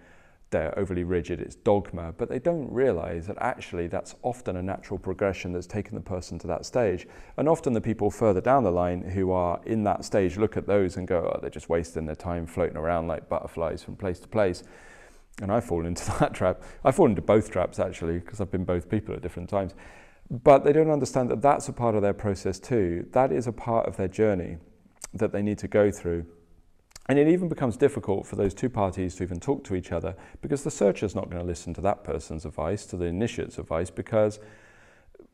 they're 0.54 0.78
overly 0.78 1.02
rigid, 1.02 1.40
it's 1.40 1.56
dogma, 1.56 2.14
but 2.16 2.28
they 2.28 2.38
don't 2.38 2.72
realize 2.72 3.26
that 3.26 3.36
actually 3.40 3.88
that's 3.88 4.14
often 4.22 4.54
a 4.54 4.62
natural 4.62 4.96
progression 4.96 5.52
that's 5.52 5.66
taken 5.66 5.96
the 5.96 6.00
person 6.00 6.38
to 6.38 6.46
that 6.46 6.64
stage. 6.64 7.08
And 7.36 7.48
often 7.48 7.72
the 7.72 7.80
people 7.80 8.08
further 8.08 8.40
down 8.40 8.62
the 8.62 8.70
line 8.70 9.02
who 9.02 9.32
are 9.32 9.60
in 9.66 9.82
that 9.82 10.04
stage 10.04 10.36
look 10.36 10.56
at 10.56 10.68
those 10.68 10.96
and 10.96 11.08
go, 11.08 11.28
oh, 11.34 11.40
they're 11.40 11.50
just 11.50 11.68
wasting 11.68 12.06
their 12.06 12.14
time 12.14 12.46
floating 12.46 12.76
around 12.76 13.08
like 13.08 13.28
butterflies 13.28 13.82
from 13.82 13.96
place 13.96 14.20
to 14.20 14.28
place. 14.28 14.62
And 15.42 15.50
I 15.50 15.60
fall 15.60 15.86
into 15.86 16.04
that 16.20 16.34
trap. 16.34 16.62
I 16.84 16.90
fall 16.92 17.06
into 17.06 17.22
both 17.22 17.50
traps 17.50 17.78
actually, 17.78 18.18
because 18.18 18.40
I've 18.40 18.50
been 18.50 18.64
both 18.64 18.88
people 18.88 19.14
at 19.14 19.22
different 19.22 19.48
times. 19.48 19.74
But 20.30 20.64
they 20.64 20.72
don't 20.72 20.90
understand 20.90 21.30
that 21.30 21.42
that's 21.42 21.68
a 21.68 21.72
part 21.72 21.94
of 21.94 22.02
their 22.02 22.14
process 22.14 22.58
too. 22.58 23.06
That 23.12 23.30
is 23.30 23.46
a 23.46 23.52
part 23.52 23.86
of 23.86 23.96
their 23.96 24.08
journey 24.08 24.56
that 25.12 25.32
they 25.32 25.42
need 25.42 25.58
to 25.58 25.68
go 25.68 25.90
through. 25.90 26.26
And 27.06 27.18
it 27.18 27.28
even 27.28 27.48
becomes 27.48 27.76
difficult 27.76 28.26
for 28.26 28.36
those 28.36 28.54
two 28.54 28.70
parties 28.70 29.14
to 29.16 29.24
even 29.24 29.38
talk 29.38 29.62
to 29.64 29.74
each 29.74 29.92
other 29.92 30.16
because 30.40 30.64
the 30.64 30.70
searcher's 30.70 31.14
not 31.14 31.28
going 31.28 31.40
to 31.40 31.46
listen 31.46 31.74
to 31.74 31.82
that 31.82 32.02
person's 32.02 32.46
advice, 32.46 32.86
to 32.86 32.96
the 32.96 33.04
initiate's 33.04 33.58
advice, 33.58 33.90
because 33.90 34.40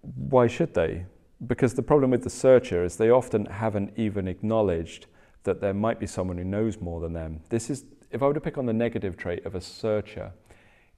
why 0.02 0.48
should 0.48 0.74
they? 0.74 1.06
Because 1.46 1.74
the 1.74 1.82
problem 1.82 2.10
with 2.10 2.24
the 2.24 2.30
searcher 2.30 2.84
is 2.84 2.96
they 2.96 3.10
often 3.10 3.46
haven't 3.46 3.92
even 3.96 4.26
acknowledged 4.26 5.06
that 5.44 5.60
there 5.60 5.72
might 5.72 6.00
be 6.00 6.06
someone 6.06 6.38
who 6.38 6.44
knows 6.44 6.80
more 6.80 7.00
than 7.00 7.12
them. 7.12 7.40
This 7.48 7.70
is, 7.70 7.84
if 8.10 8.22
I 8.22 8.26
were 8.26 8.34
to 8.34 8.40
pick 8.40 8.58
on 8.58 8.66
the 8.66 8.72
negative 8.72 9.16
trait 9.16 9.44
of 9.46 9.54
a 9.54 9.60
searcher, 9.60 10.32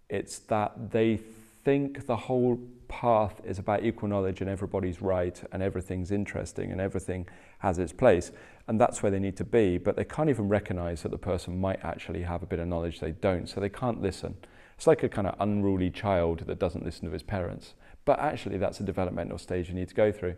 it's 0.09 0.39
that 0.41 0.91
they 0.91 1.19
think 1.65 2.07
the 2.07 2.17
whole 2.17 2.59
path 2.89 3.41
is 3.45 3.59
about 3.59 3.85
equal 3.85 4.09
knowledge 4.09 4.41
and 4.41 4.51
everybody's 4.51 5.01
right 5.01 5.43
and 5.53 5.63
everything's 5.63 6.11
interesting 6.11 6.73
and 6.73 6.81
everything 6.81 7.27
has 7.59 7.79
its 7.79 7.93
place 7.93 8.33
and 8.69 8.81
that's 8.81 9.03
where 9.03 9.11
they 9.11 9.19
need 9.19 9.37
to 9.37 9.45
be, 9.45 9.79
but 9.79 9.97
they 9.97 10.05
can't 10.05 10.31
even 10.31 10.49
recognize 10.49 11.03
that 11.03 11.11
the 11.11 11.19
person 11.19 11.61
might 11.61 11.85
actually 11.85 12.23
have 12.23 12.43
a 12.43 12.47
bit 12.47 12.59
of 12.59 12.69
knowledge 12.69 13.01
they 13.01 13.11
don't, 13.11 13.49
so 13.49 13.61
they 13.61 13.69
can't 13.69 14.01
listen. 14.01 14.37
It's 14.77 14.87
like 14.87 15.03
a 15.03 15.09
kind 15.09 15.27
of 15.27 15.35
unruly 15.41 15.91
child 15.91 16.41
that 16.47 16.59
doesn't 16.59 16.85
listen 16.85 17.07
to 17.07 17.13
his 17.13 17.23
parents, 17.23 17.75
but 18.05 18.19
actually 18.19 18.59
that's 18.59 18.81
a 18.81 18.85
developmental 18.85 19.39
stage 19.39 19.69
you 19.69 19.75
need 19.75 19.89
to 19.89 19.95
go 19.95 20.13
through. 20.13 20.37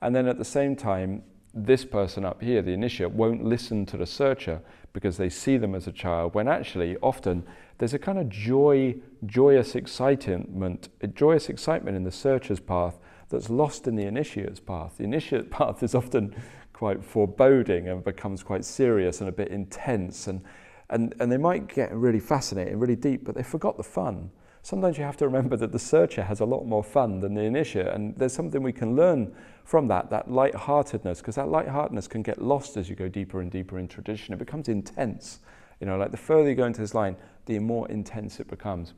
And 0.00 0.14
then 0.14 0.26
at 0.26 0.38
the 0.38 0.44
same 0.44 0.76
time, 0.76 1.22
this 1.54 1.84
person 1.84 2.24
up 2.24 2.42
here, 2.42 2.62
the 2.62 2.72
initiate, 2.72 3.10
won't 3.10 3.44
listen 3.44 3.86
to 3.86 3.96
the 3.96 4.06
searcher 4.06 4.60
because 4.92 5.16
they 5.16 5.28
see 5.28 5.56
them 5.56 5.74
as 5.74 5.86
a 5.86 5.92
child, 5.92 6.34
when 6.34 6.48
actually 6.48 6.96
often 7.02 7.44
there's 7.78 7.94
a 7.94 7.98
kind 7.98 8.18
of 8.18 8.28
joy, 8.28 8.94
joyous 9.26 9.74
excitement, 9.74 10.88
joyous 11.14 11.48
excitement 11.48 11.96
in 11.96 12.04
the 12.04 12.12
searcher's 12.12 12.60
path 12.60 12.98
that's 13.28 13.50
lost 13.50 13.86
in 13.86 13.94
the 13.94 14.04
initiate's 14.04 14.60
path. 14.60 14.96
The 14.98 15.04
initiate 15.04 15.50
path 15.50 15.82
is 15.82 15.94
often 15.94 16.34
quite 16.72 17.04
foreboding 17.04 17.88
and 17.88 18.04
becomes 18.04 18.42
quite 18.42 18.64
serious 18.64 19.20
and 19.20 19.28
a 19.28 19.32
bit 19.32 19.48
intense. 19.48 20.26
And, 20.26 20.42
and, 20.90 21.14
and 21.20 21.30
they 21.30 21.36
might 21.36 21.68
get 21.68 21.92
really 21.92 22.20
fascinating, 22.20 22.78
really 22.78 22.96
deep, 22.96 23.24
but 23.24 23.34
they 23.34 23.42
forgot 23.42 23.76
the 23.76 23.82
fun. 23.82 24.30
Sometimes 24.68 24.98
you 24.98 25.04
have 25.04 25.16
to 25.16 25.24
remember 25.24 25.56
that 25.56 25.72
the 25.72 25.78
searcher 25.78 26.22
has 26.24 26.40
a 26.40 26.44
lot 26.44 26.66
more 26.66 26.84
fun 26.84 27.20
than 27.20 27.32
the 27.32 27.40
initiate, 27.40 27.86
and 27.86 28.14
there's 28.18 28.34
something 28.34 28.62
we 28.62 28.70
can 28.70 28.94
learn 28.94 29.34
from 29.64 29.88
that, 29.88 30.10
that 30.10 30.30
light-heartedness, 30.30 31.20
because 31.20 31.36
that 31.36 31.48
light-heartedness 31.48 32.06
can 32.06 32.20
get 32.20 32.42
lost 32.42 32.76
as 32.76 32.90
you 32.90 32.94
go 32.94 33.08
deeper 33.08 33.40
and 33.40 33.50
deeper 33.50 33.78
in 33.78 33.88
tradition. 33.88 34.34
It 34.34 34.38
becomes 34.38 34.68
intense. 34.68 35.38
You 35.80 35.86
know, 35.86 35.96
like 35.96 36.10
the 36.10 36.18
further 36.18 36.50
you 36.50 36.54
go 36.54 36.66
into 36.66 36.82
this 36.82 36.92
line, 36.92 37.16
the 37.46 37.58
more 37.60 37.88
intense 37.88 38.40
it 38.40 38.48
becomes. 38.48 38.92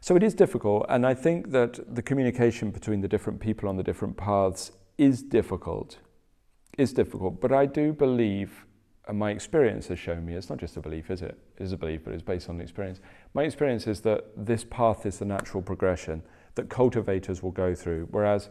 So 0.00 0.16
it 0.16 0.22
is 0.22 0.32
difficult, 0.32 0.86
and 0.88 1.04
I 1.04 1.12
think 1.12 1.50
that 1.50 1.94
the 1.94 2.00
communication 2.00 2.70
between 2.70 3.02
the 3.02 3.08
different 3.08 3.40
people 3.40 3.68
on 3.68 3.76
the 3.76 3.82
different 3.82 4.16
paths 4.16 4.72
is 4.96 5.22
difficult 5.22 5.98
is 6.78 6.94
difficult, 6.94 7.42
but 7.42 7.52
I 7.52 7.66
do 7.66 7.92
believe, 7.92 8.64
and 9.06 9.18
my 9.18 9.32
experience 9.32 9.88
has 9.88 9.98
shown 9.98 10.24
me, 10.24 10.32
it's 10.32 10.48
not 10.48 10.58
just 10.58 10.78
a 10.78 10.80
belief, 10.80 11.10
is 11.10 11.20
it? 11.20 11.36
It 11.58 11.62
is 11.62 11.72
a 11.72 11.76
belief, 11.76 12.04
but 12.04 12.14
it's 12.14 12.22
based 12.22 12.48
on 12.48 12.58
experience. 12.60 13.00
My 13.34 13.42
experience 13.42 13.86
is 13.86 14.00
that 14.02 14.24
this 14.36 14.64
path 14.64 15.04
is 15.06 15.18
the 15.18 15.24
natural 15.24 15.62
progression 15.62 16.22
that 16.54 16.68
cultivators 16.68 17.42
will 17.42 17.52
go 17.52 17.74
through, 17.74 18.08
whereas 18.10 18.48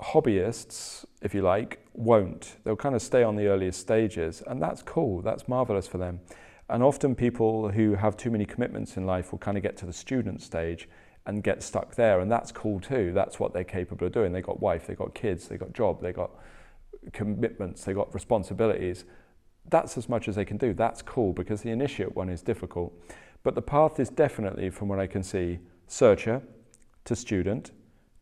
hobbyists, 0.00 1.04
if 1.22 1.34
you 1.34 1.42
like, 1.42 1.86
won't. 1.94 2.56
They'll 2.64 2.76
kind 2.76 2.94
of 2.94 3.02
stay 3.02 3.22
on 3.22 3.36
the 3.36 3.46
earliest 3.46 3.80
stages, 3.80 4.42
and 4.46 4.60
that's 4.60 4.82
cool, 4.82 5.22
that's 5.22 5.48
marvelous 5.48 5.86
for 5.86 5.98
them. 5.98 6.20
And 6.68 6.82
often 6.82 7.14
people 7.14 7.70
who 7.70 7.94
have 7.94 8.16
too 8.16 8.30
many 8.30 8.44
commitments 8.44 8.96
in 8.96 9.06
life 9.06 9.32
will 9.32 9.38
kind 9.38 9.56
of 9.56 9.62
get 9.62 9.76
to 9.78 9.86
the 9.86 9.92
student 9.92 10.42
stage 10.42 10.88
and 11.24 11.42
get 11.42 11.62
stuck 11.62 11.94
there, 11.94 12.20
and 12.20 12.30
that's 12.30 12.52
cool 12.52 12.80
too. 12.80 13.12
That's 13.14 13.40
what 13.40 13.52
they're 13.52 13.64
capable 13.64 14.06
of 14.06 14.12
doing. 14.12 14.32
They 14.32 14.42
got 14.42 14.60
wife, 14.60 14.86
they 14.86 14.94
got 14.94 15.14
kids, 15.14 15.48
they 15.48 15.56
got 15.56 15.72
job, 15.72 16.02
they 16.02 16.12
got 16.12 16.30
commitments, 17.12 17.84
they've 17.84 17.96
got 17.96 18.12
responsibilities. 18.14 19.04
That's 19.68 19.96
as 19.96 20.08
much 20.08 20.28
as 20.28 20.36
they 20.36 20.44
can 20.44 20.56
do. 20.56 20.74
That's 20.74 21.02
cool 21.02 21.32
because 21.32 21.62
the 21.62 21.70
initiate 21.70 22.14
one 22.14 22.28
is 22.28 22.42
difficult. 22.42 22.92
But 23.42 23.54
the 23.54 23.62
path 23.62 24.00
is 24.00 24.08
definitely, 24.08 24.70
from 24.70 24.88
what 24.88 24.98
I 24.98 25.06
can 25.06 25.22
see, 25.22 25.58
searcher 25.86 26.42
to 27.04 27.16
student 27.16 27.70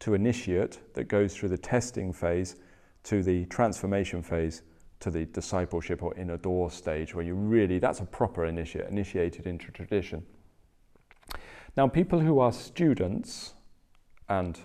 to 0.01 0.15
initiate 0.15 0.81
that 0.95 1.05
goes 1.05 1.35
through 1.35 1.49
the 1.49 1.59
testing 1.59 2.13
phase 2.13 2.57
to 3.05 3.23
the 3.23 3.47
transformation 3.47 4.23
phase 4.23 4.63
to 5.01 5.11
the 5.11 5.27
discipleship 5.27 6.03
or 6.03 6.15
inner 6.17 6.37
door 6.37 6.71
stage 6.71 7.15
where 7.15 7.25
you 7.25 7.35
really, 7.35 7.79
that's 7.79 8.01
a 8.01 8.05
proper 8.05 8.47
initiate, 8.47 8.89
initiated 8.89 9.47
into 9.47 9.71
tradition. 9.71 10.25
Now, 11.77 11.89
people 11.89 12.21
who 12.21 12.39
are 12.39 12.53
students 12.53 13.55
and 14.29 14.59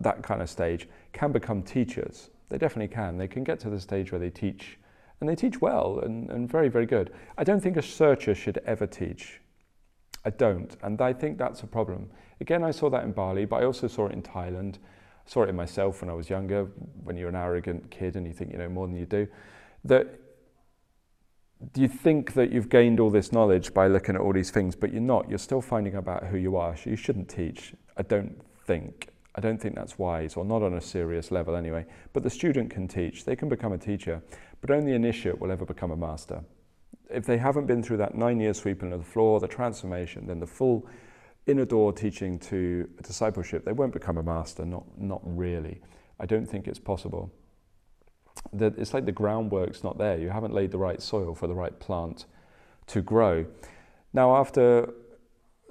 that 0.00 0.22
kind 0.22 0.42
of 0.42 0.50
stage 0.50 0.88
can 1.12 1.32
become 1.32 1.62
teachers. 1.62 2.30
They 2.48 2.58
definitely 2.58 2.94
can. 2.94 3.16
They 3.16 3.28
can 3.28 3.44
get 3.44 3.60
to 3.60 3.70
the 3.70 3.80
stage 3.80 4.12
where 4.12 4.18
they 4.18 4.30
teach, 4.30 4.78
and 5.20 5.28
they 5.28 5.36
teach 5.36 5.60
well 5.60 6.00
and, 6.00 6.30
and 6.30 6.50
very, 6.50 6.68
very 6.68 6.86
good. 6.86 7.12
I 7.38 7.44
don't 7.44 7.60
think 7.60 7.76
a 7.76 7.82
searcher 7.82 8.34
should 8.34 8.58
ever 8.66 8.86
teach. 8.86 9.39
I 10.24 10.30
don't, 10.30 10.76
and 10.82 11.00
I 11.00 11.12
think 11.12 11.38
that's 11.38 11.62
a 11.62 11.66
problem. 11.66 12.10
Again, 12.40 12.62
I 12.62 12.70
saw 12.70 12.90
that 12.90 13.04
in 13.04 13.12
Bali, 13.12 13.44
but 13.44 13.62
I 13.62 13.64
also 13.64 13.88
saw 13.88 14.06
it 14.06 14.12
in 14.12 14.22
Thailand. 14.22 14.76
I 14.76 15.30
saw 15.30 15.42
it 15.42 15.48
in 15.48 15.56
myself 15.56 16.00
when 16.02 16.10
I 16.10 16.14
was 16.14 16.28
younger, 16.28 16.64
when 17.04 17.16
you're 17.16 17.28
an 17.28 17.36
arrogant 17.36 17.90
kid 17.90 18.16
and 18.16 18.26
you 18.26 18.32
think 18.32 18.52
you 18.52 18.58
know 18.58 18.68
more 18.68 18.86
than 18.86 18.96
you 18.96 19.06
do. 19.06 19.26
That 19.84 20.20
you 21.74 21.88
think 21.88 22.34
that 22.34 22.50
you've 22.50 22.68
gained 22.68 23.00
all 23.00 23.10
this 23.10 23.32
knowledge 23.32 23.72
by 23.74 23.86
looking 23.86 24.14
at 24.14 24.20
all 24.20 24.32
these 24.32 24.50
things, 24.50 24.74
but 24.74 24.92
you're 24.92 25.02
not. 25.02 25.28
You're 25.28 25.38
still 25.38 25.60
finding 25.60 25.94
about 25.94 26.24
who 26.26 26.38
you 26.38 26.56
are. 26.56 26.76
So 26.76 26.90
you 26.90 26.96
shouldn't 26.96 27.28
teach. 27.28 27.74
I 27.96 28.02
don't 28.02 28.40
think. 28.66 29.08
I 29.34 29.40
don't 29.40 29.60
think 29.60 29.74
that's 29.74 29.98
wise, 29.98 30.34
or 30.36 30.44
not 30.44 30.62
on 30.62 30.74
a 30.74 30.80
serious 30.80 31.30
level 31.30 31.54
anyway. 31.54 31.86
But 32.12 32.24
the 32.24 32.30
student 32.30 32.70
can 32.70 32.88
teach, 32.88 33.24
they 33.24 33.36
can 33.36 33.48
become 33.48 33.72
a 33.72 33.78
teacher, 33.78 34.22
but 34.60 34.70
only 34.70 34.90
the 34.90 34.96
initiate 34.96 35.38
will 35.38 35.52
ever 35.52 35.64
become 35.64 35.92
a 35.92 35.96
master. 35.96 36.42
If 37.08 37.26
they 37.26 37.38
haven't 37.38 37.66
been 37.66 37.82
through 37.82 37.98
that 37.98 38.14
nine 38.14 38.40
year 38.40 38.54
sweeping 38.54 38.92
of 38.92 39.00
the 39.00 39.10
floor, 39.10 39.40
the 39.40 39.48
transformation, 39.48 40.26
then 40.26 40.40
the 40.40 40.46
full 40.46 40.86
inner 41.46 41.64
door 41.64 41.92
teaching 41.92 42.38
to 42.38 42.88
discipleship, 43.02 43.64
they 43.64 43.72
won't 43.72 43.92
become 43.92 44.18
a 44.18 44.22
master, 44.22 44.64
not, 44.64 44.84
not 44.96 45.20
really. 45.24 45.80
I 46.18 46.26
don't 46.26 46.46
think 46.46 46.68
it's 46.68 46.78
possible. 46.78 47.32
That 48.52 48.78
it's 48.78 48.94
like 48.94 49.06
the 49.06 49.12
groundwork's 49.12 49.82
not 49.82 49.98
there. 49.98 50.18
You 50.18 50.30
haven't 50.30 50.54
laid 50.54 50.70
the 50.70 50.78
right 50.78 51.00
soil 51.02 51.34
for 51.34 51.46
the 51.46 51.54
right 51.54 51.78
plant 51.80 52.26
to 52.88 53.02
grow. 53.02 53.46
Now, 54.12 54.36
after 54.36 54.92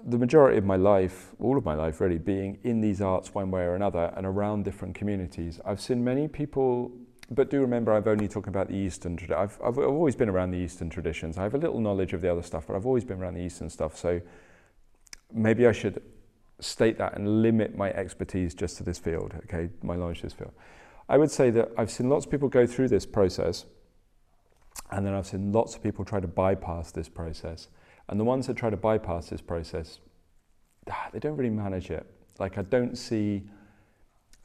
the 0.05 0.17
majority 0.17 0.57
of 0.57 0.65
my 0.65 0.77
life, 0.77 1.33
all 1.39 1.57
of 1.57 1.65
my 1.65 1.75
life 1.75 1.99
really, 1.99 2.17
being 2.17 2.57
in 2.63 2.81
these 2.81 3.01
arts 3.01 3.33
one 3.33 3.51
way 3.51 3.63
or 3.63 3.75
another 3.75 4.13
and 4.15 4.25
around 4.25 4.63
different 4.63 4.95
communities, 4.95 5.59
I've 5.65 5.81
seen 5.81 6.03
many 6.03 6.27
people, 6.27 6.91
but 7.31 7.49
do 7.49 7.61
remember 7.61 7.93
I've 7.93 8.07
only 8.07 8.27
talking 8.27 8.49
about 8.49 8.67
the 8.67 8.75
Eastern 8.75 9.15
tradition. 9.15 9.41
I've, 9.41 9.59
I've, 9.63 9.77
I've 9.77 9.85
always 9.85 10.15
been 10.15 10.29
around 10.29 10.51
the 10.51 10.57
Eastern 10.57 10.89
traditions. 10.89 11.37
I 11.37 11.43
have 11.43 11.53
a 11.53 11.57
little 11.57 11.79
knowledge 11.79 12.13
of 12.13 12.21
the 12.21 12.31
other 12.31 12.41
stuff, 12.41 12.67
but 12.67 12.75
I've 12.75 12.85
always 12.85 13.03
been 13.03 13.19
around 13.21 13.35
the 13.35 13.41
Eastern 13.41 13.69
stuff. 13.69 13.97
So 13.97 14.21
maybe 15.31 15.67
I 15.67 15.71
should 15.71 16.01
state 16.59 16.97
that 16.97 17.15
and 17.15 17.41
limit 17.41 17.77
my 17.77 17.91
expertise 17.91 18.53
just 18.53 18.77
to 18.77 18.83
this 18.83 18.97
field, 18.97 19.33
okay, 19.45 19.69
my 19.83 19.95
knowledge 19.95 20.21
this 20.21 20.33
field. 20.33 20.51
I 21.07 21.17
would 21.17 21.31
say 21.31 21.49
that 21.51 21.69
I've 21.77 21.91
seen 21.91 22.09
lots 22.09 22.25
of 22.25 22.31
people 22.31 22.49
go 22.49 22.67
through 22.67 22.89
this 22.89 23.05
process, 23.05 23.65
and 24.91 25.05
then 25.05 25.13
I've 25.13 25.27
seen 25.27 25.51
lots 25.51 25.75
of 25.75 25.83
people 25.83 26.05
try 26.05 26.19
to 26.19 26.27
bypass 26.27 26.91
this 26.91 27.09
process. 27.09 27.67
And 28.07 28.19
the 28.19 28.23
ones 28.23 28.47
that 28.47 28.57
try 28.57 28.69
to 28.69 28.77
bypass 28.77 29.29
this 29.29 29.41
process, 29.41 29.99
ah, 30.89 31.09
they 31.11 31.19
don't 31.19 31.37
really 31.37 31.49
manage 31.49 31.91
it. 31.91 32.05
Like, 32.39 32.57
I 32.57 32.63
don't 32.63 32.97
see 32.97 33.43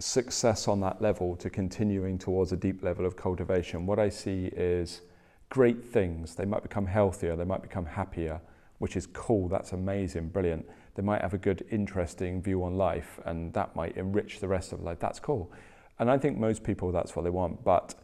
success 0.01 0.67
on 0.67 0.81
that 0.81 1.01
level 1.01 1.37
to 1.37 1.49
continuing 1.49 2.19
towards 2.19 2.53
a 2.53 2.57
deep 2.57 2.83
level 2.83 3.07
of 3.07 3.17
cultivation. 3.17 3.87
What 3.87 3.99
I 3.99 4.09
see 4.09 4.47
is 4.47 5.03
great 5.51 5.85
things. 5.85 6.35
They 6.35 6.45
might 6.45 6.63
become 6.63 6.87
healthier, 6.87 7.37
they 7.37 7.45
might 7.45 7.63
become 7.63 7.87
happier, 7.87 8.41
which 8.79 8.97
is 8.97 9.07
cool, 9.07 9.49
that's 9.49 9.73
amazing, 9.73 10.29
brilliant. 10.29 10.67
they 10.95 11.03
might 11.03 11.21
have 11.23 11.35
a 11.35 11.39
good, 11.39 11.65
interesting 11.71 12.41
view 12.43 12.63
on 12.65 12.77
life, 12.77 13.19
and 13.25 13.53
that 13.53 13.75
might 13.75 13.97
enrich 13.97 14.41
the 14.41 14.49
rest 14.49 14.73
of 14.73 14.83
life. 14.83 14.99
That's 15.01 15.19
cool. 15.19 15.53
And 15.99 16.11
I 16.11 16.19
think 16.19 16.39
most 16.39 16.63
people, 16.63 16.93
that's 16.93 17.15
what 17.17 17.23
they 17.23 17.31
want, 17.31 17.65
but 17.65 17.95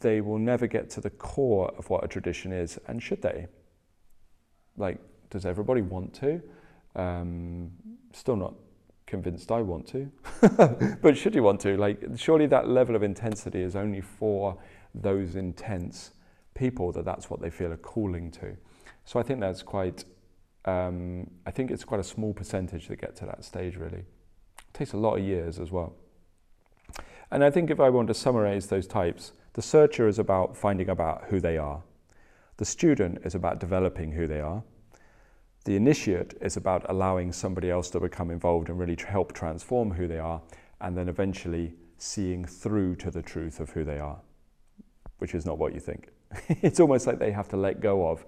they 0.00 0.20
will 0.20 0.38
never 0.38 0.66
get 0.66 0.90
to 0.90 1.00
the 1.00 1.10
core 1.10 1.72
of 1.78 1.90
what 1.90 2.04
a 2.04 2.08
tradition 2.08 2.52
is, 2.52 2.78
and 2.86 3.02
should 3.02 3.22
they? 3.22 3.46
Like, 4.76 4.98
does 5.30 5.46
everybody 5.46 5.82
want 5.82 6.14
to? 6.14 6.42
Um, 6.94 7.70
still 8.12 8.36
not 8.36 8.54
convinced 9.12 9.52
I 9.52 9.60
want 9.60 9.86
to, 9.88 10.10
but 11.02 11.18
should 11.18 11.34
you 11.34 11.42
want 11.42 11.60
to? 11.60 11.76
Like, 11.76 12.02
surely 12.16 12.46
that 12.46 12.66
level 12.66 12.96
of 12.96 13.02
intensity 13.02 13.60
is 13.60 13.76
only 13.76 14.00
for 14.00 14.56
those 14.94 15.36
intense 15.36 16.12
people 16.54 16.92
that 16.92 17.04
that's 17.04 17.28
what 17.28 17.38
they 17.42 17.50
feel 17.50 17.72
a 17.72 17.76
calling 17.76 18.30
to. 18.30 18.56
So 19.04 19.20
I 19.20 19.22
think 19.22 19.40
that's 19.40 19.62
quite, 19.62 20.06
um, 20.64 21.30
I 21.46 21.50
think 21.50 21.70
it's 21.70 21.84
quite 21.84 22.00
a 22.00 22.04
small 22.04 22.32
percentage 22.32 22.88
that 22.88 23.02
get 23.02 23.14
to 23.16 23.26
that 23.26 23.44
stage 23.44 23.76
really. 23.76 24.04
It 24.68 24.72
takes 24.72 24.94
a 24.94 24.96
lot 24.96 25.18
of 25.18 25.22
years 25.22 25.58
as 25.58 25.70
well. 25.70 25.94
And 27.30 27.44
I 27.44 27.50
think 27.50 27.70
if 27.70 27.80
I 27.80 27.90
want 27.90 28.08
to 28.08 28.14
summarize 28.14 28.68
those 28.68 28.86
types, 28.86 29.32
the 29.52 29.62
searcher 29.62 30.08
is 30.08 30.18
about 30.18 30.56
finding 30.56 30.88
about 30.88 31.24
who 31.28 31.38
they 31.38 31.58
are. 31.58 31.82
The 32.56 32.64
student 32.64 33.18
is 33.26 33.34
about 33.34 33.60
developing 33.60 34.12
who 34.12 34.26
they 34.26 34.40
are. 34.40 34.62
The 35.64 35.76
initiate 35.76 36.34
is 36.40 36.56
about 36.56 36.88
allowing 36.88 37.32
somebody 37.32 37.70
else 37.70 37.88
to 37.90 38.00
become 38.00 38.30
involved 38.30 38.68
and 38.68 38.78
really 38.78 38.96
help 39.06 39.32
transform 39.32 39.92
who 39.92 40.08
they 40.08 40.18
are, 40.18 40.42
and 40.80 40.96
then 40.96 41.08
eventually 41.08 41.74
seeing 41.98 42.44
through 42.44 42.96
to 42.96 43.10
the 43.10 43.22
truth 43.22 43.60
of 43.60 43.70
who 43.70 43.84
they 43.84 44.00
are, 44.00 44.18
which 45.18 45.34
is 45.34 45.46
not 45.46 45.58
what 45.58 45.72
you 45.72 45.78
think. 45.78 46.08
it's 46.48 46.80
almost 46.80 47.06
like 47.06 47.20
they 47.20 47.30
have 47.30 47.48
to 47.50 47.56
let 47.56 47.80
go 47.80 48.08
of 48.08 48.24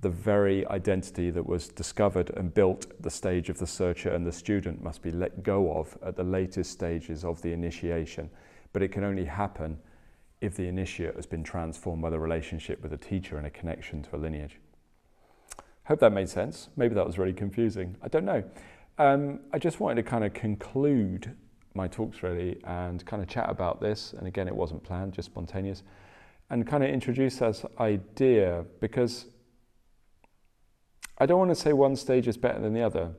the 0.00 0.08
very 0.08 0.66
identity 0.68 1.28
that 1.30 1.44
was 1.44 1.68
discovered 1.68 2.30
and 2.30 2.54
built 2.54 2.86
at 2.88 3.02
the 3.02 3.10
stage 3.10 3.50
of 3.50 3.58
the 3.58 3.66
searcher 3.66 4.10
and 4.10 4.24
the 4.24 4.32
student 4.32 4.82
must 4.82 5.02
be 5.02 5.10
let 5.10 5.42
go 5.42 5.72
of 5.72 5.98
at 6.02 6.16
the 6.16 6.22
latest 6.22 6.70
stages 6.70 7.24
of 7.24 7.42
the 7.42 7.52
initiation. 7.52 8.30
But 8.72 8.82
it 8.82 8.92
can 8.92 9.02
only 9.02 9.24
happen 9.24 9.76
if 10.40 10.54
the 10.54 10.68
initiate 10.68 11.16
has 11.16 11.26
been 11.26 11.42
transformed 11.42 12.00
by 12.00 12.10
the 12.10 12.18
relationship 12.18 12.80
with 12.80 12.92
a 12.92 12.96
teacher 12.96 13.38
and 13.38 13.46
a 13.46 13.50
connection 13.50 14.02
to 14.04 14.16
a 14.16 14.18
lineage. 14.18 14.60
Hope 15.88 16.00
that 16.00 16.12
made 16.12 16.28
sense. 16.28 16.68
Maybe 16.76 16.94
that 16.94 17.06
was 17.06 17.16
really 17.16 17.32
confusing. 17.32 17.96
I 18.02 18.08
don't 18.08 18.26
know. 18.26 18.44
Um, 18.98 19.40
I 19.54 19.58
just 19.58 19.80
wanted 19.80 19.94
to 19.94 20.02
kind 20.02 20.22
of 20.22 20.34
conclude 20.34 21.34
my 21.72 21.88
talks 21.88 22.22
really 22.22 22.60
and 22.64 23.04
kind 23.06 23.22
of 23.22 23.28
chat 23.28 23.48
about 23.48 23.80
this. 23.80 24.12
And 24.12 24.26
again, 24.26 24.48
it 24.48 24.54
wasn't 24.54 24.84
planned, 24.84 25.14
just 25.14 25.30
spontaneous. 25.30 25.82
And 26.50 26.66
kind 26.66 26.84
of 26.84 26.90
introduce 26.90 27.36
this 27.36 27.64
idea 27.80 28.66
because 28.80 29.26
I 31.16 31.24
don't 31.24 31.38
want 31.38 31.52
to 31.52 31.54
say 31.54 31.72
one 31.72 31.96
stage 31.96 32.28
is 32.28 32.36
better 32.36 32.60
than 32.60 32.74
the 32.74 32.82
other. 32.82 33.12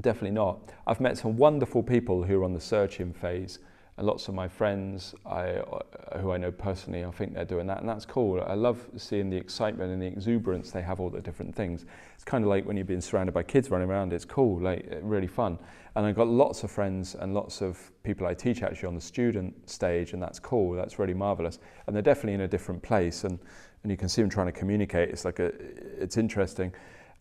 Definitely 0.00 0.30
not. 0.30 0.72
I've 0.86 1.00
met 1.00 1.18
some 1.18 1.36
wonderful 1.36 1.82
people 1.82 2.24
who 2.24 2.40
are 2.40 2.44
on 2.44 2.54
the 2.54 2.60
searching 2.60 3.12
phase, 3.12 3.58
and 3.98 4.06
lots 4.06 4.28
of 4.28 4.34
my 4.34 4.46
friends 4.46 5.14
I, 5.24 5.52
uh, 5.54 6.18
who 6.18 6.30
I 6.30 6.36
know 6.36 6.52
personally, 6.52 7.04
I 7.04 7.10
think 7.10 7.34
they're 7.34 7.46
doing 7.46 7.66
that, 7.68 7.80
and 7.80 7.88
that's 7.88 8.04
cool. 8.04 8.42
I 8.46 8.54
love 8.54 8.86
seeing 8.96 9.30
the 9.30 9.36
excitement 9.36 9.90
and 9.90 10.02
the 10.02 10.06
exuberance 10.06 10.70
they 10.70 10.82
have 10.82 11.00
all 11.00 11.08
the 11.08 11.20
different 11.20 11.54
things. 11.54 11.86
It's 12.14 12.24
kind 12.24 12.44
of 12.44 12.50
like 12.50 12.66
when 12.66 12.76
you've 12.76 12.86
been 12.86 13.00
surrounded 13.00 13.32
by 13.32 13.42
kids 13.42 13.70
running 13.70 13.88
around, 13.88 14.12
it's 14.12 14.24
cool, 14.24 14.60
like 14.60 14.86
really 15.00 15.26
fun. 15.26 15.58
And 15.94 16.04
I've 16.04 16.14
got 16.14 16.28
lots 16.28 16.62
of 16.62 16.70
friends 16.70 17.14
and 17.14 17.32
lots 17.32 17.62
of 17.62 17.90
people 18.02 18.26
I 18.26 18.34
teach 18.34 18.62
actually 18.62 18.88
on 18.88 18.94
the 18.94 19.00
student 19.00 19.68
stage, 19.68 20.12
and 20.12 20.22
that's 20.22 20.38
cool, 20.38 20.74
that's 20.74 20.98
really 20.98 21.14
marvelous. 21.14 21.58
And 21.86 21.96
they're 21.96 22.02
definitely 22.02 22.34
in 22.34 22.42
a 22.42 22.48
different 22.48 22.82
place, 22.82 23.24
and, 23.24 23.38
and 23.82 23.90
you 23.90 23.96
can 23.96 24.10
see 24.10 24.20
them 24.20 24.28
trying 24.28 24.46
to 24.46 24.52
communicate. 24.52 25.08
It's 25.08 25.24
like 25.24 25.38
a, 25.38 25.52
it's 25.98 26.18
interesting. 26.18 26.72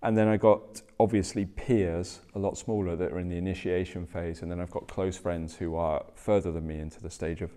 And 0.05 0.15
then 0.15 0.27
I 0.27 0.37
got 0.37 0.83
obviously 0.99 1.45
peers, 1.45 2.21
a 2.35 2.39
lot 2.39 2.59
smaller, 2.59 2.95
that 2.95 3.11
are 3.11 3.17
in 3.17 3.27
the 3.27 3.37
initiation 3.37 4.05
phase. 4.05 4.43
And 4.43 4.51
then 4.51 4.59
I've 4.59 4.69
got 4.69 4.87
close 4.87 5.17
friends 5.17 5.55
who 5.55 5.75
are 5.75 6.05
further 6.13 6.51
than 6.51 6.67
me 6.67 6.79
into 6.79 7.01
the 7.01 7.09
stage 7.09 7.41
of 7.41 7.49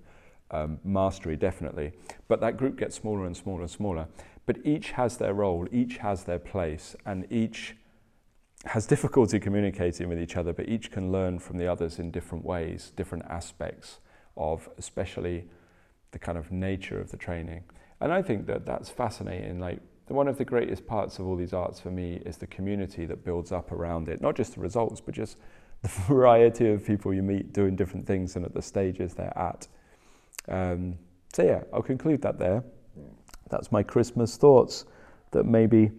um, 0.50 0.78
mastery, 0.82 1.36
definitely. 1.36 1.92
But 2.26 2.40
that 2.40 2.56
group 2.56 2.78
gets 2.78 2.96
smaller 2.96 3.26
and 3.26 3.36
smaller 3.36 3.60
and 3.60 3.70
smaller. 3.70 4.08
But 4.46 4.64
each 4.64 4.92
has 4.92 5.18
their 5.18 5.34
role, 5.34 5.68
each 5.70 5.98
has 5.98 6.24
their 6.24 6.38
place, 6.38 6.96
and 7.04 7.30
each 7.30 7.76
has 8.64 8.86
difficulty 8.86 9.38
communicating 9.38 10.08
with 10.08 10.18
each 10.18 10.38
other, 10.38 10.54
but 10.54 10.70
each 10.70 10.90
can 10.90 11.12
learn 11.12 11.38
from 11.38 11.58
the 11.58 11.70
others 11.70 11.98
in 11.98 12.10
different 12.10 12.46
ways, 12.46 12.94
different 12.96 13.26
aspects 13.26 13.98
of 14.38 14.70
especially 14.78 15.44
the 16.12 16.18
kind 16.18 16.38
of 16.38 16.50
nature 16.50 16.98
of 16.98 17.10
the 17.10 17.18
training. 17.18 17.64
And 18.00 18.10
I 18.10 18.22
think 18.22 18.46
that 18.46 18.64
that's 18.64 18.88
fascinating. 18.88 19.60
Like 19.60 19.80
one 20.14 20.28
of 20.28 20.38
the 20.38 20.44
greatest 20.44 20.86
parts 20.86 21.18
of 21.18 21.26
all 21.26 21.36
these 21.36 21.52
arts 21.52 21.80
for 21.80 21.90
me 21.90 22.22
is 22.24 22.36
the 22.36 22.46
community 22.46 23.06
that 23.06 23.24
builds 23.24 23.52
up 23.52 23.72
around 23.72 24.08
it. 24.08 24.20
Not 24.20 24.36
just 24.36 24.54
the 24.54 24.60
results, 24.60 25.00
but 25.00 25.14
just 25.14 25.38
the 25.82 25.88
variety 25.88 26.68
of 26.70 26.84
people 26.84 27.14
you 27.14 27.22
meet 27.22 27.52
doing 27.52 27.76
different 27.76 28.06
things 28.06 28.36
and 28.36 28.44
at 28.44 28.54
the 28.54 28.62
stages 28.62 29.14
they're 29.14 29.36
at. 29.38 29.68
Um, 30.48 30.98
so 31.32 31.44
yeah, 31.44 31.62
I'll 31.72 31.82
conclude 31.82 32.22
that 32.22 32.38
there. 32.38 32.64
That's 33.50 33.70
my 33.70 33.82
Christmas 33.82 34.36
thoughts 34.36 34.86
that 35.30 35.44
maybe 35.44 35.90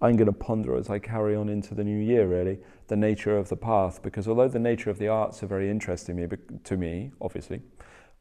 I'm 0.00 0.16
going 0.16 0.26
to 0.26 0.32
ponder 0.32 0.76
as 0.76 0.90
I 0.90 0.98
carry 0.98 1.34
on 1.34 1.48
into 1.48 1.74
the 1.74 1.82
new 1.82 1.98
year, 1.98 2.26
really, 2.26 2.58
the 2.88 2.96
nature 2.96 3.36
of 3.36 3.48
the 3.48 3.56
path. 3.56 4.02
Because 4.02 4.28
although 4.28 4.48
the 4.48 4.58
nature 4.58 4.90
of 4.90 4.98
the 4.98 5.08
arts 5.08 5.42
are 5.42 5.46
very 5.46 5.70
interesting 5.70 6.28
to 6.64 6.76
me, 6.76 7.12
obviously, 7.20 7.62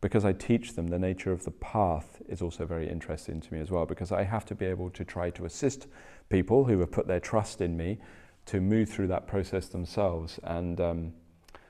because 0.05 0.23
I 0.23 0.33
teach 0.33 0.73
them, 0.75 0.85
the 0.85 0.99
nature 0.99 1.31
of 1.31 1.45
the 1.45 1.49
path 1.49 2.21
is 2.29 2.39
also 2.39 2.63
very 2.63 2.87
interesting 2.87 3.41
to 3.41 3.51
me 3.51 3.59
as 3.59 3.71
well, 3.71 3.87
because 3.87 4.11
I 4.11 4.21
have 4.21 4.45
to 4.45 4.53
be 4.53 4.67
able 4.67 4.91
to 4.91 5.03
try 5.03 5.31
to 5.31 5.45
assist 5.45 5.87
people 6.29 6.63
who 6.63 6.79
have 6.81 6.91
put 6.91 7.07
their 7.07 7.19
trust 7.19 7.59
in 7.59 7.75
me 7.75 7.97
to 8.45 8.61
move 8.61 8.87
through 8.87 9.07
that 9.07 9.25
process 9.25 9.67
themselves. 9.67 10.39
And 10.43 10.79
um, 10.79 11.13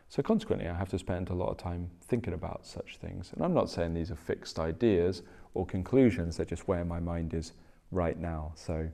so 0.09 0.21
consequently, 0.21 0.67
I 0.67 0.73
have 0.73 0.89
to 0.89 0.99
spend 0.99 1.29
a 1.29 1.33
lot 1.33 1.47
of 1.47 1.55
time 1.55 1.89
thinking 2.01 2.33
about 2.33 2.65
such 2.67 2.97
things. 2.97 3.31
And 3.33 3.41
I'm 3.41 3.53
not 3.53 3.69
saying 3.69 3.93
these 3.93 4.11
are 4.11 4.17
fixed 4.17 4.59
ideas 4.59 5.21
or 5.53 5.65
conclusions, 5.65 6.36
they're 6.36 6.45
just 6.45 6.67
where 6.67 6.83
my 6.83 6.99
mind 6.99 7.33
is 7.33 7.53
right 7.91 8.19
now. 8.19 8.51
So 8.55 8.89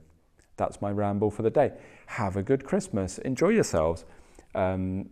that's 0.56 0.80
my 0.80 0.92
ramble 0.92 1.32
for 1.32 1.42
the 1.42 1.50
day. 1.50 1.72
Have 2.06 2.36
a 2.36 2.44
good 2.44 2.64
Christmas. 2.64 3.18
Enjoy 3.18 3.48
yourselves. 3.48 4.04
Um, 4.54 5.10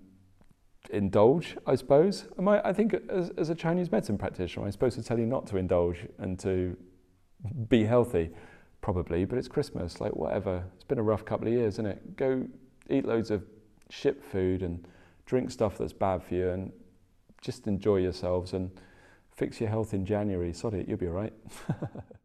indulge, 0.93 1.57
I 1.66 1.74
suppose. 1.74 2.26
I, 2.38 2.61
I 2.61 2.72
think 2.72 2.95
as, 3.09 3.30
as 3.36 3.51
a 3.51 3.55
Chinese 3.55 3.91
medicine 3.91 4.18
practitioner, 4.18 4.66
I'm 4.66 4.72
supposed 4.72 4.97
to 4.97 5.03
tell 5.03 5.18
you 5.18 5.26
not 5.26 5.47
to 5.49 5.57
indulge 5.57 6.07
and 6.18 6.38
to 6.41 6.76
be 7.68 7.84
healthy, 7.84 8.30
probably, 8.80 9.24
but 9.24 9.38
it's 9.38 9.49
Christmas, 9.49 10.01
like 10.01 10.14
whatever. 10.14 10.64
It's 10.74 10.84
been 10.84 10.99
a 10.99 11.03
rough 11.03 11.24
couple 11.24 11.49
of 11.49 11.55
years, 11.55 11.74
isn't 11.74 11.86
it? 11.86 12.16
Go 12.16 12.47
eat 12.88 13.07
loads 13.07 13.30
of 13.30 13.45
ship 13.88 14.22
food 14.22 14.62
and 14.62 14.86
drink 15.26 15.51
stuff 15.51 15.78
that's 15.78 15.93
bad 15.93 16.22
for 16.22 16.34
you 16.34 16.51
and 16.51 16.72
just 17.41 17.66
enjoy 17.66 17.97
yourselves 17.97 18.53
and 18.53 18.70
fix 19.34 19.61
your 19.61 19.70
health 19.70 19.95
in 19.95 20.05
January. 20.05 20.53
Sod 20.53 20.74
it, 20.74 20.88
you'll 20.88 20.99
be 20.99 21.07
all 21.07 21.12
right. 21.12 21.32